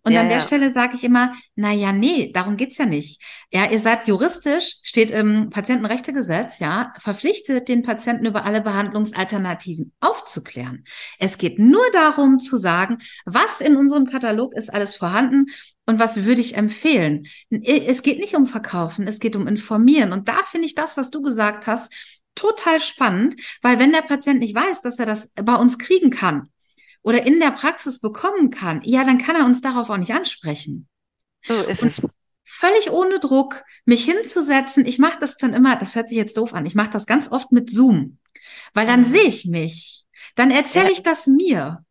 Und 0.03 0.11
ja, 0.11 0.21
an 0.21 0.27
der 0.27 0.39
ja. 0.39 0.43
Stelle 0.43 0.73
sage 0.73 0.95
ich 0.95 1.03
immer, 1.03 1.33
na 1.55 1.71
ja, 1.71 1.93
nee, 1.93 2.31
darum 2.33 2.57
geht's 2.57 2.77
ja 2.77 2.85
nicht. 2.85 3.21
Ja, 3.51 3.71
ihr 3.71 3.79
seid 3.79 4.05
juristisch, 4.05 4.75
steht 4.83 5.11
im 5.11 5.49
Patientenrechtegesetz, 5.49 6.59
ja, 6.59 6.91
verpflichtet, 6.99 7.69
den 7.69 7.83
Patienten 7.83 8.25
über 8.25 8.43
alle 8.43 8.59
Behandlungsalternativen 8.61 9.93
aufzuklären. 10.01 10.83
Es 11.19 11.37
geht 11.37 11.57
nur 11.57 11.85
darum 11.93 12.39
zu 12.39 12.57
sagen, 12.57 12.97
was 13.25 13.61
in 13.61 13.77
unserem 13.77 14.05
Katalog 14.05 14.53
ist 14.55 14.73
alles 14.73 14.93
vorhanden 14.95 15.45
und 15.85 15.99
was 15.99 16.25
würde 16.25 16.41
ich 16.41 16.57
empfehlen. 16.57 17.25
Es 17.49 18.01
geht 18.01 18.19
nicht 18.19 18.35
um 18.35 18.45
Verkaufen, 18.45 19.07
es 19.07 19.19
geht 19.19 19.37
um 19.37 19.47
Informieren. 19.47 20.11
Und 20.11 20.27
da 20.27 20.37
finde 20.43 20.67
ich 20.67 20.75
das, 20.75 20.97
was 20.97 21.11
du 21.11 21.21
gesagt 21.21 21.65
hast, 21.65 21.91
total 22.35 22.79
spannend, 22.79 23.35
weil 23.61 23.79
wenn 23.79 23.91
der 23.91 24.01
Patient 24.01 24.39
nicht 24.39 24.55
weiß, 24.55 24.81
dass 24.81 24.99
er 24.99 25.05
das 25.05 25.29
bei 25.35 25.55
uns 25.55 25.77
kriegen 25.77 26.09
kann, 26.09 26.49
oder 27.03 27.25
in 27.25 27.39
der 27.39 27.51
Praxis 27.51 27.99
bekommen 27.99 28.49
kann, 28.49 28.81
ja, 28.83 29.03
dann 29.03 29.17
kann 29.17 29.35
er 29.35 29.45
uns 29.45 29.61
darauf 29.61 29.89
auch 29.89 29.97
nicht 29.97 30.13
ansprechen. 30.13 30.87
So 31.45 31.61
ist 31.61 31.83
es. 31.83 32.01
Völlig 32.45 32.91
ohne 32.91 33.19
Druck, 33.19 33.63
mich 33.85 34.05
hinzusetzen. 34.05 34.85
Ich 34.85 34.99
mache 34.99 35.19
das 35.19 35.37
dann 35.37 35.53
immer, 35.53 35.75
das 35.75 35.95
hört 35.95 36.09
sich 36.09 36.17
jetzt 36.17 36.37
doof 36.37 36.53
an, 36.53 36.65
ich 36.65 36.75
mache 36.75 36.91
das 36.91 37.05
ganz 37.05 37.31
oft 37.31 37.51
mit 37.51 37.69
Zoom, 37.69 38.19
weil 38.73 38.87
dann 38.87 39.01
mhm. 39.01 39.11
sehe 39.11 39.23
ich 39.23 39.45
mich. 39.45 40.05
Dann 40.35 40.51
erzähle 40.51 40.85
ja. 40.85 40.91
ich 40.91 41.03
das 41.03 41.27
mir. 41.27 41.83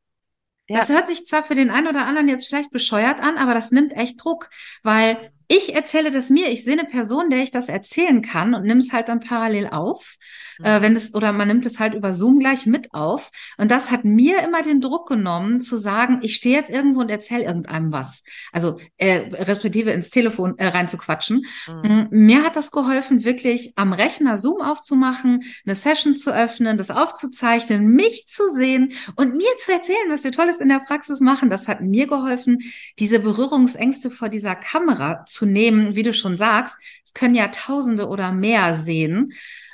Ja. 0.69 0.79
Das 0.79 0.89
hört 0.89 1.09
sich 1.09 1.27
zwar 1.27 1.43
für 1.43 1.55
den 1.55 1.71
einen 1.71 1.89
oder 1.89 2.07
anderen 2.07 2.29
jetzt 2.29 2.47
vielleicht 2.47 2.71
bescheuert 2.71 3.21
an, 3.21 3.37
aber 3.37 3.55
das 3.55 3.73
nimmt 3.73 3.93
echt 3.93 4.23
Druck, 4.23 4.49
weil 4.83 5.31
ich 5.53 5.75
erzähle 5.75 6.11
das 6.11 6.31
mir, 6.31 6.49
ich 6.49 6.65
sehe 6.65 6.73
eine 6.73 6.85
Person, 6.85 7.29
der 7.29 7.41
ich 7.43 7.51
das 7.51 7.69
erzählen 7.69 8.23
kann 8.23 8.55
und 8.55 8.63
nimm 8.63 8.79
es 8.79 8.91
halt 8.91 9.09
dann 9.09 9.21
parallel 9.21 9.67
auf, 9.67 10.17
mhm. 10.59 10.65
äh, 10.65 10.81
wenn 10.81 10.97
es 10.97 11.15
oder 11.15 11.33
man 11.33 11.47
nimmt 11.47 11.67
es 11.67 11.79
halt 11.79 11.93
über 11.93 12.15
Zoom 12.15 12.39
gleich 12.39 12.65
mit 12.65 12.95
auf 12.95 13.31
und 13.59 13.71
das 13.71 13.91
hat 13.91 14.05
mir 14.05 14.39
immer 14.43 14.63
den 14.63 14.81
Druck 14.81 15.09
genommen 15.09 15.61
zu 15.61 15.77
sagen, 15.77 16.21
ich 16.23 16.37
stehe 16.37 16.57
jetzt 16.57 16.71
irgendwo 16.71 17.01
und 17.01 17.11
erzähle 17.11 17.45
irgendeinem 17.45 17.93
was, 17.93 18.23
also 18.51 18.79
äh, 18.97 19.29
respektive 19.31 19.91
ins 19.91 20.09
Telefon 20.09 20.57
äh, 20.57 20.69
reinzuquatschen. 20.69 21.45
Mhm. 21.67 22.07
Mir 22.11 22.45
hat 22.45 22.57
das 22.57 22.71
geholfen, 22.71 23.25
wirklich 23.25 23.75
am 23.77 23.93
Rechner 23.93 24.39
Zoom 24.39 24.63
aufzumachen, 24.63 25.43
eine 25.67 25.77
Session 25.77 26.17
zu 26.17 26.35
öffnen, 26.35 26.79
das 26.79 26.91
aufzuzeichnen, 26.91 27.89
mich 27.89 28.25
zu 28.27 28.43
sehen 28.59 28.93
und 29.17 29.37
mir 29.37 29.51
zu 29.63 29.71
erzählen, 29.73 30.09
was 30.09 30.25
wir 30.25 30.33
Tolles 30.33 30.61
in 30.61 30.71
der 30.71 30.79
Praxis 30.81 31.21
machen. 31.21 31.51
Das 31.51 31.69
hat 31.69 31.83
mir 31.83 32.07
geholfen, 32.07 32.61
diese 32.99 33.21
Berührungsängste 33.21 34.09
vor 34.09 34.31
dieser 34.31 34.55
Kamera 34.55 35.27
zu 35.27 35.42
nehmen, 35.47 35.95
wie 35.97 36.03
du 36.03 36.13
schon 36.13 36.37
sagst. 36.37 36.77
Es 37.05 37.13
können 37.13 37.35
ja 37.35 37.49
Tausende 37.49 38.09
oder 38.09 38.33
mehr 38.33 38.77
sehen. 38.77 39.33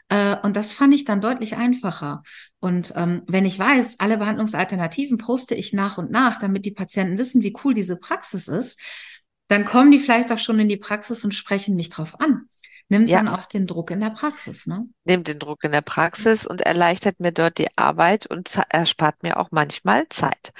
Äh, 0.09 0.37
und 0.43 0.57
das 0.57 0.73
fand 0.73 0.95
ich 0.95 1.05
dann 1.05 1.21
deutlich 1.21 1.57
einfacher. 1.57 2.23
Und 2.61 2.93
ähm, 2.97 3.23
wenn 3.27 3.47
ich 3.47 3.59
weiß, 3.59 3.97
alle 3.99 4.19
Behandlungsalternativen 4.19 5.19
poste 5.19 5.55
ich 5.55 5.73
nach 5.73 5.99
und 5.99 6.11
nach, 6.11 6.39
damit 6.39 6.65
die 6.65 6.73
Patienten 6.73 7.19
wissen, 7.19 7.43
wie 7.43 7.55
cool 7.65 7.75
diese 7.75 7.97
Praxis 7.97 8.49
ist, 8.49 8.79
dann 9.49 9.65
kommen 9.65 9.91
die 9.91 9.99
vielleicht 9.99 10.33
auch 10.33 10.39
schon 10.39 10.59
in 10.59 10.69
die 10.69 10.77
Praxis 10.77 11.25
und 11.25 11.35
sprechen 11.35 11.77
mich 11.77 11.89
drauf 11.89 12.21
an. 12.21 12.48
Nimmt 12.89 13.09
ja. 13.09 13.19
dann 13.19 13.29
auch 13.29 13.47
den 13.47 13.67
Druck 13.67 13.91
in 13.91 14.01
der 14.01 14.11
Praxis, 14.11 14.67
ne? 14.67 14.87
Nimmt 15.05 15.29
den 15.29 15.39
Druck 15.39 15.65
in 15.65 15.73
der 15.73 15.83
Praxis 15.83 16.47
und 16.47 16.63
erleichtert 16.63 17.21
mir 17.21 17.33
dort 17.33 17.59
die 17.59 17.69
Arbeit 17.77 18.27
und 18.27 18.59
erspart 18.69 19.23
mir 19.23 19.39
auch 19.39 19.49
manchmal 19.51 20.09
Zeit. 20.09 20.53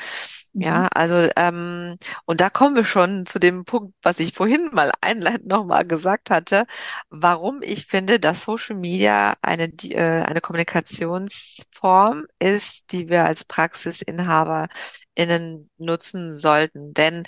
Ja, 0.55 0.83
mhm. 0.83 0.89
also 0.95 1.29
ähm, 1.37 1.97
und 2.25 2.41
da 2.41 2.51
kommen 2.51 2.75
wir 2.75 2.85
schon 2.85 3.27
zu 3.27 3.39
dem 3.39 3.65
Punkt, 3.65 3.95
was 4.03 4.19
ich 4.19 4.33
vorhin 4.35 4.71
mal 4.73 4.93
einleitend 5.01 5.47
nochmal 5.47 5.87
gesagt 5.87 6.31
hatte, 6.31 6.67
warum 7.11 7.63
ich 7.63 7.87
finde, 7.87 8.19
dass 8.19 8.43
Social 8.45 8.77
Media 8.77 9.35
eine 9.43 9.65
äh, 9.85 10.23
eine 10.23 10.41
Kommunikationsform 10.41 12.27
ist, 12.39 12.91
die 12.93 13.09
wir 13.09 13.25
als 13.25 13.45
PraxisinhaberInnen 13.45 15.71
nutzen 15.79 16.37
sollten. 16.37 16.95
Denn 16.95 17.25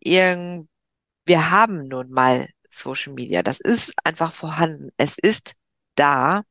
irgend, 0.00 0.68
wir 1.26 1.50
haben 1.50 1.88
nun 1.88 2.10
mal 2.10 2.48
Social 2.74 3.12
Media. 3.12 3.42
Das 3.42 3.60
ist 3.60 3.92
einfach 4.04 4.32
vorhanden. 4.32 4.90
Es 4.96 5.16
ist 5.20 5.52
da 5.94 6.42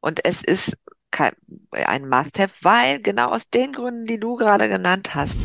und 0.00 0.24
es 0.24 0.42
ist 0.42 0.76
kein, 1.10 1.32
ein 1.72 2.08
Must-have, 2.08 2.54
weil 2.62 3.00
genau 3.00 3.30
aus 3.30 3.48
den 3.48 3.72
Gründen, 3.72 4.04
die 4.04 4.20
du 4.20 4.36
gerade 4.36 4.68
genannt 4.68 5.14
hast, 5.14 5.38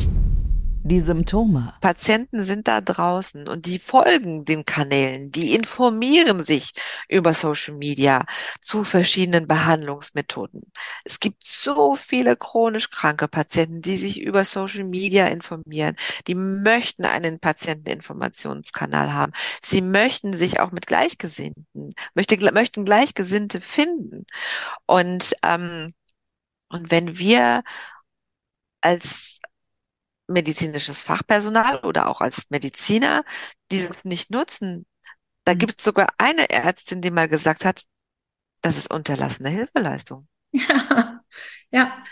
die 0.88 1.00
Symptome. 1.00 1.74
Patienten 1.80 2.44
sind 2.44 2.68
da 2.68 2.80
draußen 2.80 3.48
und 3.48 3.66
die 3.66 3.78
folgen 3.78 4.44
den 4.44 4.64
Kanälen, 4.64 5.30
die 5.30 5.54
informieren 5.54 6.44
sich 6.44 6.72
über 7.08 7.34
Social 7.34 7.74
Media 7.74 8.24
zu 8.60 8.84
verschiedenen 8.84 9.46
Behandlungsmethoden. 9.46 10.72
Es 11.04 11.20
gibt 11.20 11.44
so 11.44 11.96
viele 11.96 12.36
chronisch 12.36 12.90
kranke 12.90 13.28
Patienten, 13.28 13.82
die 13.82 13.96
sich 13.98 14.20
über 14.20 14.44
Social 14.44 14.84
Media 14.84 15.26
informieren, 15.26 15.96
die 16.26 16.34
möchten 16.34 17.04
einen 17.04 17.40
Patienteninformationskanal 17.40 19.12
haben. 19.12 19.32
Sie 19.62 19.82
möchten 19.82 20.32
sich 20.32 20.60
auch 20.60 20.72
mit 20.72 20.86
Gleichgesinnten, 20.86 21.94
möchte, 22.14 22.36
möchten 22.52 22.84
Gleichgesinnte 22.84 23.60
finden. 23.60 24.24
Und, 24.86 25.34
ähm, 25.42 25.94
und 26.68 26.90
wenn 26.90 27.18
wir 27.18 27.62
als 28.80 29.35
medizinisches 30.28 31.02
Fachpersonal 31.02 31.80
oder 31.80 32.08
auch 32.08 32.20
als 32.20 32.44
Mediziner 32.50 33.24
dieses 33.70 34.04
nicht 34.04 34.30
nutzen. 34.30 34.86
Da 35.44 35.54
mhm. 35.54 35.58
gibt 35.58 35.78
es 35.78 35.84
sogar 35.84 36.08
eine 36.18 36.50
Ärztin, 36.50 37.00
die 37.00 37.10
mal 37.10 37.28
gesagt 37.28 37.64
hat, 37.64 37.84
das 38.62 38.76
ist 38.78 38.92
unterlassene 38.92 39.50
Hilfeleistung. 39.50 40.26
Ja, 40.52 41.15
ja. 41.70 42.02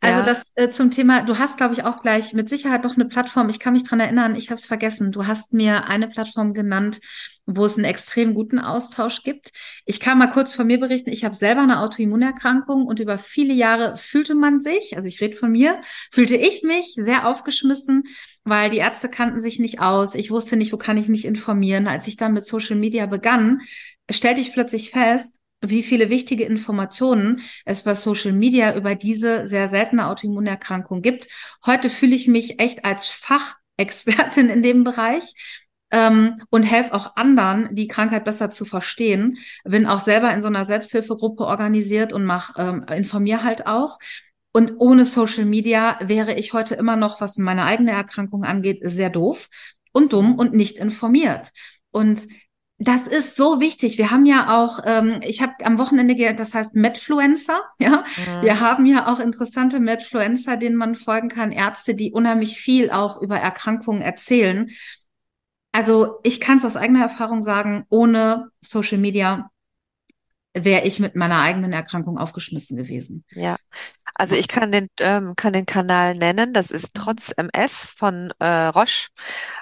Also 0.00 0.20
ja. 0.20 0.26
das 0.26 0.44
äh, 0.54 0.70
zum 0.70 0.90
Thema, 0.90 1.22
du 1.22 1.38
hast, 1.38 1.56
glaube 1.56 1.74
ich, 1.74 1.82
auch 1.82 2.02
gleich 2.02 2.32
mit 2.32 2.48
Sicherheit 2.48 2.84
noch 2.84 2.94
eine 2.94 3.06
Plattform. 3.06 3.48
Ich 3.48 3.58
kann 3.58 3.72
mich 3.72 3.82
dran 3.82 3.98
erinnern, 3.98 4.36
ich 4.36 4.50
habe 4.50 4.60
es 4.60 4.66
vergessen. 4.66 5.10
Du 5.10 5.26
hast 5.26 5.52
mir 5.52 5.86
eine 5.86 6.08
Plattform 6.08 6.54
genannt, 6.54 7.00
wo 7.46 7.64
es 7.64 7.76
einen 7.76 7.84
extrem 7.84 8.34
guten 8.34 8.58
Austausch 8.60 9.22
gibt. 9.24 9.50
Ich 9.86 9.98
kann 9.98 10.18
mal 10.18 10.28
kurz 10.28 10.52
von 10.52 10.66
mir 10.66 10.78
berichten. 10.78 11.10
Ich 11.10 11.24
habe 11.24 11.34
selber 11.34 11.62
eine 11.62 11.80
Autoimmunerkrankung 11.80 12.86
und 12.86 13.00
über 13.00 13.18
viele 13.18 13.54
Jahre 13.54 13.96
fühlte 13.96 14.34
man 14.34 14.60
sich, 14.60 14.96
also 14.96 15.08
ich 15.08 15.20
rede 15.20 15.36
von 15.36 15.50
mir, 15.50 15.80
fühlte 16.12 16.36
ich 16.36 16.62
mich 16.62 16.92
sehr 16.94 17.26
aufgeschmissen, 17.26 18.04
weil 18.44 18.70
die 18.70 18.78
Ärzte 18.78 19.08
kannten 19.08 19.40
sich 19.40 19.58
nicht 19.58 19.80
aus. 19.80 20.14
Ich 20.14 20.30
wusste 20.30 20.56
nicht, 20.56 20.72
wo 20.72 20.76
kann 20.76 20.96
ich 20.96 21.08
mich 21.08 21.24
informieren. 21.24 21.88
Als 21.88 22.06
ich 22.06 22.16
dann 22.16 22.34
mit 22.34 22.44
Social 22.44 22.76
Media 22.76 23.06
begann, 23.06 23.62
stellte 24.10 24.40
ich 24.40 24.52
plötzlich 24.52 24.90
fest, 24.90 25.37
wie 25.60 25.82
viele 25.82 26.10
wichtige 26.10 26.44
Informationen 26.44 27.42
es 27.64 27.82
bei 27.82 27.94
Social 27.94 28.32
Media 28.32 28.76
über 28.76 28.94
diese 28.94 29.48
sehr 29.48 29.68
seltene 29.68 30.06
Autoimmunerkrankung 30.06 31.02
gibt. 31.02 31.28
Heute 31.66 31.90
fühle 31.90 32.14
ich 32.14 32.28
mich 32.28 32.60
echt 32.60 32.84
als 32.84 33.06
Fachexpertin 33.06 34.50
in 34.50 34.62
dem 34.62 34.84
Bereich 34.84 35.34
ähm, 35.90 36.42
und 36.50 36.62
helfe 36.62 36.94
auch 36.94 37.16
anderen, 37.16 37.74
die 37.74 37.88
Krankheit 37.88 38.24
besser 38.24 38.50
zu 38.50 38.64
verstehen. 38.64 39.38
Bin 39.64 39.86
auch 39.86 40.00
selber 40.00 40.32
in 40.32 40.42
so 40.42 40.48
einer 40.48 40.64
Selbsthilfegruppe 40.64 41.44
organisiert 41.44 42.12
und 42.12 42.24
mach, 42.24 42.54
ähm, 42.56 42.84
informiere 42.88 43.42
halt 43.42 43.66
auch. 43.66 43.98
Und 44.52 44.74
ohne 44.78 45.04
Social 45.04 45.44
Media 45.44 45.98
wäre 46.02 46.34
ich 46.34 46.52
heute 46.52 46.74
immer 46.74 46.96
noch, 46.96 47.20
was 47.20 47.36
meine 47.36 47.64
eigene 47.64 47.92
Erkrankung 47.92 48.44
angeht, 48.44 48.80
sehr 48.82 49.10
doof 49.10 49.48
und 49.92 50.12
dumm 50.12 50.36
und 50.36 50.54
nicht 50.54 50.78
informiert. 50.78 51.50
Und 51.90 52.26
das 52.78 53.02
ist 53.02 53.34
so 53.34 53.60
wichtig. 53.60 53.98
Wir 53.98 54.12
haben 54.12 54.24
ja 54.24 54.56
auch, 54.56 54.80
ähm, 54.84 55.20
ich 55.24 55.42
habe 55.42 55.52
am 55.64 55.78
Wochenende 55.78 56.14
gehört, 56.14 56.38
das 56.38 56.54
heißt 56.54 56.74
Medfluencer. 56.74 57.62
Ja, 57.80 58.04
mhm. 58.16 58.42
wir 58.42 58.60
haben 58.60 58.86
ja 58.86 59.12
auch 59.12 59.18
interessante 59.18 59.80
Medfluencer, 59.80 60.56
denen 60.56 60.76
man 60.76 60.94
folgen 60.94 61.28
kann, 61.28 61.52
Ärzte, 61.52 61.94
die 61.94 62.12
unheimlich 62.12 62.60
viel 62.60 62.90
auch 62.90 63.20
über 63.20 63.38
Erkrankungen 63.38 64.02
erzählen. 64.02 64.70
Also 65.72 66.18
ich 66.22 66.40
kann 66.40 66.58
es 66.58 66.64
aus 66.64 66.76
eigener 66.76 67.02
Erfahrung 67.02 67.42
sagen, 67.42 67.84
ohne 67.88 68.50
Social 68.60 68.98
Media 68.98 69.50
wäre 70.54 70.86
ich 70.86 70.98
mit 70.98 71.14
meiner 71.14 71.40
eigenen 71.40 71.72
Erkrankung 71.72 72.18
aufgeschmissen 72.18 72.76
gewesen. 72.76 73.24
Ja, 73.30 73.56
also 74.18 74.34
ich 74.34 74.48
kann 74.48 74.72
den, 74.72 74.88
ähm, 75.00 75.36
kann 75.36 75.52
den 75.52 75.64
Kanal 75.64 76.14
nennen, 76.16 76.52
das 76.52 76.70
ist. 76.70 76.94
Trotz 76.94 77.30
MS 77.36 77.94
von 77.96 78.32
äh, 78.40 78.66
Roche, 78.66 79.10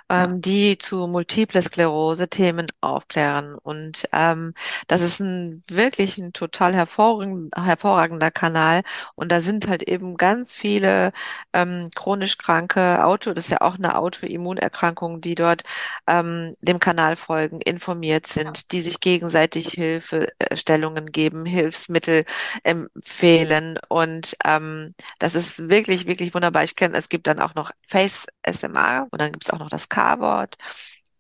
ähm, 0.09 0.35
ja. 0.37 0.39
die 0.39 0.79
zu 0.79 1.07
Multiple 1.07 1.63
Sklerose 1.63 2.29
Themen 2.29 2.67
aufklären. 2.81 3.57
Und 3.57 4.09
ähm, 4.13 4.55
das 4.87 5.03
ist 5.03 5.21
ein 5.21 5.63
wirklich 5.69 6.17
ein 6.17 6.33
total 6.33 6.75
hervorragend, 6.75 7.55
hervorragender 7.55 8.31
Kanal. 8.31 8.83
Und 9.15 9.31
da 9.31 9.41
sind 9.41 9.69
halt 9.69 9.83
eben 9.83 10.17
ganz 10.17 10.55
viele 10.55 11.13
ähm, 11.53 11.91
chronisch 11.95 12.39
kranke 12.39 13.05
Auto, 13.05 13.35
das 13.35 13.47
ist 13.47 13.51
ja 13.51 13.61
auch 13.61 13.75
eine 13.77 13.99
Autoimmunerkrankung, 13.99 15.21
die 15.21 15.35
dort 15.35 15.65
ähm, 16.07 16.55
dem 16.63 16.81
Kanal 16.81 17.17
folgen, 17.17 17.61
informiert 17.61 18.27
sind, 18.27 18.57
ja. 18.59 18.63
die 18.73 18.81
sich 18.81 19.01
gegenseitig 19.01 19.69
Hilfestellungen 19.69 21.07
geben, 21.07 21.45
Hilfsmittel 21.45 22.25
empfehlen 22.63 23.79
und 23.89 24.35
ähm, 24.47 24.95
das 25.19 25.35
ist 25.35 25.69
wirklich, 25.69 26.07
wirklich 26.07 26.33
wunderbar. 26.35 26.63
Ich 26.65 26.77
kenne, 26.77 26.97
es 26.97 27.09
gibt 27.09 27.27
dann 27.27 27.41
auch 27.41 27.55
noch 27.55 27.73
Face 27.89 28.27
SMR 28.43 29.09
und 29.11 29.21
dann 29.21 29.33
gibt 29.33 29.45
es 29.45 29.51
auch 29.51 29.59
noch 29.59 29.69
das 29.69 29.89
K-Wort. 29.89 30.57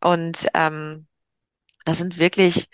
Und 0.00 0.46
ähm, 0.54 1.08
das 1.84 1.98
sind 1.98 2.18
wirklich 2.18 2.68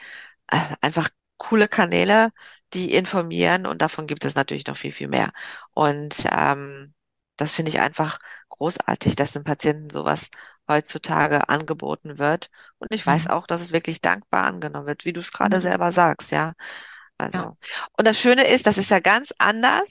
äh, 0.49 0.59
einfach 0.83 1.11
coole 1.39 1.69
Kanäle, 1.69 2.33
die 2.75 2.95
informieren 2.95 3.67
und 3.67 3.83
davon 3.83 4.07
gibt 4.07 4.25
es 4.25 4.35
natürlich 4.35 4.67
noch 4.67 4.77
viel, 4.77 4.93
viel 4.93 5.09
mehr. 5.09 5.33
Und 5.75 6.27
ähm, 6.31 6.95
das 7.37 7.53
finde 7.55 7.71
ich 7.71 7.81
einfach 7.81 8.19
großartig, 8.51 9.17
dass 9.17 9.33
den 9.33 9.45
Patienten 9.45 9.91
sowas 9.91 10.29
heutzutage 10.69 11.49
angeboten 11.49 12.19
wird. 12.19 12.51
Und 12.79 12.89
ich 12.93 13.07
weiß 13.07 13.27
mhm. 13.27 13.31
auch, 13.33 13.47
dass 13.47 13.61
es 13.63 13.73
wirklich 13.73 14.01
dankbar 14.01 14.45
angenommen 14.45 14.87
wird, 14.87 15.05
wie 15.05 15.13
du 15.13 15.21
es 15.21 15.33
gerade 15.33 15.57
mhm. 15.59 15.63
selber 15.63 15.93
sagst, 15.93 16.31
ja. 16.31 16.55
Also. 17.19 17.39
Ja. 17.39 17.57
Und 17.97 18.07
das 18.07 18.21
Schöne 18.21 18.47
ist, 18.47 18.67
das 18.67 18.79
ist 18.79 18.91
ja 18.91 19.01
ganz 19.01 19.33
anders 19.39 19.89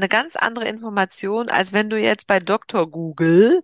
eine 0.00 0.08
ganz 0.08 0.36
andere 0.36 0.66
Information, 0.66 1.48
als 1.48 1.72
wenn 1.72 1.90
du 1.90 1.98
jetzt 1.98 2.26
bei 2.26 2.40
Dr. 2.40 2.90
Google 2.90 3.62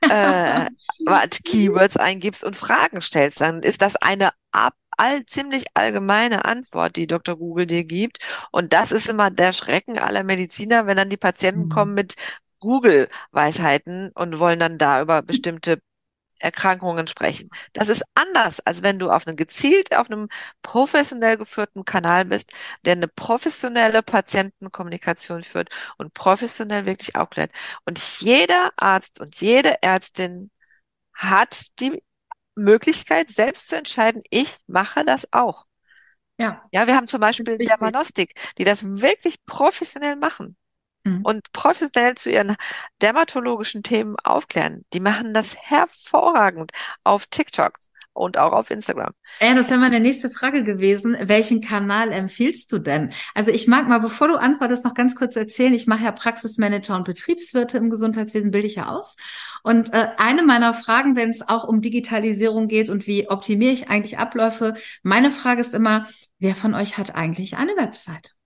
äh, 0.00 0.66
Keywords 1.44 1.96
eingibst 1.96 2.42
und 2.44 2.56
Fragen 2.56 3.00
stellst. 3.00 3.40
Dann 3.40 3.62
ist 3.62 3.82
das 3.82 3.96
eine 3.96 4.30
ab, 4.52 4.74
all, 4.96 5.26
ziemlich 5.26 5.66
allgemeine 5.74 6.44
Antwort, 6.44 6.96
die 6.96 7.06
Dr. 7.06 7.36
Google 7.36 7.66
dir 7.66 7.84
gibt. 7.84 8.18
Und 8.50 8.72
das 8.72 8.92
ist 8.92 9.08
immer 9.08 9.30
der 9.30 9.52
Schrecken 9.52 9.98
aller 9.98 10.22
Mediziner, 10.22 10.86
wenn 10.86 10.96
dann 10.96 11.10
die 11.10 11.16
Patienten 11.16 11.66
mhm. 11.66 11.70
kommen 11.70 11.94
mit 11.94 12.14
Google-Weisheiten 12.60 14.10
und 14.14 14.38
wollen 14.38 14.60
dann 14.60 14.78
da 14.78 15.02
über 15.02 15.22
bestimmte 15.22 15.80
Erkrankungen 16.44 17.06
sprechen. 17.06 17.50
Das 17.72 17.88
ist 17.88 18.04
anders, 18.14 18.60
als 18.60 18.82
wenn 18.82 18.98
du 18.98 19.10
auf 19.10 19.26
einem 19.26 19.36
gezielt, 19.36 19.96
auf 19.96 20.10
einem 20.10 20.28
professionell 20.62 21.36
geführten 21.36 21.84
Kanal 21.84 22.26
bist, 22.26 22.52
der 22.84 22.92
eine 22.92 23.08
professionelle 23.08 24.02
Patientenkommunikation 24.02 25.42
führt 25.42 25.70
und 25.98 26.14
professionell 26.14 26.86
wirklich 26.86 27.16
aufklärt. 27.16 27.50
Und 27.86 27.98
jeder 28.20 28.70
Arzt 28.76 29.20
und 29.20 29.40
jede 29.40 29.82
Ärztin 29.82 30.50
hat 31.14 31.80
die 31.80 32.02
Möglichkeit, 32.54 33.30
selbst 33.30 33.68
zu 33.68 33.76
entscheiden, 33.76 34.22
ich 34.30 34.56
mache 34.66 35.04
das 35.04 35.32
auch. 35.32 35.66
Ja. 36.38 36.62
Ja, 36.72 36.86
wir 36.86 36.96
haben 36.96 37.08
zum 37.08 37.20
Beispiel 37.20 37.58
Dermanostik, 37.58 38.34
die 38.58 38.64
das 38.64 38.84
wirklich 38.84 39.44
professionell 39.46 40.16
machen. 40.16 40.56
Mhm. 41.04 41.20
und 41.22 41.52
professionell 41.52 42.14
zu 42.14 42.30
ihren 42.30 42.56
dermatologischen 43.02 43.82
Themen 43.82 44.16
aufklären. 44.24 44.84
Die 44.92 45.00
machen 45.00 45.34
das 45.34 45.56
hervorragend 45.56 46.72
auf 47.04 47.26
TikTok 47.26 47.78
und 48.14 48.38
auch 48.38 48.52
auf 48.52 48.70
Instagram. 48.70 49.12
Ja, 49.40 49.54
das 49.54 49.68
wäre 49.68 49.80
meine 49.80 50.00
nächste 50.00 50.30
Frage 50.30 50.64
gewesen. 50.64 51.16
Welchen 51.20 51.60
Kanal 51.60 52.12
empfiehlst 52.12 52.70
du 52.72 52.78
denn? 52.78 53.10
Also 53.34 53.50
ich 53.50 53.66
mag 53.66 53.88
mal, 53.88 53.98
bevor 53.98 54.28
du 54.28 54.36
antwortest, 54.36 54.84
noch 54.84 54.94
ganz 54.94 55.14
kurz 55.16 55.36
erzählen. 55.36 55.74
Ich 55.74 55.86
mache 55.86 56.04
ja 56.04 56.12
Praxismanager 56.12 56.96
und 56.96 57.04
Betriebswirte 57.04 57.76
im 57.76 57.90
Gesundheitswesen, 57.90 58.52
bilde 58.52 58.68
ich 58.68 58.76
ja 58.76 58.88
aus. 58.88 59.16
Und 59.62 59.92
äh, 59.92 60.08
eine 60.16 60.42
meiner 60.42 60.74
Fragen, 60.74 61.16
wenn 61.16 61.30
es 61.30 61.46
auch 61.46 61.64
um 61.64 61.80
Digitalisierung 61.80 62.68
geht 62.68 62.88
und 62.88 63.06
wie 63.06 63.28
optimiere 63.28 63.72
ich 63.72 63.90
eigentlich 63.90 64.18
Abläufe, 64.18 64.74
meine 65.02 65.30
Frage 65.30 65.60
ist 65.60 65.74
immer, 65.74 66.06
wer 66.38 66.54
von 66.54 66.74
euch 66.74 66.96
hat 66.96 67.16
eigentlich 67.16 67.56
eine 67.56 67.72
Website? 67.76 68.36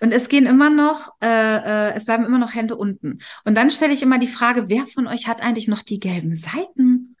Und 0.00 0.12
es 0.12 0.28
gehen 0.28 0.46
immer 0.46 0.70
noch, 0.70 1.12
äh, 1.22 1.28
äh, 1.28 1.92
es 1.94 2.04
bleiben 2.04 2.24
immer 2.24 2.38
noch 2.38 2.54
Hände 2.54 2.76
unten. 2.76 3.18
Und 3.44 3.56
dann 3.56 3.70
stelle 3.70 3.92
ich 3.92 4.02
immer 4.02 4.18
die 4.18 4.26
Frage, 4.26 4.68
wer 4.68 4.86
von 4.86 5.06
euch 5.06 5.28
hat 5.28 5.42
eigentlich 5.42 5.68
noch 5.68 5.82
die 5.82 6.00
gelben 6.00 6.36
Seiten? 6.36 7.16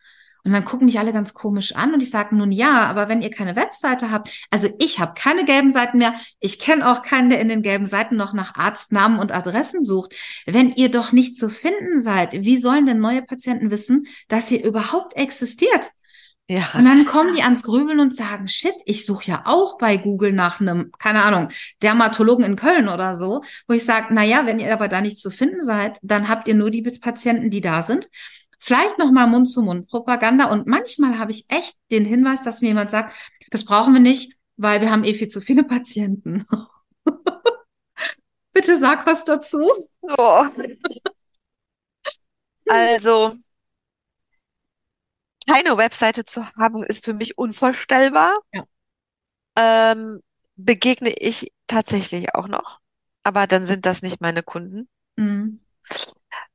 Und 0.46 0.52
dann 0.52 0.64
gucken 0.64 0.84
mich 0.84 1.00
alle 1.00 1.12
ganz 1.12 1.34
komisch 1.34 1.74
an 1.74 1.92
und 1.92 2.00
ich 2.04 2.10
sage 2.10 2.36
nun 2.36 2.52
ja, 2.52 2.86
aber 2.86 3.08
wenn 3.08 3.20
ihr 3.20 3.30
keine 3.30 3.56
Webseite 3.56 4.12
habt, 4.12 4.30
also 4.48 4.68
ich 4.78 5.00
habe 5.00 5.14
keine 5.20 5.44
gelben 5.44 5.72
Seiten 5.72 5.98
mehr, 5.98 6.14
ich 6.38 6.60
kenne 6.60 6.88
auch 6.88 7.02
keinen, 7.02 7.30
der 7.30 7.40
in 7.40 7.48
den 7.48 7.62
gelben 7.62 7.86
Seiten 7.86 8.16
noch 8.16 8.32
nach 8.32 8.54
Arztnamen 8.54 9.18
und 9.18 9.32
Adressen 9.32 9.82
sucht. 9.82 10.14
Wenn 10.46 10.70
ihr 10.70 10.88
doch 10.88 11.10
nicht 11.10 11.34
zu 11.34 11.48
finden 11.48 12.00
seid, 12.00 12.32
wie 12.32 12.58
sollen 12.58 12.86
denn 12.86 13.00
neue 13.00 13.22
Patienten 13.22 13.72
wissen, 13.72 14.06
dass 14.28 14.48
ihr 14.52 14.64
überhaupt 14.64 15.16
existiert? 15.16 15.90
Ja. 16.48 16.70
Und 16.74 16.84
dann 16.84 17.04
kommen 17.06 17.34
die 17.34 17.42
ans 17.42 17.64
Grübeln 17.64 17.98
und 17.98 18.14
sagen, 18.14 18.46
shit, 18.46 18.74
ich 18.84 19.04
suche 19.04 19.26
ja 19.26 19.42
auch 19.46 19.78
bei 19.78 19.96
Google 19.96 20.32
nach 20.32 20.60
einem, 20.60 20.92
keine 20.98 21.24
Ahnung, 21.24 21.48
Dermatologen 21.82 22.44
in 22.44 22.54
Köln 22.54 22.88
oder 22.88 23.16
so, 23.16 23.42
wo 23.66 23.74
ich 23.74 23.84
sage, 23.84 24.08
na 24.10 24.22
ja, 24.22 24.46
wenn 24.46 24.60
ihr 24.60 24.72
aber 24.72 24.86
da 24.86 25.00
nicht 25.00 25.18
zu 25.18 25.30
finden 25.30 25.64
seid, 25.64 25.98
dann 26.02 26.28
habt 26.28 26.46
ihr 26.46 26.54
nur 26.54 26.70
die 26.70 26.82
Patienten, 26.82 27.50
die 27.50 27.60
da 27.60 27.82
sind. 27.82 28.08
Vielleicht 28.58 28.96
nochmal 28.98 29.26
Mund-zu-Mund-Propaganda. 29.26 30.46
Und 30.46 30.68
manchmal 30.68 31.18
habe 31.18 31.32
ich 31.32 31.46
echt 31.48 31.76
den 31.90 32.04
Hinweis, 32.04 32.42
dass 32.42 32.60
mir 32.60 32.68
jemand 32.68 32.92
sagt, 32.92 33.14
das 33.50 33.64
brauchen 33.64 33.92
wir 33.92 34.00
nicht, 34.00 34.34
weil 34.56 34.80
wir 34.80 34.90
haben 34.90 35.04
eh 35.04 35.14
viel 35.14 35.28
zu 35.28 35.40
viele 35.40 35.64
Patienten. 35.64 36.46
Bitte 38.52 38.78
sag 38.78 39.04
was 39.04 39.24
dazu. 39.24 39.70
Oh. 40.00 40.44
Also, 42.68 43.34
keine 45.46 45.76
Webseite 45.76 46.24
zu 46.24 46.46
haben, 46.54 46.82
ist 46.82 47.04
für 47.04 47.14
mich 47.14 47.38
unvorstellbar. 47.38 48.38
Ja. 48.52 48.64
Ähm, 49.56 50.20
begegne 50.56 51.10
ich 51.10 51.52
tatsächlich 51.66 52.34
auch 52.34 52.48
noch. 52.48 52.80
Aber 53.22 53.46
dann 53.46 53.66
sind 53.66 53.86
das 53.86 54.02
nicht 54.02 54.20
meine 54.20 54.42
Kunden. 54.42 54.88
Mhm. 55.16 55.60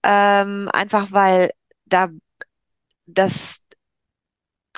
Ähm, 0.03 0.69
einfach 0.71 1.11
weil 1.11 1.51
da 1.85 2.09
das 3.05 3.61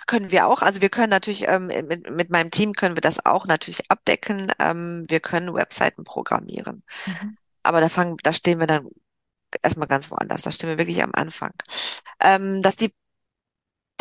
können 0.08 0.32
wir 0.32 0.48
auch. 0.48 0.62
Also 0.62 0.82
wir 0.82 0.90
können 0.90 1.10
natürlich 1.10 1.48
ähm, 1.48 1.68
mit, 1.68 2.10
mit 2.10 2.30
meinem 2.30 2.52
Team 2.52 2.74
können 2.74 2.96
wir 2.96 3.02
das 3.02 3.26
auch 3.26 3.46
natürlich 3.46 3.90
abdecken. 3.90 4.52
Ähm, 4.60 5.06
wir 5.08 5.20
können 5.20 5.54
Webseiten 5.54 6.04
programmieren. 6.04 6.84
Mhm. 7.06 7.38
Aber 7.64 7.80
da 7.80 7.90
fangen, 7.90 8.18
da 8.24 8.34
stehen 8.34 8.60
wir 8.60 8.68
dann 8.68 8.90
erstmal 9.62 9.88
ganz 9.88 10.12
woanders. 10.12 10.42
Da 10.42 10.52
stehen 10.52 10.70
wir 10.70 10.78
wirklich 10.78 11.02
am 11.04 11.14
Anfang. 11.14 11.54
Ähm, 12.20 12.62
dass 12.62 12.76
die 12.76 12.94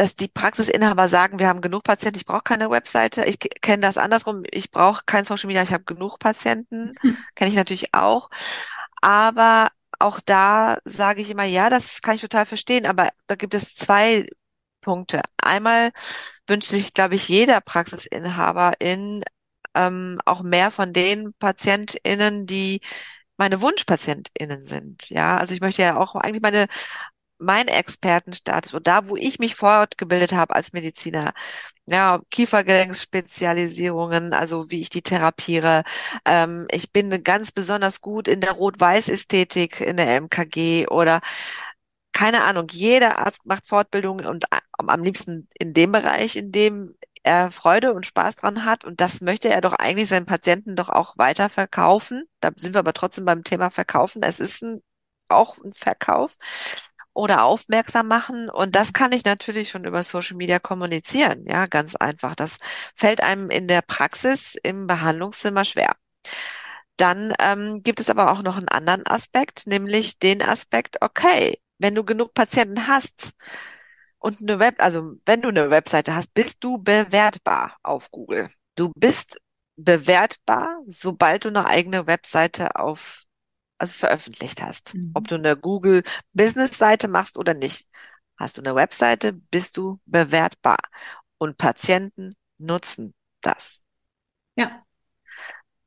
dass 0.03 0.17
die 0.17 0.27
Praxisinhaber 0.27 1.09
sagen, 1.09 1.38
wir 1.38 1.47
haben 1.47 1.61
genug 1.61 1.85
Patienten, 1.85 2.19
ich 2.19 2.27
brauche 2.27 2.43
keine 2.43 2.71
Webseite. 2.71 3.25
Ich 3.25 3.38
kenne 3.38 3.83
das 3.83 3.99
andersrum, 3.99 4.43
ich 4.51 4.73
brauche 4.73 5.05
kein 5.07 5.25
Social 5.25 5.47
Media, 5.47 5.62
ich 5.62 5.73
habe 5.73 5.85
genug 5.85 6.19
Patienten. 6.19 6.95
Mhm. 7.03 7.17
Kenne 7.37 7.51
ich 7.51 7.57
natürlich 7.57 7.95
auch. 7.95 8.29
Aber 9.01 9.69
auch 10.01 10.19
da 10.19 10.79
sage 10.85 11.23
ich 11.23 11.31
immer, 11.31 11.45
ja, 11.45 11.71
das 11.71 12.03
kann 12.03 12.17
ich 12.17 12.21
total 12.21 12.47
verstehen, 12.47 12.85
aber 12.87 13.11
da 13.29 13.37
gibt 13.37 13.55
es 13.55 13.77
zwei 13.77 14.27
Punkte. 14.81 15.23
Einmal 15.37 15.93
wünscht 16.49 16.69
sich, 16.69 16.95
glaube 16.95 17.15
ich, 17.15 17.29
jeder 17.29 17.61
Praxisinhaber 17.61 18.73
in 18.81 19.23
ähm, 19.77 20.19
auch 20.27 20.43
mehr 20.43 20.73
von 20.73 20.93
den 20.93 21.33
PatientInnen, 21.35 22.47
die 22.47 22.81
meine 23.37 23.61
WunschpatientInnen 23.61 24.65
sind. 24.65 25.11
Ja, 25.11 25.37
also 25.37 25.55
ich 25.55 25.61
möchte 25.61 25.83
ja 25.83 25.97
auch 25.97 26.17
eigentlich 26.17 26.43
meine 26.43 26.67
mein 27.42 27.68
Expertenstatus 27.68 28.74
und 28.74 28.87
da, 28.87 29.09
wo 29.09 29.16
ich 29.16 29.38
mich 29.38 29.55
fortgebildet 29.57 30.33
habe 30.33 30.55
als 30.55 30.72
Mediziner, 30.72 31.33
ja, 31.87 32.20
Kiefergelenksspezialisierungen, 32.31 34.33
also 34.33 34.70
wie 34.70 34.81
ich 34.81 34.90
die 34.90 35.02
therapiere. 35.02 35.83
Ähm, 36.24 36.66
ich 36.70 36.92
bin 36.92 37.22
ganz 37.24 37.52
besonders 37.52 38.00
gut 38.00 38.28
in 38.28 38.40
der 38.40 38.52
Rot-Weiß-Ästhetik 38.52 39.81
in 39.81 39.96
der 39.96 40.20
MKG 40.20 40.87
oder 40.88 41.20
keine 42.12 42.44
Ahnung, 42.44 42.68
jeder 42.70 43.18
Arzt 43.18 43.46
macht 43.46 43.66
Fortbildungen 43.66 44.26
und 44.26 44.44
am 44.78 45.02
liebsten 45.02 45.48
in 45.59 45.72
dem 45.74 45.92
Bereich, 45.92 46.37
in 46.37 46.52
dem 46.52 46.94
er 47.22 47.50
Freude 47.50 47.92
und 47.94 48.07
Spaß 48.07 48.37
dran 48.37 48.64
hat. 48.64 48.85
Und 48.85 49.00
das 49.00 49.20
möchte 49.20 49.48
er 49.48 49.61
doch 49.61 49.72
eigentlich 49.74 50.09
seinen 50.09 50.26
Patienten 50.26 50.76
doch 50.76 50.88
auch 50.88 51.16
weiter 51.18 51.48
verkaufen. 51.48 52.24
Da 52.40 52.50
sind 52.57 52.74
wir 52.74 52.81
aber 52.81 52.92
trotzdem 52.92 53.24
beim 53.24 53.44
Thema 53.44 53.70
Verkaufen. 53.70 54.22
Es 54.22 54.40
ist 54.40 54.62
ein, 54.62 54.83
auch 55.28 55.59
ein 55.59 55.72
Verkauf 55.72 56.37
oder 57.14 57.44
aufmerksam 57.44 58.09
machen. 58.09 58.48
Und 58.48 58.75
das 58.75 58.92
kann 58.92 59.12
ich 59.12 59.25
natürlich 59.25 59.70
schon 59.70 59.85
über 59.85 60.03
Social 60.03 60.37
Media 60.37 60.59
kommunizieren. 60.59 61.44
Ja, 61.46 61.66
ganz 61.66 61.96
einfach. 61.96 62.35
Das 62.35 62.59
fällt 62.94 63.22
einem 63.22 63.51
in 63.51 63.68
der 63.68 63.83
Praxis 63.83 64.55
im 64.62 64.87
Behandlungszimmer 64.87 65.64
schwer. 65.64 65.96
Dann 66.96 67.33
ähm, 67.40 67.83
gibt 67.83 68.01
es 68.01 68.11
aber 68.11 68.31
auch 68.31 68.42
noch 68.42 68.57
einen 68.57 68.68
anderen 68.68 69.07
Aspekt, 69.07 69.66
nämlich 69.66 70.18
den 70.18 70.42
Aspekt, 70.42 70.98
okay, 71.03 71.59
wenn 71.79 71.94
du 71.94 72.05
genug 72.05 72.35
Patienten 72.35 72.87
hast 72.87 73.33
und 74.18 74.40
eine 74.40 74.59
Web, 74.59 74.77
also 74.79 75.14
wenn 75.27 75.42
du 75.42 75.48
eine 75.48 75.70
Webseite 75.70 76.14
hast, 76.14 76.33
bist 76.35 76.59
du 76.61 76.79
bewertbar 76.79 77.77
auf 77.83 78.11
Google. 78.11 78.48
Du 78.77 78.92
bist 78.94 79.38
bewertbar, 79.77 80.79
sobald 80.87 81.44
du 81.44 81.48
eine 81.48 81.66
eigene 81.66 82.07
Webseite 82.07 82.77
auf 82.77 83.25
also 83.83 83.95
veröffentlicht 83.95 84.62
hast. 84.62 84.95
Mhm. 84.95 85.11
Ob 85.14 85.29
du 85.29 85.35
eine 85.35 85.57
Google 85.57 86.03
Business 86.33 86.79
Seite 86.79 87.09
machst 87.09 87.37
oder 87.37 87.53
nicht. 87.53 87.87
Hast 88.37 88.57
du 88.57 88.62
eine 88.62 88.75
Webseite, 88.75 89.33
bist 89.33 89.77
du 89.77 90.01
bewertbar. 90.07 90.79
Und 91.38 91.59
Patienten 91.59 92.35
nutzen 92.59 93.14
das. 93.40 93.83
Ja. 94.57 94.85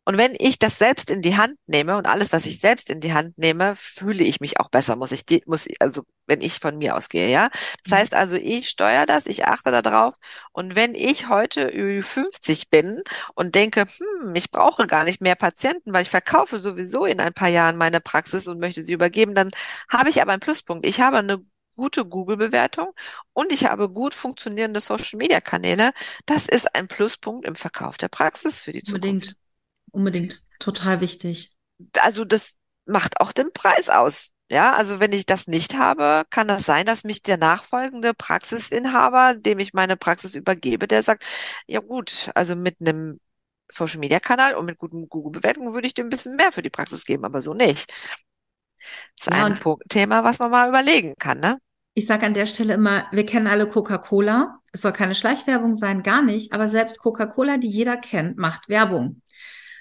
Und 0.05 0.17
wenn 0.17 0.33
ich 0.37 0.59
das 0.59 0.77
selbst 0.77 1.09
in 1.09 1.21
die 1.23 1.35
Hand 1.35 1.57
nehme 1.65 1.97
und 1.97 2.05
alles, 2.05 2.31
was 2.31 2.45
ich 2.45 2.59
selbst 2.59 2.89
in 2.91 2.99
die 3.01 3.13
Hand 3.13 3.37
nehme, 3.39 3.75
fühle 3.75 4.23
ich 4.23 4.39
mich 4.39 4.59
auch 4.59 4.69
besser, 4.69 4.95
muss 4.95 5.11
ich, 5.11 5.25
muss 5.47 5.65
ich, 5.65 5.81
also 5.81 6.03
wenn 6.27 6.41
ich 6.41 6.59
von 6.59 6.77
mir 6.77 6.95
ausgehe, 6.95 7.29
ja. 7.29 7.49
Das 7.83 7.91
mhm. 7.91 7.95
heißt 7.95 8.13
also, 8.13 8.35
ich 8.35 8.69
steuere 8.69 9.07
das, 9.07 9.25
ich 9.25 9.45
achte 9.45 9.71
darauf. 9.71 10.15
Und 10.51 10.75
wenn 10.75 10.93
ich 10.93 11.27
heute 11.27 11.69
Ü50 11.69 12.69
bin 12.69 13.01
und 13.33 13.55
denke, 13.55 13.85
hm, 14.21 14.35
ich 14.35 14.51
brauche 14.51 14.85
gar 14.85 15.03
nicht 15.05 15.21
mehr 15.21 15.35
Patienten, 15.35 15.91
weil 15.91 16.03
ich 16.03 16.09
verkaufe 16.09 16.59
sowieso 16.59 17.05
in 17.05 17.19
ein 17.19 17.33
paar 17.33 17.49
Jahren 17.49 17.75
meine 17.75 17.99
Praxis 17.99 18.47
und 18.47 18.59
möchte 18.59 18.83
sie 18.83 18.93
übergeben, 18.93 19.33
dann 19.33 19.49
habe 19.89 20.09
ich 20.09 20.21
aber 20.21 20.33
einen 20.33 20.39
Pluspunkt. 20.39 20.85
Ich 20.85 21.01
habe 21.01 21.17
eine 21.17 21.43
gute 21.75 22.05
Google-Bewertung 22.05 22.93
und 23.33 23.51
ich 23.51 23.65
habe 23.65 23.89
gut 23.89 24.13
funktionierende 24.13 24.81
Social-Media-Kanäle. 24.81 25.91
Das 26.27 26.47
ist 26.47 26.75
ein 26.75 26.87
Pluspunkt 26.87 27.45
im 27.47 27.55
Verkauf 27.55 27.97
der 27.97 28.07
Praxis 28.07 28.61
für 28.61 28.71
die. 28.71 28.83
Zukunft 28.83 29.35
unbedingt. 29.95 30.43
Total 30.59 31.01
wichtig. 31.01 31.55
Also 31.99 32.25
das 32.25 32.57
macht 32.85 33.19
auch 33.19 33.31
den 33.31 33.51
Preis 33.53 33.89
aus. 33.89 34.31
Ja, 34.49 34.73
also 34.73 34.99
wenn 34.99 35.11
ich 35.11 35.25
das 35.25 35.47
nicht 35.47 35.75
habe, 35.75 36.23
kann 36.29 36.47
das 36.47 36.65
sein, 36.65 36.85
dass 36.85 37.03
mich 37.03 37.23
der 37.23 37.37
nachfolgende 37.37 38.13
Praxisinhaber, 38.13 39.33
dem 39.33 39.57
ich 39.57 39.73
meine 39.73 39.97
Praxis 39.97 40.35
übergebe, 40.35 40.87
der 40.87 41.01
sagt, 41.01 41.25
ja 41.65 41.79
gut, 41.79 42.29
also 42.35 42.55
mit 42.55 42.75
einem 42.79 43.19
Social 43.67 43.99
Media 43.99 44.19
Kanal 44.19 44.53
und 44.53 44.65
mit 44.65 44.77
guten 44.77 45.09
Google-Bewertungen 45.09 45.73
würde 45.73 45.87
ich 45.87 45.95
dir 45.95 46.03
ein 46.03 46.09
bisschen 46.09 46.35
mehr 46.35 46.51
für 46.51 46.61
die 46.61 46.69
Praxis 46.69 47.05
geben, 47.05 47.25
aber 47.25 47.41
so 47.41 47.55
nicht. 47.55 47.91
Das 49.17 49.27
ist 49.27 49.33
ja, 49.33 49.45
ein 49.45 49.59
Thema, 49.89 50.23
was 50.23 50.37
man 50.37 50.51
mal 50.51 50.69
überlegen 50.69 51.15
kann, 51.17 51.39
ne? 51.39 51.57
Ich 51.95 52.05
sage 52.05 52.25
an 52.25 52.33
der 52.33 52.45
Stelle 52.45 52.73
immer, 52.73 53.07
wir 53.11 53.25
kennen 53.25 53.47
alle 53.47 53.67
Coca-Cola. 53.67 54.59
Es 54.73 54.81
soll 54.81 54.91
keine 54.91 55.15
Schleichwerbung 55.15 55.75
sein, 55.75 56.03
gar 56.03 56.21
nicht. 56.21 56.51
Aber 56.51 56.67
selbst 56.67 56.99
Coca-Cola, 56.99 57.57
die 57.57 57.69
jeder 57.69 57.95
kennt, 57.97 58.37
macht 58.37 58.67
Werbung. 58.67 59.21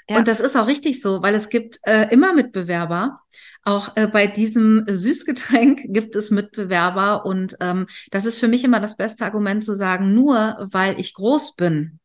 Ja. 0.09 0.19
Und 0.19 0.29
das 0.29 0.41
ist 0.41 0.57
auch 0.57 0.67
richtig 0.67 1.01
so, 1.01 1.23
weil 1.23 1.35
es 1.35 1.49
gibt 1.49 1.79
äh, 1.85 2.09
immer 2.11 2.35
Mitbewerber. 2.35 3.21
Auch 3.65 3.97
äh, 3.97 4.07
bei 4.07 4.27
diesem 4.27 4.85
Süßgetränk 4.87 5.81
gibt 5.89 6.17
es 6.17 6.31
Mitbewerber 6.31 7.25
und 7.25 7.57
ähm, 7.61 7.87
das 8.11 8.27
ist 8.27 8.39
für 8.39 8.49
mich 8.49 8.65
immer 8.65 8.81
das 8.81 8.97
beste 8.97 9.25
Argument 9.25 9.65
zu 9.65 9.75
sagen, 9.75 10.15
nur 10.15 10.69
weil 10.71 11.01
ich 11.01 11.15
groß 11.15 11.57
bin, 11.57 11.99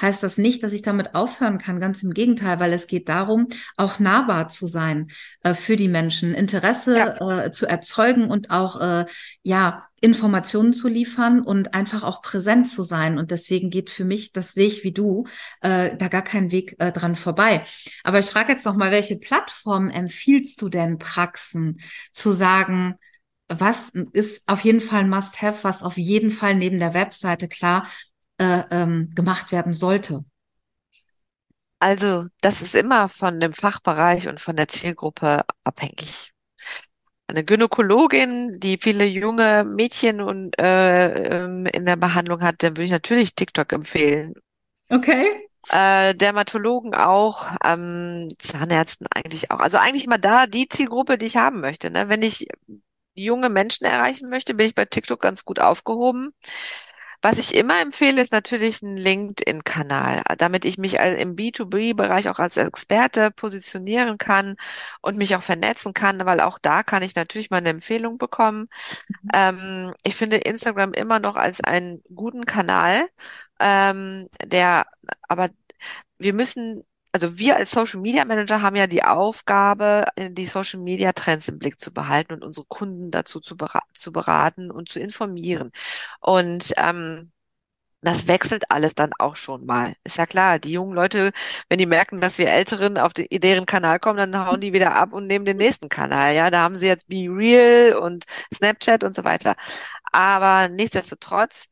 heißt 0.00 0.22
das 0.22 0.38
nicht, 0.38 0.62
dass 0.62 0.72
ich 0.72 0.82
damit 0.82 1.14
aufhören 1.14 1.58
kann. 1.58 1.80
Ganz 1.80 2.02
im 2.02 2.12
Gegenteil, 2.12 2.60
weil 2.60 2.72
es 2.72 2.86
geht 2.86 3.08
darum, 3.08 3.48
auch 3.76 3.98
nahbar 3.98 4.48
zu 4.48 4.66
sein 4.66 5.08
äh, 5.42 5.54
für 5.54 5.76
die 5.76 5.88
Menschen, 5.88 6.34
Interesse 6.34 6.96
ja. 6.96 7.44
äh, 7.44 7.52
zu 7.52 7.66
erzeugen 7.66 8.30
und 8.30 8.50
auch 8.50 8.80
äh, 8.80 9.06
ja 9.42 9.86
Informationen 10.00 10.74
zu 10.74 10.88
liefern 10.88 11.40
und 11.40 11.74
einfach 11.74 12.02
auch 12.04 12.20
präsent 12.20 12.70
zu 12.70 12.82
sein. 12.82 13.18
Und 13.18 13.30
deswegen 13.30 13.70
geht 13.70 13.88
für 13.88 14.04
mich, 14.04 14.32
das 14.32 14.52
sehe 14.52 14.66
ich 14.66 14.84
wie 14.84 14.92
du, 14.92 15.24
äh, 15.62 15.96
da 15.96 16.08
gar 16.08 16.22
kein 16.22 16.52
Weg 16.52 16.76
äh, 16.78 16.92
dran 16.92 17.16
vorbei. 17.16 17.62
Aber 18.04 18.18
ich 18.18 18.26
frage 18.26 18.52
jetzt 18.52 18.66
noch 18.66 18.76
mal, 18.76 18.90
welche 18.90 19.16
Plattformen 19.16 19.90
empfiehlst 19.90 20.60
du 20.60 20.68
denn 20.68 20.98
Praxen 21.06 21.80
zu 22.12 22.32
sagen? 22.32 22.96
was 23.48 23.92
ist 24.12 24.42
auf 24.46 24.60
jeden 24.60 24.80
Fall 24.80 25.00
ein 25.00 25.08
Must-Have, 25.08 25.62
was 25.62 25.82
auf 25.82 25.96
jeden 25.96 26.30
Fall 26.30 26.54
neben 26.54 26.78
der 26.78 26.94
Webseite 26.94 27.48
klar 27.48 27.86
äh, 28.38 28.62
ähm, 28.70 29.12
gemacht 29.14 29.52
werden 29.52 29.72
sollte? 29.72 30.24
Also, 31.78 32.26
das 32.40 32.62
ist 32.62 32.74
immer 32.74 33.08
von 33.08 33.38
dem 33.38 33.52
Fachbereich 33.52 34.28
und 34.28 34.40
von 34.40 34.56
der 34.56 34.68
Zielgruppe 34.68 35.44
abhängig. 35.62 36.32
Eine 37.28 37.44
Gynäkologin, 37.44 38.58
die 38.60 38.78
viele 38.78 39.04
junge 39.04 39.64
Mädchen 39.64 40.20
und 40.20 40.58
äh, 40.58 41.44
ähm, 41.44 41.66
in 41.66 41.84
der 41.84 41.96
Behandlung 41.96 42.40
hat, 42.40 42.62
dann 42.62 42.76
würde 42.76 42.84
ich 42.84 42.90
natürlich 42.90 43.34
TikTok 43.34 43.72
empfehlen. 43.72 44.34
Okay. 44.90 45.45
Äh, 45.70 46.14
Dermatologen 46.14 46.94
auch, 46.94 47.48
ähm, 47.64 48.28
Zahnärzten 48.38 49.06
eigentlich 49.14 49.50
auch. 49.50 49.58
Also 49.60 49.78
eigentlich 49.78 50.04
immer 50.04 50.18
da 50.18 50.46
die 50.46 50.68
Zielgruppe, 50.68 51.18
die 51.18 51.26
ich 51.26 51.36
haben 51.36 51.60
möchte. 51.60 51.90
Ne? 51.90 52.08
Wenn 52.08 52.22
ich 52.22 52.46
junge 53.14 53.48
Menschen 53.48 53.84
erreichen 53.86 54.28
möchte, 54.28 54.54
bin 54.54 54.68
ich 54.68 54.74
bei 54.74 54.84
TikTok 54.84 55.20
ganz 55.20 55.44
gut 55.44 55.58
aufgehoben. 55.58 56.32
Was 57.22 57.38
ich 57.38 57.54
immer 57.54 57.80
empfehle, 57.80 58.22
ist 58.22 58.32
natürlich 58.32 58.82
ein 58.82 58.96
LinkedIn-Kanal, 58.96 60.22
damit 60.38 60.64
ich 60.64 60.78
mich 60.78 60.94
im 60.94 61.34
B2B-Bereich 61.34 62.28
auch 62.28 62.38
als 62.38 62.56
Experte 62.56 63.30
positionieren 63.30 64.18
kann 64.18 64.56
und 65.00 65.16
mich 65.16 65.34
auch 65.34 65.42
vernetzen 65.42 65.94
kann, 65.94 66.24
weil 66.26 66.40
auch 66.40 66.58
da 66.58 66.82
kann 66.82 67.02
ich 67.02 67.16
natürlich 67.16 67.50
mal 67.50 67.56
eine 67.56 67.70
Empfehlung 67.70 68.18
bekommen. 68.18 68.68
Mhm. 69.08 69.30
Ähm, 69.34 69.94
ich 70.04 70.14
finde 70.14 70.36
Instagram 70.36 70.92
immer 70.92 71.18
noch 71.18 71.36
als 71.36 71.60
einen 71.62 72.02
guten 72.14 72.44
Kanal, 72.44 73.08
ähm, 73.60 74.28
der, 74.44 74.86
aber 75.28 75.50
wir 76.18 76.34
müssen 76.34 76.84
also 77.12 77.38
wir 77.38 77.56
als 77.56 77.70
Social 77.70 78.00
Media 78.00 78.26
Manager 78.26 78.60
haben 78.60 78.76
ja 78.76 78.86
die 78.86 79.02
Aufgabe, 79.02 80.04
die 80.18 80.46
Social 80.46 80.80
Media 80.80 81.12
Trends 81.12 81.48
im 81.48 81.58
Blick 81.58 81.80
zu 81.80 81.90
behalten 81.90 82.34
und 82.34 82.44
unsere 82.44 82.66
Kunden 82.66 83.10
dazu 83.10 83.40
zu, 83.40 83.56
beraten, 83.56 83.88
zu 83.94 84.12
beraten 84.12 84.70
und 84.70 84.90
zu 84.90 85.00
informieren. 85.00 85.72
Und 86.20 86.74
ähm, 86.76 87.32
das 88.02 88.28
wechselt 88.28 88.70
alles 88.70 88.94
dann 88.94 89.10
auch 89.18 89.36
schon 89.36 89.66
mal. 89.66 89.94
Ist 90.04 90.18
ja 90.18 90.26
klar, 90.26 90.58
die 90.60 90.70
jungen 90.72 90.94
Leute, 90.94 91.32
wenn 91.68 91.78
die 91.78 91.86
merken, 91.86 92.20
dass 92.20 92.38
wir 92.38 92.48
Älteren 92.50 92.98
auf 92.98 93.12
die, 93.14 93.28
deren 93.40 93.66
Kanal 93.66 93.98
kommen, 93.98 94.18
dann 94.18 94.46
hauen 94.46 94.60
die 94.60 94.72
wieder 94.72 94.94
ab 94.94 95.12
und 95.12 95.26
nehmen 95.26 95.44
den 95.44 95.56
nächsten 95.56 95.88
Kanal. 95.88 96.34
Ja, 96.34 96.50
da 96.50 96.60
haben 96.62 96.76
sie 96.76 96.86
jetzt 96.86 97.08
Be 97.08 97.26
Real 97.28 97.94
und 97.96 98.24
Snapchat 98.54 99.02
und 99.04 99.14
so 99.14 99.24
weiter. 99.24 99.56
Aber 100.12 100.68
nichtsdestotrotz 100.68 101.66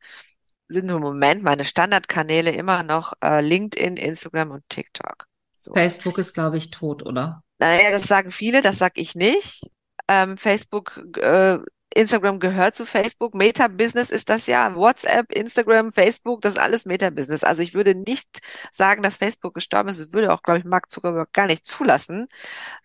sind 0.67 0.89
im 0.89 1.01
Moment 1.01 1.43
meine 1.43 1.65
Standardkanäle 1.65 2.51
immer 2.51 2.83
noch 2.83 3.13
äh, 3.23 3.41
LinkedIn, 3.41 3.97
Instagram 3.97 4.51
und 4.51 4.63
TikTok. 4.69 5.27
So. 5.55 5.73
Facebook 5.73 6.17
ist, 6.17 6.33
glaube 6.33 6.57
ich, 6.57 6.71
tot, 6.71 7.05
oder? 7.05 7.43
Naja, 7.57 7.91
das 7.91 8.03
sagen 8.03 8.31
viele, 8.31 8.61
das 8.61 8.77
sag 8.77 8.97
ich 8.97 9.15
nicht. 9.15 9.69
Ähm, 10.07 10.37
Facebook, 10.37 11.01
äh, 11.17 11.59
Instagram 11.95 12.39
gehört 12.39 12.75
zu 12.75 12.85
Facebook. 12.85 13.33
Meta-Business 13.33 14.09
ist 14.09 14.29
das 14.29 14.47
ja. 14.47 14.75
WhatsApp, 14.75 15.31
Instagram, 15.31 15.93
Facebook, 15.93 16.41
das 16.41 16.53
ist 16.53 16.59
alles 16.59 16.85
Meta-Business. 16.85 17.43
Also 17.43 17.63
ich 17.63 17.73
würde 17.73 17.95
nicht 17.95 18.27
sagen, 18.71 19.01
dass 19.01 19.15
Facebook 19.15 19.53
gestorben 19.53 19.89
ist. 19.89 19.99
Das 20.01 20.13
würde 20.13 20.33
auch, 20.33 20.43
glaube 20.43 20.59
ich, 20.59 20.65
Mark 20.65 20.91
Zuckerberg 20.91 21.31
gar 21.31 21.47
nicht 21.47 21.65
zulassen, 21.65 22.27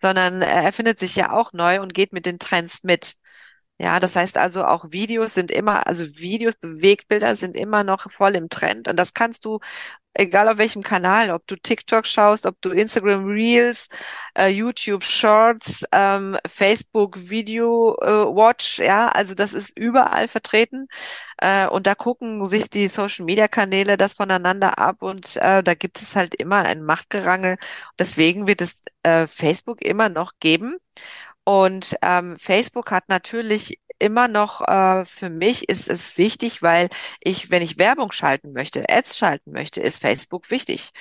sondern 0.01 0.41
er 0.41 0.63
erfindet 0.63 0.97
sich 0.99 1.15
ja 1.15 1.33
auch 1.33 1.51
neu 1.51 1.81
und 1.81 1.93
geht 1.93 2.13
mit 2.13 2.25
den 2.25 2.39
Trends 2.39 2.83
mit. 2.83 3.15
Ja, 3.81 3.99
das 3.99 4.15
heißt 4.15 4.37
also 4.37 4.63
auch 4.63 4.91
Videos 4.91 5.33
sind 5.33 5.49
immer, 5.49 5.87
also 5.87 6.05
Videos, 6.17 6.53
Bewegbilder 6.61 7.35
sind 7.35 7.57
immer 7.57 7.83
noch 7.83 8.11
voll 8.11 8.35
im 8.35 8.47
Trend 8.47 8.87
und 8.87 8.95
das 8.95 9.15
kannst 9.15 9.43
du 9.43 9.59
egal 10.13 10.49
auf 10.49 10.57
welchem 10.59 10.83
Kanal, 10.83 11.31
ob 11.31 11.47
du 11.47 11.55
TikTok 11.55 12.05
schaust, 12.05 12.45
ob 12.45 12.61
du 12.61 12.69
Instagram 12.71 13.25
Reels, 13.25 13.87
äh, 14.37 14.49
YouTube 14.49 15.03
Shorts, 15.03 15.83
ähm, 15.93 16.37
Facebook 16.47 17.17
Video 17.29 17.95
äh, 18.01 18.25
Watch, 18.35 18.77
ja, 18.79 19.09
also 19.09 19.33
das 19.35 19.53
ist 19.53 19.75
überall 19.79 20.27
vertreten 20.27 20.87
äh, 21.37 21.67
und 21.67 21.87
da 21.87 21.95
gucken 21.95 22.47
sich 22.49 22.69
die 22.69 22.87
Social 22.87 23.25
Media 23.25 23.47
Kanäle 23.47 23.97
das 23.97 24.13
voneinander 24.13 24.77
ab 24.77 25.01
und 25.01 25.37
äh, 25.37 25.63
da 25.63 25.73
gibt 25.73 26.01
es 26.01 26.15
halt 26.15 26.35
immer 26.35 26.57
ein 26.65 26.83
Machtgerangel. 26.83 27.57
Deswegen 27.97 28.45
wird 28.47 28.61
es 28.61 28.83
äh, 29.03 29.27
Facebook 29.27 29.81
immer 29.81 30.09
noch 30.09 30.33
geben. 30.39 30.77
Und 31.43 31.95
ähm, 32.01 32.37
Facebook 32.37 32.91
hat 32.91 33.09
natürlich 33.09 33.79
immer 34.01 34.27
noch, 34.27 34.61
äh, 34.67 35.05
für 35.05 35.29
mich 35.29 35.69
ist 35.69 35.89
es 35.89 36.17
wichtig, 36.17 36.61
weil 36.61 36.89
ich, 37.19 37.51
wenn 37.51 37.61
ich 37.61 37.77
Werbung 37.77 38.11
schalten 38.11 38.51
möchte, 38.51 38.89
Ads 38.89 39.17
schalten 39.17 39.51
möchte, 39.51 39.81
ist 39.81 39.99
Facebook 39.99 40.49
wichtig. 40.49 40.91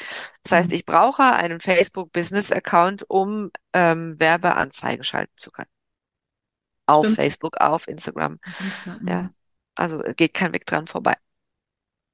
Das 0.43 0.53
heißt, 0.53 0.69
mhm. 0.69 0.75
ich 0.75 0.85
brauche 0.85 1.23
einen 1.23 1.61
Facebook 1.61 2.13
Business 2.13 2.53
Account, 2.53 3.05
um 3.09 3.51
ähm, 3.73 4.19
Werbeanzeigen 4.19 5.05
schalten 5.05 5.33
zu 5.37 5.51
können. 5.51 5.71
Auf 6.87 7.05
Stimmt. 7.05 7.17
Facebook, 7.17 7.57
auf 7.59 7.89
Instagram. 7.89 8.39
Ja. 9.07 9.23
Mhm. 9.23 9.35
Also 9.75 9.99
geht 10.17 10.35
kein 10.35 10.53
Weg 10.53 10.67
dran 10.67 10.87
vorbei. 10.87 11.17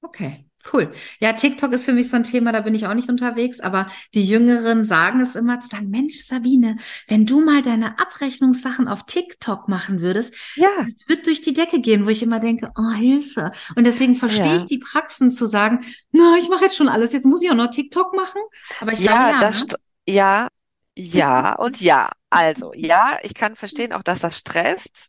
Okay. 0.03 0.47
Cool. 0.73 0.93
Ja, 1.21 1.33
TikTok 1.33 1.73
ist 1.73 1.85
für 1.85 1.93
mich 1.93 2.09
so 2.09 2.17
ein 2.17 2.25
Thema, 2.25 2.53
da 2.53 2.61
bin 2.61 2.75
ich 2.75 2.87
auch 2.87 2.95
nicht 2.95 3.09
unterwegs, 3.09 3.61
aber 3.61 3.87
die 4.15 4.25
Jüngeren 4.25 4.85
sagen 4.85 5.21
es 5.21 5.37
immer, 5.37 5.61
zu 5.61 5.69
sagen, 5.69 5.91
Mensch, 5.91 6.25
Sabine, 6.25 6.77
wenn 7.09 7.27
du 7.27 7.41
mal 7.41 7.63
deine 7.63 7.99
Abrechnungssachen 7.99 8.89
auf 8.89 9.05
TikTok 9.07 9.69
machen 9.69 10.01
würdest, 10.01 10.35
ja. 10.57 10.69
es 10.89 11.09
wird 11.09 11.27
durch 11.27 11.41
die 11.41 11.53
Decke 11.53 11.81
gehen, 11.81 12.07
wo 12.07 12.11
ich 12.11 12.23
immer 12.23 12.41
denke, 12.41 12.71
oh, 12.77 12.93
Hilfe. 12.93 13.53
Und 13.77 13.87
deswegen 13.87 14.17
verstehe 14.17 14.47
ja. 14.47 14.57
ich 14.57 14.65
die 14.65 14.79
Praxen 14.79 15.31
zu 15.31 15.47
sagen, 15.47 15.85
na, 16.13 16.37
ich 16.39 16.49
mache 16.49 16.65
jetzt 16.65 16.77
schon 16.77 16.89
alles, 16.89 17.13
jetzt 17.13 17.27
muss 17.27 17.43
ich 17.43 17.51
auch 17.51 17.55
noch 17.55 17.71
TikTok 17.71 18.15
machen. 18.15 18.41
Aber 18.81 18.93
ich 18.93 19.01
ja, 19.01 19.13
glaube, 19.13 19.31
ja, 19.33 19.41
das, 19.41 19.67
ne? 19.67 19.75
ja, 20.09 20.49
ja 20.97 21.55
und 21.57 21.81
ja. 21.81 22.11
Also, 22.31 22.73
ja, 22.75 23.19
ich 23.23 23.35
kann 23.35 23.57
verstehen 23.57 23.93
auch, 23.93 24.03
dass 24.03 24.21
das 24.21 24.39
stresst. 24.39 25.09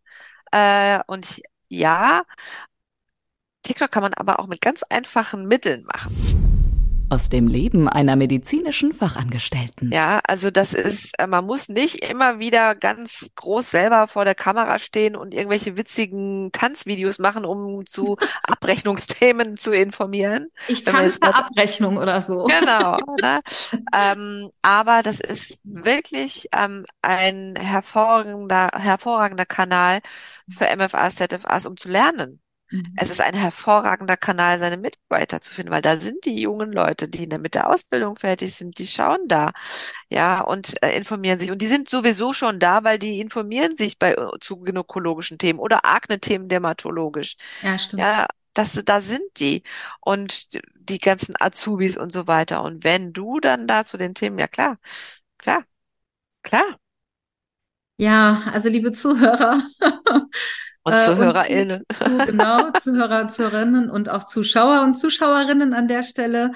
Äh, 0.52 1.00
und 1.08 1.42
ja, 1.68 2.24
TikTok 3.68 3.92
kann 3.92 4.04
man 4.04 4.14
aber 4.14 4.40
auch 4.40 4.48
mit 4.48 4.62
ganz 4.62 4.82
einfachen 4.84 5.46
Mitteln 5.46 5.86
machen. 5.86 6.16
Aus 7.10 7.28
dem 7.30 7.48
Leben 7.48 7.90
einer 7.90 8.16
medizinischen 8.16 8.94
Fachangestellten. 8.94 9.92
Ja, 9.92 10.22
also 10.26 10.52
das 10.52 10.74
ist, 10.74 11.18
äh, 11.20 11.28
man 11.28 11.46
muss 11.46 11.68
nicht 11.68 12.04
immer 12.10 12.40
wieder 12.40 12.76
ganz 12.76 13.30
groß 13.36 13.72
selber 13.72 14.08
vor 14.08 14.24
der 14.24 14.36
Kamera 14.36 14.80
stehen 14.80 15.18
und 15.18 15.34
irgendwelche 15.34 15.76
witzigen 15.76 16.50
Tanzvideos 16.54 17.20
machen, 17.20 17.44
um 17.44 17.86
zu 17.86 18.18
Abrechnungsthemen 18.44 19.58
zu 19.58 19.72
informieren. 19.72 20.48
Ich 20.70 20.86
tanze 20.86 21.22
Abrechnung 21.24 21.98
oder 21.98 22.22
so. 22.22 22.46
Genau. 22.46 22.98
Ne? 23.20 23.40
ähm, 23.96 24.50
aber 24.62 25.02
das 25.02 25.20
ist 25.20 25.60
wirklich 25.64 26.50
ähm, 26.56 26.86
ein 27.02 27.56
hervorragender, 27.60 28.70
hervorragender 28.74 29.46
Kanal 29.46 30.00
für 30.48 30.66
MFAs, 30.76 31.16
ZFAs, 31.16 31.66
um 31.66 31.78
zu 31.78 31.90
lernen. 31.90 32.40
Mhm. 32.70 32.94
Es 32.98 33.10
ist 33.10 33.22
ein 33.22 33.34
hervorragender 33.34 34.18
Kanal, 34.18 34.60
seine 34.60 34.78
Mitarbeiter 34.78 35.40
zu 35.42 35.54
finden, 35.54 35.72
weil 35.72 35.82
da 35.82 35.98
sind 35.98 36.26
die 36.26 36.40
jungen 36.42 36.72
Leute, 36.72 37.08
die 37.08 37.28
mit 37.28 37.56
der 37.56 37.70
Ausbildung 37.70 38.18
fertig 38.18 38.56
sind, 38.56 38.78
die 38.80 38.88
schauen 38.88 39.28
da, 39.28 39.52
ja, 40.10 40.42
und 40.42 40.82
äh, 40.84 40.96
informieren 40.98 41.40
sich. 41.40 41.52
Und 41.52 41.62
die 41.62 41.68
sind 41.68 41.90
sowieso 41.90 42.34
schon 42.34 42.60
da, 42.60 42.84
weil 42.84 43.00
die 43.00 43.20
informieren 43.20 43.78
sich 43.78 44.00
bei 44.00 44.14
äh, 44.14 44.28
zu 44.42 44.58
gynäkologischen 44.60 45.38
Themen 45.38 45.60
oder 45.60 45.86
Akne-Themen 45.86 46.50
dermatologisch. 46.50 47.38
Ja, 47.62 47.78
stimmt. 47.80 48.02
Ja, 48.02 48.28
das, 48.54 48.82
da 48.86 49.02
sind 49.02 49.24
die 49.40 49.64
und 50.02 50.50
die 50.76 51.00
ganzen 51.00 51.36
Azubis 51.40 51.98
und 51.98 52.12
so 52.12 52.28
weiter. 52.28 52.64
Und 52.64 52.84
wenn 52.84 53.14
du 53.14 53.40
dann 53.40 53.68
da 53.68 53.86
zu 53.86 53.98
den 53.98 54.16
Themen, 54.16 54.40
ja 54.40 54.48
klar, 54.48 54.80
klar, 55.38 55.64
klar. 56.44 56.80
Ja, 57.98 58.44
also 58.54 58.70
liebe 58.70 58.92
Zuhörer, 58.92 59.62
Und 60.88 60.94
äh, 60.94 61.06
ZuhörerInnen. 61.06 61.84
Und 62.00 62.22
zu, 62.22 62.26
genau, 62.26 62.72
Zuhörer, 62.80 63.28
Zuhörerinnen 63.28 63.90
und 63.90 64.10
auch 64.10 64.24
Zuschauer 64.24 64.84
und 64.84 64.96
Zuschauerinnen 64.96 65.74
an 65.74 65.90
der 65.90 66.02
Stelle. 66.02 66.54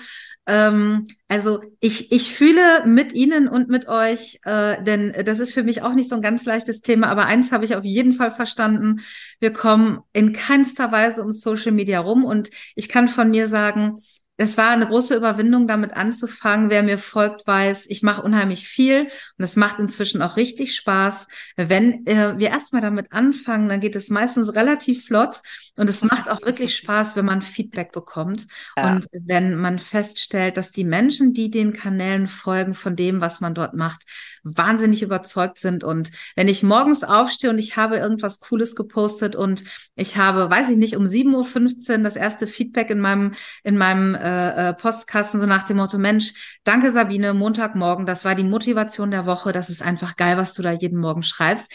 Ähm, 0.47 1.07
also 1.27 1.61
ich, 1.81 2.13
ich 2.13 2.33
fühle 2.33 2.85
mit 2.85 3.11
Ihnen 3.11 3.49
und 3.49 3.67
mit 3.67 3.89
euch, 3.89 4.39
äh, 4.43 4.81
denn 4.81 5.13
das 5.25 5.39
ist 5.39 5.53
für 5.53 5.63
mich 5.63 5.81
auch 5.81 5.93
nicht 5.93 6.09
so 6.09 6.15
ein 6.15 6.21
ganz 6.21 6.45
leichtes 6.45 6.81
Thema, 6.81 7.09
aber 7.09 7.25
eins 7.25 7.51
habe 7.51 7.65
ich 7.65 7.75
auf 7.75 7.83
jeden 7.83 8.13
Fall 8.13 8.31
verstanden. 8.31 9.01
Wir 9.41 9.51
kommen 9.51 9.99
in 10.13 10.31
keinster 10.31 10.93
Weise 10.93 11.23
um 11.23 11.33
Social 11.33 11.73
Media 11.73 11.99
rum 11.99 12.23
und 12.23 12.49
ich 12.75 12.87
kann 12.87 13.09
von 13.09 13.29
mir 13.29 13.49
sagen, 13.49 13.97
es 14.41 14.57
war 14.57 14.71
eine 14.71 14.87
große 14.87 15.15
Überwindung, 15.15 15.67
damit 15.67 15.93
anzufangen. 15.93 16.71
Wer 16.71 16.81
mir 16.81 16.97
folgt, 16.97 17.45
weiß, 17.45 17.85
ich 17.87 18.01
mache 18.01 18.23
unheimlich 18.23 18.67
viel 18.67 19.07
und 19.37 19.43
es 19.43 19.55
macht 19.55 19.77
inzwischen 19.77 20.21
auch 20.23 20.35
richtig 20.35 20.75
Spaß. 20.75 21.27
Wenn 21.57 22.07
äh, 22.07 22.39
wir 22.39 22.49
erstmal 22.49 22.81
damit 22.81 23.11
anfangen, 23.11 23.69
dann 23.69 23.79
geht 23.79 23.95
es 23.95 24.09
meistens 24.09 24.55
relativ 24.55 25.05
flott 25.05 25.41
und 25.77 25.87
es 25.89 26.03
macht 26.03 26.29
auch 26.29 26.43
wirklich 26.43 26.75
Spaß, 26.75 27.15
wenn 27.15 27.25
man 27.25 27.43
Feedback 27.43 27.91
bekommt 27.91 28.47
ja. 28.75 28.93
und 28.93 29.07
wenn 29.11 29.55
man 29.55 29.77
feststellt, 29.77 30.57
dass 30.57 30.71
die 30.71 30.85
Menschen, 30.85 31.33
die 31.33 31.51
den 31.51 31.73
Kanälen 31.73 32.27
folgen, 32.27 32.73
von 32.73 32.95
dem, 32.95 33.21
was 33.21 33.41
man 33.41 33.53
dort 33.53 33.75
macht, 33.75 34.03
wahnsinnig 34.43 35.01
überzeugt 35.01 35.59
sind. 35.59 35.83
Und 35.83 36.11
wenn 36.35 36.47
ich 36.47 36.63
morgens 36.63 37.03
aufstehe 37.03 37.49
und 37.49 37.59
ich 37.59 37.77
habe 37.77 37.97
irgendwas 37.97 38.39
Cooles 38.39 38.75
gepostet 38.75 39.35
und 39.35 39.63
ich 39.95 40.17
habe, 40.17 40.49
weiß 40.49 40.69
ich 40.69 40.77
nicht, 40.77 40.95
um 40.95 41.03
7.15 41.03 41.91
Uhr 41.91 41.97
das 41.99 42.15
erste 42.15 42.47
Feedback 42.47 42.89
in 42.89 42.99
meinem, 42.99 43.33
in 43.63 43.77
meinem 43.77 44.15
äh, 44.15 44.69
äh, 44.69 44.73
Postkasten 44.73 45.39
so 45.39 45.45
nach 45.45 45.63
dem 45.63 45.77
Motto, 45.77 45.97
Mensch, 45.97 46.59
danke 46.63 46.91
Sabine, 46.91 47.33
Montagmorgen, 47.33 48.05
das 48.05 48.25
war 48.25 48.35
die 48.35 48.43
Motivation 48.43 49.11
der 49.11 49.25
Woche, 49.25 49.51
das 49.51 49.69
ist 49.69 49.81
einfach 49.81 50.15
geil, 50.15 50.37
was 50.37 50.53
du 50.53 50.61
da 50.61 50.71
jeden 50.71 50.99
Morgen 50.99 51.23
schreibst. 51.23 51.73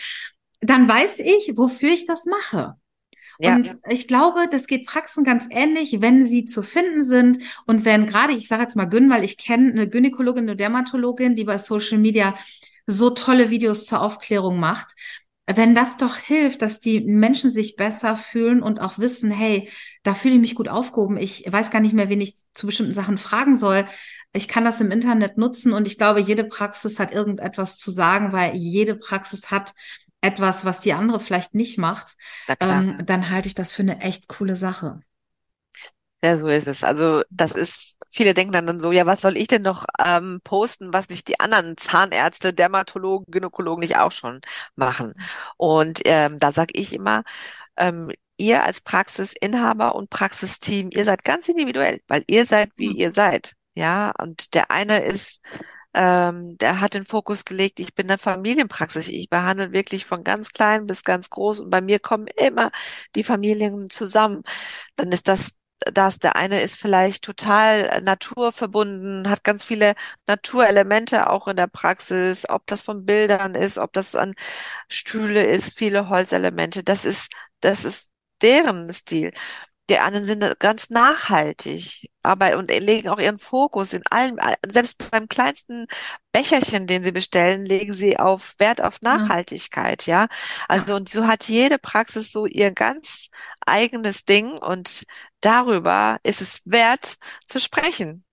Dann 0.61 0.89
weiß 0.89 1.19
ich, 1.19 1.53
wofür 1.57 1.91
ich 1.91 2.07
das 2.07 2.25
mache. 2.25 2.77
Ja. 3.39 3.57
Und 3.57 3.77
ich 3.89 4.09
glaube, 4.09 4.49
das 4.51 4.67
geht 4.67 4.87
Praxen 4.87 5.25
ganz 5.25 5.47
ähnlich, 5.51 6.01
wenn 6.01 6.25
sie 6.25 6.45
zu 6.45 6.63
finden 6.63 7.05
sind 7.05 7.39
und 7.67 7.85
wenn 7.85 8.07
gerade, 8.07 8.33
ich 8.33 8.49
sage 8.49 8.63
jetzt 8.63 8.77
mal 8.77 8.87
Gyn, 8.87 9.11
weil 9.11 9.25
ich 9.25 9.39
kenne 9.39 9.71
eine 9.71 9.89
Gynäkologin, 9.89 10.45
eine 10.45 10.57
Dermatologin, 10.57 11.35
die 11.37 11.45
bei 11.45 11.59
Social 11.59 11.99
Media 11.99 12.35
so 12.87 13.11
tolle 13.11 13.51
Videos 13.51 13.87
zur 13.87 14.01
Aufklärung 14.01 14.59
macht 14.59 14.95
wenn 15.47 15.77
das 15.77 15.97
doch 15.97 16.17
hilft, 16.17 16.61
dass 16.61 16.81
die 16.81 17.01
Menschen 17.01 17.53
sich 17.53 17.77
besser 17.77 18.17
fühlen 18.17 18.63
und 18.63 18.81
auch 18.81 18.99
wissen, 18.99 19.31
hey, 19.31 19.71
da 20.03 20.13
fühle 20.13 20.35
ich 20.35 20.41
mich 20.41 20.55
gut 20.57 20.69
aufgehoben. 20.69 21.17
Ich 21.17 21.45
weiß 21.47 21.71
gar 21.71 21.81
nicht 21.81 21.95
mehr, 21.95 22.09
wen 22.09 22.21
ich 22.21 22.35
zu 22.53 22.67
bestimmten 22.67 22.95
Sachen 22.95 23.17
fragen 23.17 23.55
soll. 23.55 23.87
Ich 24.33 24.49
kann 24.49 24.65
das 24.65 24.81
im 24.81 24.91
Internet 24.91 25.39
nutzen 25.39 25.73
und 25.73 25.87
ich 25.87 25.99
glaube, 25.99 26.21
jede 26.21 26.43
Praxis 26.45 26.99
hat 26.99 27.13
irgendetwas 27.13 27.79
zu 27.79 27.93
sagen, 27.93 28.33
weil 28.33 28.57
jede 28.57 28.97
Praxis 28.97 29.53
hat 29.53 29.73
etwas, 30.21 30.65
was 30.65 30.81
die 30.81 30.93
andere 30.93 31.21
vielleicht 31.21 31.55
nicht 31.55 31.79
macht. 31.79 32.17
Ähm, 32.61 32.99
dann 33.05 33.31
halte 33.31 33.49
ich 33.49 33.55
das 33.55 33.73
für 33.73 33.83
eine 33.83 34.01
echt 34.01 34.29
coole 34.29 34.57
Sache. 34.57 35.01
Ja, 36.25 36.39
so 36.39 36.49
ist 36.49 36.67
es. 36.67 36.83
Also 36.83 37.23
das 37.31 37.53
ist, 37.53 37.97
viele 38.11 38.35
denken 38.35 38.53
dann 38.53 38.81
so, 38.81 38.91
ja, 38.91 39.07
was 39.07 39.21
soll 39.21 39.37
ich 39.37 39.49
denn 39.49 39.63
noch 39.63 39.85
ähm, 40.05 40.41
posten, 40.43 40.93
was 40.93 41.09
nicht 41.09 41.29
die 41.29 41.39
anderen 41.39 41.77
Zahnärzte, 41.77 42.53
Dermatologen, 42.53 43.31
Gynäkologen 43.31 43.81
nicht 43.83 43.97
auch 43.97 44.11
schon 44.13 44.41
machen. 44.75 45.13
Und 45.57 46.01
ähm, 46.05 46.39
da 46.39 46.53
sage 46.53 46.73
ich 46.75 46.93
immer, 46.93 47.23
ähm, 47.77 48.11
ihr 48.39 48.65
als 48.65 48.81
Praxisinhaber 48.81 49.95
und 49.95 50.11
Praxisteam, 50.11 50.91
ihr 50.91 51.05
seid 51.05 51.23
ganz 51.25 51.49
individuell, 51.49 52.01
weil 52.09 52.25
ihr 52.27 52.47
seid, 52.47 52.71
wie 52.77 52.93
ihr 52.93 53.13
seid. 53.13 53.53
Ja, 53.75 54.13
und 54.19 54.55
der 54.55 54.71
eine 54.71 55.01
ist 55.05 55.41
ähm, 55.97 56.57
der 56.59 56.81
hat 56.81 56.95
den 56.95 57.05
Fokus 57.07 57.45
gelegt, 57.45 57.81
ich 57.81 57.95
bin 57.95 58.09
eine 58.11 58.19
Familienpraxis. 58.19 59.09
Ich 59.09 59.31
behandle 59.31 59.73
wirklich 59.73 60.07
von 60.07 60.25
ganz 60.25 60.51
klein 60.53 60.87
bis 60.87 61.03
ganz 61.05 61.31
groß 61.31 61.61
und 61.61 61.71
bei 61.71 61.81
mir 61.81 61.99
kommen 62.01 62.29
immer 62.29 62.71
die 63.17 63.25
Familien 63.25 63.91
zusammen. 63.91 64.43
Dann 64.97 65.13
ist 65.13 65.29
das 65.29 65.53
das, 65.93 66.19
der 66.19 66.37
eine 66.37 66.63
ist 66.63 66.77
vielleicht 66.79 67.23
total 67.25 68.01
naturverbunden, 68.03 69.29
hat 69.31 69.45
ganz 69.45 69.63
viele 69.63 69.95
Naturelemente 70.27 71.31
auch 71.31 71.47
in 71.49 71.57
der 71.57 71.69
Praxis, 71.69 72.49
ob 72.49 72.67
das 72.67 72.83
von 72.83 73.05
Bildern 73.07 73.55
ist, 73.55 73.79
ob 73.79 73.93
das 73.93 74.15
an 74.17 74.35
Stühle 74.89 75.45
ist, 75.47 75.77
viele 75.79 76.09
Holzelemente. 76.09 76.83
Das 76.85 77.05
ist, 77.05 77.31
das 77.61 77.85
ist 77.85 78.11
deren 78.43 78.93
Stil. 78.93 79.33
Die 79.89 79.99
anderen 79.99 80.25
sind 80.25 80.45
ganz 80.59 80.91
nachhaltig, 80.91 82.11
aber 82.23 82.59
und 82.59 82.71
legen 82.71 83.09
auch 83.09 83.21
ihren 83.21 83.39
Fokus 83.39 83.93
in 83.93 84.03
allem, 84.11 84.39
selbst 84.69 85.11
beim 85.11 85.29
kleinsten 85.29 85.87
Becherchen, 86.33 86.87
den 86.89 87.05
sie 87.05 87.13
bestellen, 87.13 87.65
legen 87.65 87.95
sie 87.95 88.19
auf 88.19 88.55
Wert 88.59 88.83
auf 88.83 89.01
Nachhaltigkeit, 89.01 90.07
ja. 90.07 90.27
Also 90.69 90.97
und 90.97 91.09
so 91.09 91.27
hat 91.29 91.49
jede 91.49 91.79
Praxis 91.79 92.33
so 92.33 92.47
ihr 92.47 92.73
ganz 92.73 93.29
eigenes 93.65 94.25
Ding 94.25 94.59
und 94.59 95.05
darüber 95.41 96.19
ist 96.25 96.43
es 96.43 96.63
wert 96.65 97.17
zu 97.47 97.61
sprechen. 97.61 98.26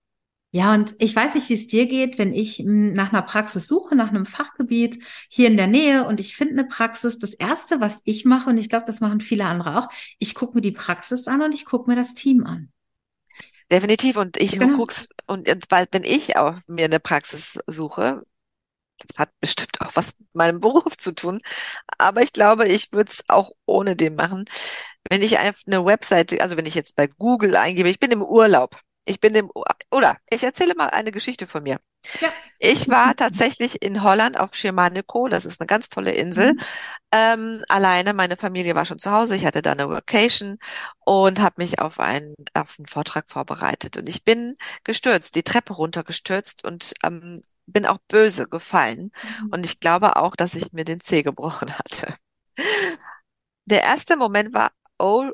Ja, 0.54 0.72
und 0.72 0.94
ich 1.00 1.16
weiß 1.16 1.34
nicht, 1.34 1.48
wie 1.48 1.54
es 1.54 1.66
dir 1.66 1.88
geht, 1.88 2.16
wenn 2.16 2.32
ich 2.32 2.58
hm, 2.58 2.92
nach 2.92 3.12
einer 3.12 3.22
Praxis 3.22 3.66
suche, 3.66 3.96
nach 3.96 4.10
einem 4.10 4.24
Fachgebiet 4.24 5.02
hier 5.28 5.48
in 5.48 5.56
der 5.56 5.66
Nähe 5.66 6.06
und 6.06 6.20
ich 6.20 6.36
finde 6.36 6.52
eine 6.52 6.64
Praxis. 6.64 7.18
Das 7.18 7.34
Erste, 7.34 7.80
was 7.80 8.02
ich 8.04 8.24
mache, 8.24 8.50
und 8.50 8.58
ich 8.58 8.68
glaube, 8.68 8.86
das 8.86 9.00
machen 9.00 9.18
viele 9.18 9.46
andere 9.46 9.76
auch, 9.76 9.88
ich 10.20 10.36
gucke 10.36 10.54
mir 10.54 10.60
die 10.60 10.70
Praxis 10.70 11.26
an 11.26 11.42
und 11.42 11.54
ich 11.54 11.64
gucke 11.64 11.90
mir 11.90 11.96
das 11.96 12.14
Team 12.14 12.46
an. 12.46 12.70
Definitiv. 13.68 14.16
Und 14.16 14.36
ich 14.36 14.52
genau. 14.52 14.76
guck's, 14.76 15.08
und, 15.26 15.48
und 15.48 15.64
weil, 15.70 15.88
wenn 15.90 16.04
ich 16.04 16.36
auch 16.36 16.54
mir 16.68 16.84
eine 16.84 17.00
Praxis 17.00 17.58
suche, 17.66 18.22
das 19.08 19.18
hat 19.18 19.30
bestimmt 19.40 19.80
auch 19.80 19.90
was 19.94 20.16
mit 20.20 20.34
meinem 20.36 20.60
Beruf 20.60 20.96
zu 20.96 21.16
tun. 21.16 21.40
Aber 21.98 22.22
ich 22.22 22.32
glaube, 22.32 22.68
ich 22.68 22.92
würde 22.92 23.10
es 23.10 23.24
auch 23.26 23.50
ohne 23.66 23.96
den 23.96 24.14
machen. 24.14 24.44
Wenn 25.10 25.20
ich 25.20 25.36
eine 25.36 25.84
Webseite, 25.84 26.40
also 26.40 26.56
wenn 26.56 26.66
ich 26.66 26.76
jetzt 26.76 26.94
bei 26.94 27.08
Google 27.08 27.56
eingebe, 27.56 27.88
ich 27.88 27.98
bin 27.98 28.12
im 28.12 28.22
Urlaub 28.22 28.78
ich 29.04 29.20
bin 29.20 29.34
im, 29.34 29.50
oder 29.90 30.16
ich 30.30 30.42
erzähle 30.42 30.74
mal 30.74 30.88
eine 30.90 31.12
Geschichte 31.12 31.46
von 31.46 31.62
mir. 31.62 31.78
Ja. 32.20 32.32
Ich 32.58 32.88
war 32.88 33.16
tatsächlich 33.16 33.82
in 33.82 34.02
Holland 34.02 34.38
auf 34.38 34.54
Schirmanico, 34.54 35.28
das 35.28 35.44
ist 35.44 35.60
eine 35.60 35.66
ganz 35.66 35.88
tolle 35.88 36.12
Insel, 36.12 36.52
mhm. 36.52 36.60
ähm, 37.12 37.64
alleine. 37.68 38.14
Meine 38.14 38.36
Familie 38.36 38.74
war 38.74 38.84
schon 38.84 38.98
zu 38.98 39.10
Hause, 39.10 39.36
ich 39.36 39.46
hatte 39.46 39.62
da 39.62 39.72
eine 39.72 39.88
Vacation 39.88 40.58
und 41.04 41.40
habe 41.40 41.54
mich 41.58 41.78
auf 41.78 42.00
einen, 42.00 42.34
auf 42.54 42.76
einen 42.78 42.86
Vortrag 42.86 43.30
vorbereitet. 43.30 43.96
Und 43.96 44.08
ich 44.08 44.24
bin 44.24 44.56
gestürzt, 44.84 45.34
die 45.34 45.42
Treppe 45.42 45.74
runtergestürzt 45.74 46.64
und 46.64 46.94
ähm, 47.02 47.40
bin 47.66 47.86
auch 47.86 47.98
böse 48.08 48.46
gefallen. 48.48 49.10
Mhm. 49.40 49.50
Und 49.52 49.66
ich 49.66 49.80
glaube 49.80 50.16
auch, 50.16 50.36
dass 50.36 50.54
ich 50.54 50.72
mir 50.72 50.84
den 50.84 51.00
Zeh 51.00 51.22
gebrochen 51.22 51.72
hatte. 51.78 52.14
Der 53.66 53.82
erste 53.82 54.16
Moment 54.16 54.52
war, 54.52 54.72
oh, 54.98 55.30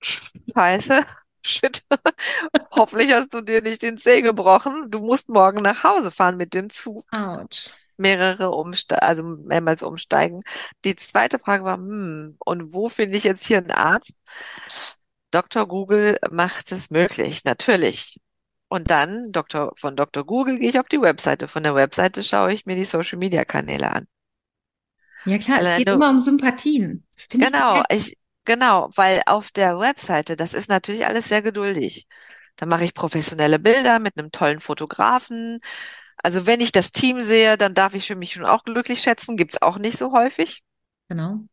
scheiße, 0.00 1.04
Shit. 1.44 1.82
Hoffentlich 2.70 3.12
hast 3.12 3.34
du 3.34 3.40
dir 3.40 3.62
nicht 3.62 3.82
den 3.82 3.98
Zeh 3.98 4.22
gebrochen. 4.22 4.90
Du 4.90 5.00
musst 5.00 5.28
morgen 5.28 5.62
nach 5.62 5.82
Hause 5.82 6.10
fahren 6.10 6.36
mit 6.36 6.54
dem 6.54 6.70
Zug. 6.70 7.04
Autsch. 7.12 7.70
Mehrere 7.96 8.50
umsteigen, 8.50 9.02
also 9.02 9.22
mehrmals 9.22 9.82
umsteigen. 9.82 10.42
Die 10.84 10.96
zweite 10.96 11.38
Frage 11.38 11.64
war, 11.64 11.76
hm, 11.76 12.36
und 12.38 12.72
wo 12.72 12.88
finde 12.88 13.18
ich 13.18 13.24
jetzt 13.24 13.46
hier 13.46 13.58
einen 13.58 13.70
Arzt? 13.70 14.12
Dr. 15.30 15.66
Google 15.66 16.18
macht 16.30 16.72
es 16.72 16.90
möglich, 16.90 17.44
natürlich. 17.44 18.20
Und 18.68 18.90
dann 18.90 19.32
Dr. 19.32 19.72
von 19.76 19.96
Dr. 19.96 20.24
Google 20.24 20.58
gehe 20.58 20.70
ich 20.70 20.78
auf 20.78 20.88
die 20.88 21.00
Webseite. 21.00 21.48
Von 21.48 21.62
der 21.62 21.74
Webseite 21.74 22.22
schaue 22.22 22.52
ich 22.52 22.66
mir 22.66 22.74
die 22.74 22.84
Social 22.84 23.18
Media 23.18 23.44
Kanäle 23.44 23.92
an. 23.92 24.06
Ja 25.24 25.38
klar, 25.38 25.58
Alleine, 25.58 25.72
es 25.72 25.78
geht 25.78 25.88
immer 25.88 26.10
um 26.10 26.18
Sympathien. 26.18 27.04
Find 27.14 27.44
genau, 27.44 27.82
ich, 27.90 28.16
Genau, 28.44 28.90
weil 28.96 29.22
auf 29.26 29.50
der 29.50 29.78
Webseite, 29.78 30.36
das 30.36 30.52
ist 30.52 30.68
natürlich 30.68 31.06
alles 31.06 31.28
sehr 31.28 31.42
geduldig. 31.42 32.06
Da 32.56 32.66
mache 32.66 32.84
ich 32.84 32.94
professionelle 32.94 33.58
Bilder 33.58 33.98
mit 33.98 34.18
einem 34.18 34.30
tollen 34.32 34.60
Fotografen. 34.60 35.60
Also 36.22 36.46
wenn 36.46 36.60
ich 36.60 36.72
das 36.72 36.92
Team 36.92 37.20
sehe, 37.20 37.56
dann 37.56 37.74
darf 37.74 37.94
ich 37.94 38.14
mich 38.14 38.32
schon 38.32 38.44
auch 38.44 38.64
glücklich 38.64 39.00
schätzen. 39.00 39.36
Gibt's 39.36 39.62
auch 39.62 39.78
nicht 39.78 39.96
so 39.98 40.12
häufig. 40.12 40.62
Genau. 41.08 41.44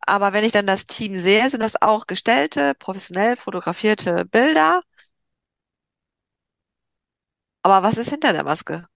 Aber 0.00 0.32
wenn 0.32 0.44
ich 0.44 0.52
dann 0.52 0.66
das 0.66 0.86
Team 0.86 1.16
sehe, 1.16 1.50
sind 1.50 1.62
das 1.62 1.80
auch 1.82 2.06
gestellte, 2.06 2.74
professionell 2.78 3.36
fotografierte 3.36 4.24
Bilder. 4.24 4.82
Aber 7.62 7.82
was 7.82 7.98
ist 7.98 8.10
hinter 8.10 8.32
der 8.32 8.44
Maske? 8.44 8.86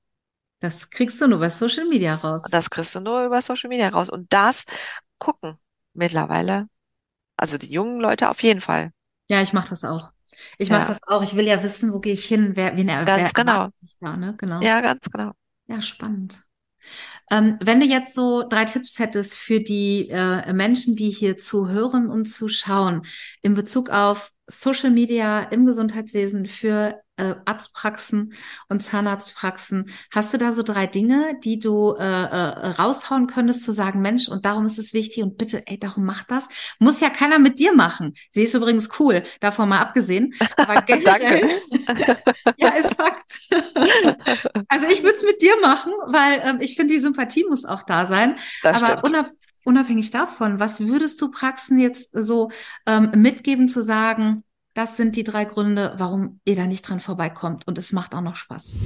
Das 0.61 0.91
kriegst 0.91 1.21
du 1.21 1.27
nur 1.27 1.39
über 1.39 1.51
Social 1.51 1.87
Media 1.87 2.15
raus. 2.15 2.43
Das 2.51 2.71
kriegst 2.71 2.95
du 2.95 3.01
nur 3.01 3.25
über 3.25 3.43
Social 3.43 3.69
Media 3.69 3.89
raus. 3.89 4.11
Und 4.11 4.33
das 4.33 4.65
gucken 5.19 5.59
mittlerweile 5.95 6.69
also 7.41 7.59
die 7.59 7.73
jungen 7.73 8.01
Leute 8.01 8.29
auf 8.29 8.43
jeden 8.43 8.61
Fall. 8.61 8.91
Ja, 9.29 9.43
ich 9.43 9.53
mache 9.53 9.71
das 9.71 9.85
auch. 9.85 10.11
Ich 10.59 10.71
mache 10.71 10.83
ja. 10.83 10.89
das 10.89 11.03
auch. 11.05 11.23
Ich 11.23 11.37
will 11.37 11.47
ja 11.47 11.63
wissen, 11.63 11.93
wo 11.93 12.01
gehe 12.01 12.13
ich 12.13 12.25
hin, 12.25 12.53
wer, 12.55 12.77
wen 12.77 12.89
er 12.89 13.05
Ganz 13.05 13.33
wer 13.35 13.45
genau. 13.45 13.69
Da, 14.01 14.17
ne? 14.17 14.35
genau. 14.39 14.61
Ja, 14.61 14.81
ganz 14.81 15.11
genau. 15.11 15.33
Ja, 15.67 15.81
spannend. 15.81 16.41
Ähm, 17.31 17.59
wenn 17.61 17.81
du 17.81 17.87
jetzt 17.87 18.15
so 18.15 18.47
drei 18.49 18.65
Tipps 18.65 18.99
hättest 18.99 19.37
für 19.37 19.61
die 19.61 20.09
äh, 20.11 20.53
Menschen, 20.53 20.97
die 20.97 21.11
hier 21.11 21.39
zuhören 21.39 22.09
und 22.09 22.27
zuschauen, 22.27 23.03
in 23.43 23.55
Bezug 23.55 23.91
auf 23.91 24.33
Social 24.51 24.91
Media 24.91 25.43
im 25.43 25.65
Gesundheitswesen 25.65 26.47
für 26.47 27.01
äh, 27.17 27.35
Arztpraxen 27.45 28.33
und 28.69 28.83
Zahnarztpraxen. 28.83 29.87
Hast 30.13 30.35
du 30.35 30.39
da 30.39 30.53
so 30.53 30.63
drei 30.63 30.87
Dinge, 30.87 31.39
die 31.45 31.59
du 31.59 31.95
äh, 31.99 32.03
äh, 32.03 32.69
raushauen 32.71 33.27
könntest, 33.27 33.65
zu 33.65 33.73
sagen, 33.73 34.01
Mensch, 34.01 34.29
und 34.29 34.45
darum 34.45 34.67
ist 34.67 34.79
es 34.79 34.93
wichtig 34.93 35.23
und 35.23 35.39
bitte, 35.39 35.63
ey, 35.67 35.79
darum 35.79 36.05
mach 36.05 36.25
das. 36.25 36.49
Muss 36.79 37.01
ja 37.01 37.11
keiner 37.11 37.39
mit 37.39 37.59
dir 37.59 37.75
machen. 37.75 38.15
Sie 38.33 38.43
ist 38.43 38.55
übrigens 38.55 38.89
cool, 38.99 39.23
davon 39.41 39.69
mal 39.69 39.81
abgesehen. 39.81 40.35
Aber 40.57 40.83
generell, 40.87 41.49
ja, 42.57 42.71
ist 42.71 42.95
Fakt. 42.95 43.41
also 44.69 44.87
ich 44.87 45.03
würde 45.03 45.17
es 45.17 45.23
mit 45.23 45.43
dir 45.43 45.55
machen, 45.61 45.93
weil 46.07 46.43
ähm, 46.45 46.59
ich 46.61 46.75
finde, 46.75 46.95
die 46.95 47.01
Sympathie 47.01 47.45
muss 47.49 47.65
auch 47.65 47.83
da 47.83 48.07
sein. 48.07 48.37
Das 48.63 48.83
Aber 48.83 49.05
unab 49.05 49.31
unabhängig 49.71 50.11
davon, 50.11 50.59
was 50.59 50.81
würdest 50.81 51.21
du 51.23 51.31
Praxen 51.31 51.79
jetzt 51.79 52.11
so 52.13 52.51
ähm, 52.87 53.13
mitgeben 53.15 53.69
zu 53.69 53.83
sagen, 53.85 54.43
das 54.75 54.97
sind 54.97 55.15
die 55.15 55.23
drei 55.23 55.45
Gründe, 55.45 55.95
warum 55.97 56.41
ihr 56.45 56.57
da 56.57 56.67
nicht 56.67 56.83
dran 56.83 56.99
vorbeikommt 56.99 57.69
und 57.69 57.79
es 57.79 57.93
macht 57.93 58.17
auch 58.17 58.21
noch 58.21 58.35
Spaß. 58.35 58.79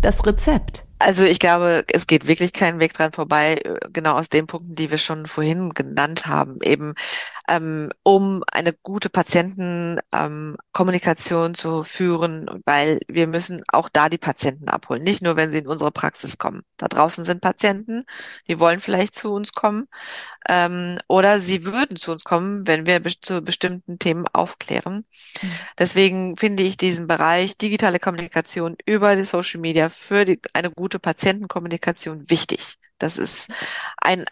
Das 0.00 0.26
Rezept. 0.26 0.86
Also 0.98 1.24
ich 1.24 1.38
glaube, 1.38 1.84
es 1.88 2.06
geht 2.06 2.26
wirklich 2.26 2.54
keinen 2.54 2.80
Weg 2.80 2.94
dran 2.94 3.12
vorbei, 3.12 3.56
äh, 3.56 3.78
genau 3.92 4.14
aus 4.14 4.30
den 4.30 4.46
Punkten, 4.46 4.74
die 4.74 4.90
wir 4.90 4.96
schon 4.96 5.26
vorhin 5.26 5.70
genannt 5.70 6.26
haben, 6.26 6.56
eben 6.62 6.94
ähm, 7.48 7.90
um 8.02 8.42
eine 8.50 8.72
gute 8.72 9.10
Patientenkommunikation 9.10 11.46
ähm, 11.46 11.54
zu 11.54 11.82
führen, 11.82 12.62
weil 12.64 13.00
wir 13.08 13.26
müssen 13.26 13.62
auch 13.68 13.88
da 13.92 14.08
die 14.08 14.18
Patienten 14.18 14.68
abholen, 14.68 15.02
nicht 15.02 15.22
nur, 15.22 15.36
wenn 15.36 15.50
sie 15.50 15.58
in 15.58 15.66
unsere 15.66 15.90
Praxis 15.90 16.38
kommen. 16.38 16.62
Da 16.76 16.88
draußen 16.88 17.24
sind 17.24 17.40
Patienten, 17.40 18.04
die 18.48 18.60
wollen 18.60 18.80
vielleicht 18.80 19.14
zu 19.14 19.32
uns 19.32 19.52
kommen 19.52 19.88
ähm, 20.48 20.98
oder 21.08 21.40
sie 21.40 21.64
würden 21.66 21.96
zu 21.96 22.12
uns 22.12 22.24
kommen, 22.24 22.66
wenn 22.66 22.86
wir 22.86 23.02
zu 23.20 23.42
bestimmten 23.42 23.98
Themen 23.98 24.26
aufklären. 24.32 25.04
Mhm. 25.42 25.50
Deswegen 25.78 26.36
finde 26.36 26.62
ich 26.62 26.76
diesen 26.76 27.06
Bereich 27.06 27.58
digitale 27.58 27.98
Kommunikation 27.98 28.76
über 28.86 29.16
die 29.16 29.24
Social 29.24 29.60
Media 29.60 29.90
für 29.90 30.24
die, 30.24 30.40
eine 30.54 30.70
gute 30.70 30.84
gute 30.84 30.98
Patientenkommunikation 30.98 32.28
wichtig. 32.28 32.76
Das 32.98 33.16
ist 33.16 33.48
ein, 33.96 34.26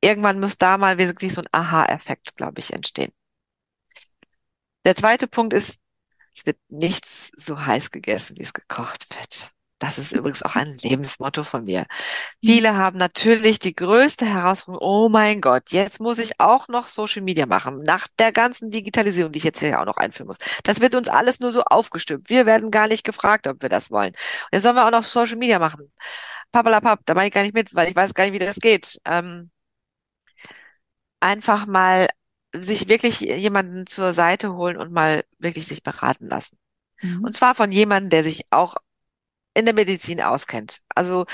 irgendwann 0.00 0.40
muss 0.40 0.58
da 0.58 0.78
mal 0.78 0.98
wirklich 0.98 1.34
so 1.34 1.42
ein 1.42 1.48
Aha-Effekt, 1.52 2.36
glaube 2.36 2.60
ich, 2.60 2.72
entstehen. 2.72 3.12
Der 4.84 4.94
zweite 4.94 5.26
Punkt 5.26 5.52
ist, 5.52 5.78
es 6.34 6.46
wird 6.46 6.58
nichts 6.68 7.30
so 7.36 7.64
heiß 7.66 7.90
gegessen, 7.90 8.36
wie 8.38 8.42
es 8.42 8.52
gekocht 8.52 9.06
wird. 9.16 9.56
Das 9.78 9.98
ist 9.98 10.12
übrigens 10.12 10.42
auch 10.42 10.56
ein 10.56 10.78
Lebensmotto 10.78 11.44
von 11.44 11.64
mir. 11.64 11.84
Viele 12.42 12.76
haben 12.76 12.96
natürlich 12.96 13.58
die 13.58 13.74
größte 13.74 14.24
Herausforderung, 14.24 14.88
oh 14.88 15.08
mein 15.10 15.42
Gott, 15.42 15.70
jetzt 15.70 16.00
muss 16.00 16.18
ich 16.18 16.40
auch 16.40 16.68
noch 16.68 16.88
Social 16.88 17.20
Media 17.22 17.44
machen, 17.44 17.82
nach 17.82 18.08
der 18.18 18.32
ganzen 18.32 18.70
Digitalisierung, 18.70 19.32
die 19.32 19.38
ich 19.38 19.44
jetzt 19.44 19.60
hier 19.60 19.78
auch 19.80 19.84
noch 19.84 19.98
einführen 19.98 20.28
muss. 20.28 20.38
Das 20.64 20.80
wird 20.80 20.94
uns 20.94 21.08
alles 21.08 21.40
nur 21.40 21.52
so 21.52 21.62
aufgestimmt. 21.62 22.30
Wir 22.30 22.46
werden 22.46 22.70
gar 22.70 22.88
nicht 22.88 23.04
gefragt, 23.04 23.46
ob 23.46 23.60
wir 23.60 23.68
das 23.68 23.90
wollen. 23.90 24.10
Und 24.12 24.48
jetzt 24.52 24.62
sollen 24.62 24.76
wir 24.76 24.86
auch 24.86 24.90
noch 24.90 25.02
Social 25.04 25.36
Media 25.36 25.58
machen. 25.58 25.92
Papalapap, 26.52 27.00
da 27.04 27.14
mache 27.14 27.26
ich 27.26 27.32
gar 27.32 27.42
nicht 27.42 27.54
mit, 27.54 27.74
weil 27.74 27.88
ich 27.88 27.96
weiß 27.96 28.14
gar 28.14 28.24
nicht, 28.24 28.32
wie 28.32 28.38
das 28.38 28.56
geht. 28.56 28.98
Ähm, 29.04 29.50
einfach 31.20 31.66
mal 31.66 32.08
sich 32.54 32.88
wirklich 32.88 33.20
jemanden 33.20 33.86
zur 33.86 34.14
Seite 34.14 34.54
holen 34.54 34.76
und 34.76 34.92
mal 34.92 35.24
wirklich 35.38 35.66
sich 35.66 35.82
beraten 35.82 36.26
lassen. 36.26 36.58
Mhm. 37.02 37.24
Und 37.24 37.34
zwar 37.36 37.54
von 37.54 37.72
jemandem, 37.72 38.10
der 38.10 38.24
sich 38.24 38.44
auch 38.50 38.76
in 39.54 39.66
der 39.66 39.74
Medizin 39.74 40.22
auskennt. 40.22 40.80
Also 40.94 41.26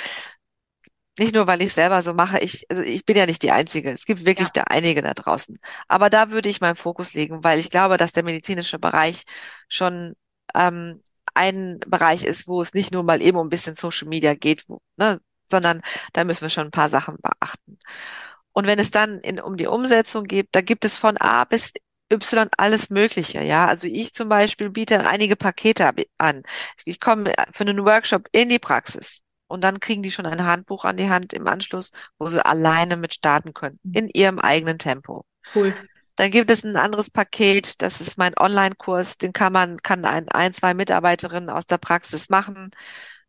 nicht 1.18 1.34
nur, 1.34 1.46
weil 1.46 1.60
ich 1.62 1.74
selber 1.74 2.02
so 2.02 2.14
mache, 2.14 2.38
ich, 2.38 2.66
also 2.70 2.82
ich 2.82 3.04
bin 3.04 3.16
ja 3.16 3.26
nicht 3.26 3.42
die 3.42 3.50
Einzige. 3.52 3.90
Es 3.90 4.06
gibt 4.06 4.24
wirklich 4.24 4.48
Ja. 4.48 4.52
da 4.54 4.62
einige 4.64 5.02
da 5.02 5.12
draußen. 5.14 5.58
Aber 5.88 6.08
da 6.10 6.30
würde 6.30 6.48
ich 6.48 6.60
meinen 6.60 6.76
Fokus 6.76 7.12
legen, 7.14 7.44
weil 7.44 7.58
ich 7.58 7.70
glaube, 7.70 7.96
dass 7.98 8.12
der 8.12 8.24
medizinische 8.24 8.78
Bereich 8.78 9.24
schon 9.68 10.14
ähm, 10.54 11.02
ein 11.34 11.78
Bereich 11.86 12.24
ist, 12.24 12.48
wo 12.48 12.62
es 12.62 12.72
nicht 12.74 12.92
nur 12.92 13.02
mal 13.02 13.20
eben 13.22 13.36
um 13.38 13.46
ein 13.46 13.50
bisschen 13.50 13.76
Social 13.76 14.08
Media 14.08 14.34
geht, 14.34 14.64
wo, 14.68 14.80
ne, 14.96 15.20
sondern 15.50 15.82
da 16.14 16.24
müssen 16.24 16.42
wir 16.42 16.50
schon 16.50 16.66
ein 16.68 16.70
paar 16.70 16.88
Sachen 16.88 17.16
beachten. 17.20 17.78
Und 18.52 18.66
wenn 18.66 18.78
es 18.78 18.90
dann 18.90 19.20
in, 19.20 19.40
um 19.40 19.56
die 19.56 19.66
Umsetzung 19.66 20.24
geht, 20.24 20.48
da 20.52 20.60
gibt 20.60 20.84
es 20.84 20.98
von 20.98 21.16
A 21.18 21.44
bis 21.44 21.72
Y 22.12 22.48
alles 22.58 22.90
Mögliche, 22.90 23.42
ja. 23.42 23.66
Also 23.66 23.86
ich 23.86 24.12
zum 24.12 24.28
Beispiel 24.28 24.70
biete 24.70 25.08
einige 25.08 25.36
Pakete 25.36 25.90
an. 26.18 26.42
Ich 26.84 27.00
komme 27.00 27.32
für 27.52 27.62
einen 27.64 27.84
Workshop 27.84 28.28
in 28.32 28.48
die 28.48 28.58
Praxis 28.58 29.20
und 29.46 29.62
dann 29.62 29.80
kriegen 29.80 30.02
die 30.02 30.10
schon 30.10 30.26
ein 30.26 30.44
Handbuch 30.44 30.84
an 30.84 30.96
die 30.96 31.10
Hand 31.10 31.32
im 31.32 31.46
Anschluss, 31.46 31.90
wo 32.18 32.26
sie 32.26 32.44
alleine 32.44 32.96
mit 32.96 33.14
starten 33.14 33.54
können, 33.54 33.78
in 33.92 34.08
ihrem 34.08 34.38
eigenen 34.38 34.78
Tempo. 34.78 35.24
Cool. 35.54 35.74
Dann 36.16 36.30
gibt 36.30 36.50
es 36.50 36.62
ein 36.62 36.76
anderes 36.76 37.10
Paket, 37.10 37.80
das 37.80 38.00
ist 38.00 38.18
mein 38.18 38.34
Online-Kurs, 38.38 39.16
den 39.16 39.32
kann 39.32 39.52
man, 39.52 39.82
kann 39.82 40.04
ein, 40.04 40.28
ein, 40.28 40.52
zwei 40.52 40.74
Mitarbeiterinnen 40.74 41.48
aus 41.48 41.66
der 41.66 41.78
Praxis 41.78 42.28
machen. 42.28 42.70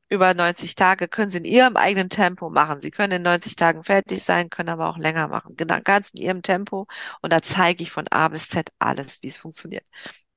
Über 0.10 0.34
90 0.34 0.76
Tage 0.76 1.08
können 1.08 1.32
sie 1.32 1.39
in 1.39 1.45
ihrem 1.45 1.76
eigenen 1.78 2.10
Tempo 2.10 2.49
machen. 2.49 2.82
Sie 2.82 2.91
können 2.91 3.14
in 3.14 3.22
90 3.24 3.56
Tagen 3.56 3.84
fertig 3.84 4.24
sein, 4.24 4.49
können 4.49 4.70
aber 4.70 4.89
auch 4.89 4.97
länger 4.97 5.28
machen. 5.28 5.56
Genau, 5.56 5.80
ganz 5.84 6.12
in 6.12 6.22
ihrem 6.22 6.41
Tempo. 6.43 6.88
Und 7.22 7.34
da 7.34 7.41
zeige 7.41 7.84
ich 7.84 7.91
von 7.91 8.08
A 8.10 8.28
bis 8.30 8.47
Z 8.49 8.70
alles, 8.80 9.22
wie 9.24 9.28
es 9.28 9.38
funktioniert. 9.38 9.84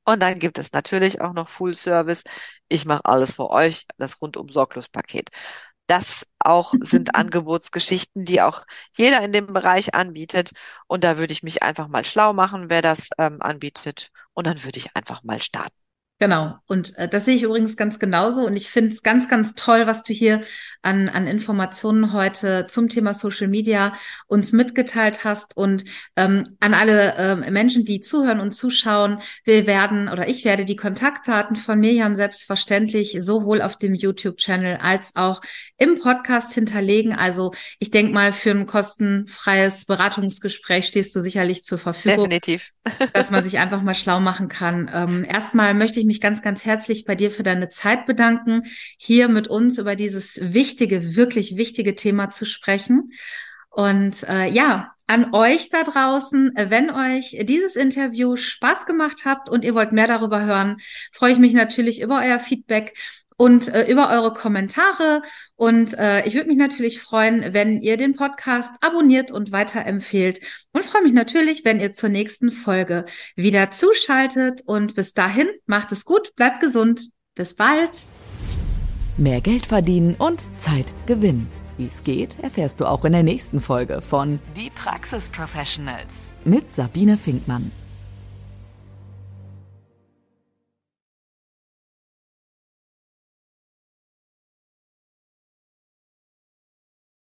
Und 0.05 0.21
dann 0.23 0.39
gibt 0.39 0.59
es 0.59 0.73
natürlich 0.73 1.21
auch 1.21 1.33
noch 1.33 1.49
Full 1.49 1.75
Service. 1.75 2.23
Ich 2.69 2.85
mache 2.85 3.05
alles 3.05 3.35
für 3.35 3.51
euch, 3.51 3.87
das 3.99 4.21
rundum 4.23 4.49
sorglos 4.49 4.89
Paket. 4.89 5.31
Das 5.87 6.27
auch 6.39 6.75
sind 6.81 7.15
Angebotsgeschichten, 7.17 8.25
die 8.25 8.43
auch 8.43 8.65
jeder 8.97 9.23
in 9.23 9.33
dem 9.33 9.49
Bereich 9.53 9.95
anbietet. 9.95 10.53
Und 10.89 11.05
da 11.05 11.19
würde 11.19 11.33
ich 11.33 11.43
mich 11.43 11.63
einfach 11.63 11.89
mal 11.89 12.05
schlau 12.05 12.33
machen, 12.33 12.71
wer 12.71 12.83
das 12.83 13.09
ähm, 13.19 13.43
anbietet. 13.43 14.11
Und 14.35 14.47
dann 14.47 14.63
würde 14.65 14.79
ich 14.79 14.97
einfach 14.97 15.23
mal 15.25 15.41
starten. 15.43 15.75
Genau. 16.19 16.55
Und 16.67 16.97
äh, 16.97 17.09
das 17.09 17.27
sehe 17.27 17.35
ich 17.35 17.43
übrigens 17.43 17.77
ganz 17.77 17.99
genauso. 17.99 18.47
Und 18.47 18.57
ich 18.57 18.71
finde 18.71 18.93
es 18.93 19.03
ganz, 19.03 19.29
ganz 19.29 19.55
toll, 19.55 19.87
was 19.87 20.03
du 20.03 20.15
hier 20.15 20.41
an, 20.81 21.11
an 21.11 21.27
Informationen 21.27 22.15
heute 22.15 22.67
zum 22.69 22.89
Thema 22.89 23.13
Social 23.13 23.49
Media 23.49 23.93
uns 24.27 24.53
mitgeteilt 24.53 25.25
hast. 25.25 25.57
Und 25.59 25.85
ähm, 26.17 26.57
an 26.61 26.73
alle 26.73 27.17
ähm, 27.19 27.53
Menschen, 27.53 27.85
die 27.85 28.01
zuhören 28.01 28.41
und 28.41 28.53
zuschauen, 28.53 29.21
wir 29.45 29.67
werden 29.67 30.09
oder 30.09 30.27
ich 30.27 30.47
werde 30.47 30.65
die 30.65 30.77
Kontaktdaten 30.77 31.55
von 31.55 31.79
Mirjam 31.79 32.15
selbstverständlich 32.15 33.19
sowohl 33.21 33.61
auf 33.61 33.77
dem 33.77 33.95
YouTube-Channel 33.95 34.79
als 34.79 35.15
auch 35.17 35.43
im 35.77 35.99
Podcast 36.01 36.55
hinterlegen. 36.55 37.13
Also 37.13 37.53
ich 37.79 37.91
denke 37.91 38.15
mal, 38.15 38.33
für 38.33 38.53
ein 38.53 38.67
kostenfreies 38.67 39.85
Beratungsgespräch 39.85 40.87
stehst 40.87 41.15
du 41.15 41.21
sicherlich 41.21 41.63
zur 41.63 41.77
Verfügung 41.77 42.31
Definitiv. 42.31 42.73
dass 43.13 43.31
man 43.31 43.45
sich 43.45 43.59
einfach 43.59 43.83
mal 43.83 43.95
schlau 43.95 44.19
machen 44.19 44.49
kann. 44.49 44.91
Ähm, 44.95 45.27
erstmal 45.29 45.75
möchte 45.75 46.01
ich 46.01 46.06
mich 46.07 46.21
ganz, 46.21 46.43
ganz 46.43 46.65
herzlich 46.65 47.05
bei 47.05 47.15
dir 47.15 47.31
für 47.31 47.43
deine 47.43 47.69
Zeit 47.69 48.07
bedanken, 48.07 48.63
hier 48.99 49.29
mit 49.29 49.49
uns 49.49 49.79
über 49.79 49.97
dieses 49.97 50.39
wichtige, 50.41 51.17
wirklich 51.17 51.57
wichtige 51.57 51.95
Thema 51.95 52.31
zu 52.31 52.45
sprechen. 52.47 53.13
Und 53.71 54.23
äh, 54.29 54.49
ja, 54.49 54.95
an 55.07 55.35
euch 55.35 55.69
da 55.69 55.85
draußen, 55.85 56.53
wenn 56.57 56.91
euch 56.91 57.37
dieses 57.43 57.77
Interview 57.77 58.37
Spaß 58.37 58.87
gemacht 58.87 59.25
habt 59.25 59.49
und 59.49 59.65
ihr 59.65 59.75
wollt 59.75 59.93
mehr 59.93 60.09
darüber 60.09 60.45
hören, 60.45 60.79
freue 61.13 61.33
ich 61.33 61.39
mich 61.39 61.53
natürlich 61.53 62.01
über 62.01 62.21
euer 62.21 62.39
Feedback 62.39 62.95
und 63.37 63.69
äh, 63.69 63.87
über 63.91 64.11
eure 64.11 64.33
Kommentare. 64.33 65.23
Und 65.57 65.95
äh, 65.95 66.27
ich 66.27 66.35
würde 66.35 66.49
mich 66.49 66.57
natürlich 66.57 67.01
freuen, 67.01 67.53
wenn 67.53 67.81
ihr 67.81 67.97
den 67.97 68.15
Podcast 68.15 68.71
abonniert 68.81 69.31
und 69.31 69.53
weiterempfehlt. 69.53 70.41
Und 70.73 70.85
freue 70.85 71.03
mich 71.03 71.13
natürlich, 71.13 71.65
wenn 71.65 71.81
ihr 71.81 71.93
zur 71.93 72.09
nächsten 72.09 72.51
Folge 72.51 73.05
wieder 73.35 73.71
zuschaltet. 73.71 74.63
Und 74.65 74.95
bis 74.95 75.13
dahin, 75.13 75.49
macht 75.67 75.93
es 75.93 76.05
gut, 76.05 76.35
bleibt 76.37 76.61
gesund. 76.61 77.11
Bis 77.35 77.55
bald. 77.55 77.91
Mehr 79.19 79.41
Geld 79.41 79.67
verdienen 79.67 80.15
und 80.15 80.43
Zeit 80.59 80.93
gewinnen. 81.07 81.49
Wie 81.79 81.87
es 81.87 82.03
geht, 82.03 82.39
erfährst 82.41 82.81
du 82.81 82.87
auch 82.87 83.05
in 83.05 83.13
der 83.13 83.23
nächsten 83.23 83.61
Folge 83.61 84.01
von 84.01 84.39
Die 84.57 84.71
Praxis 84.71 85.29
Professionals 85.29 86.27
mit 86.45 86.73
Sabine 86.73 87.19
Finkmann. 87.19 87.71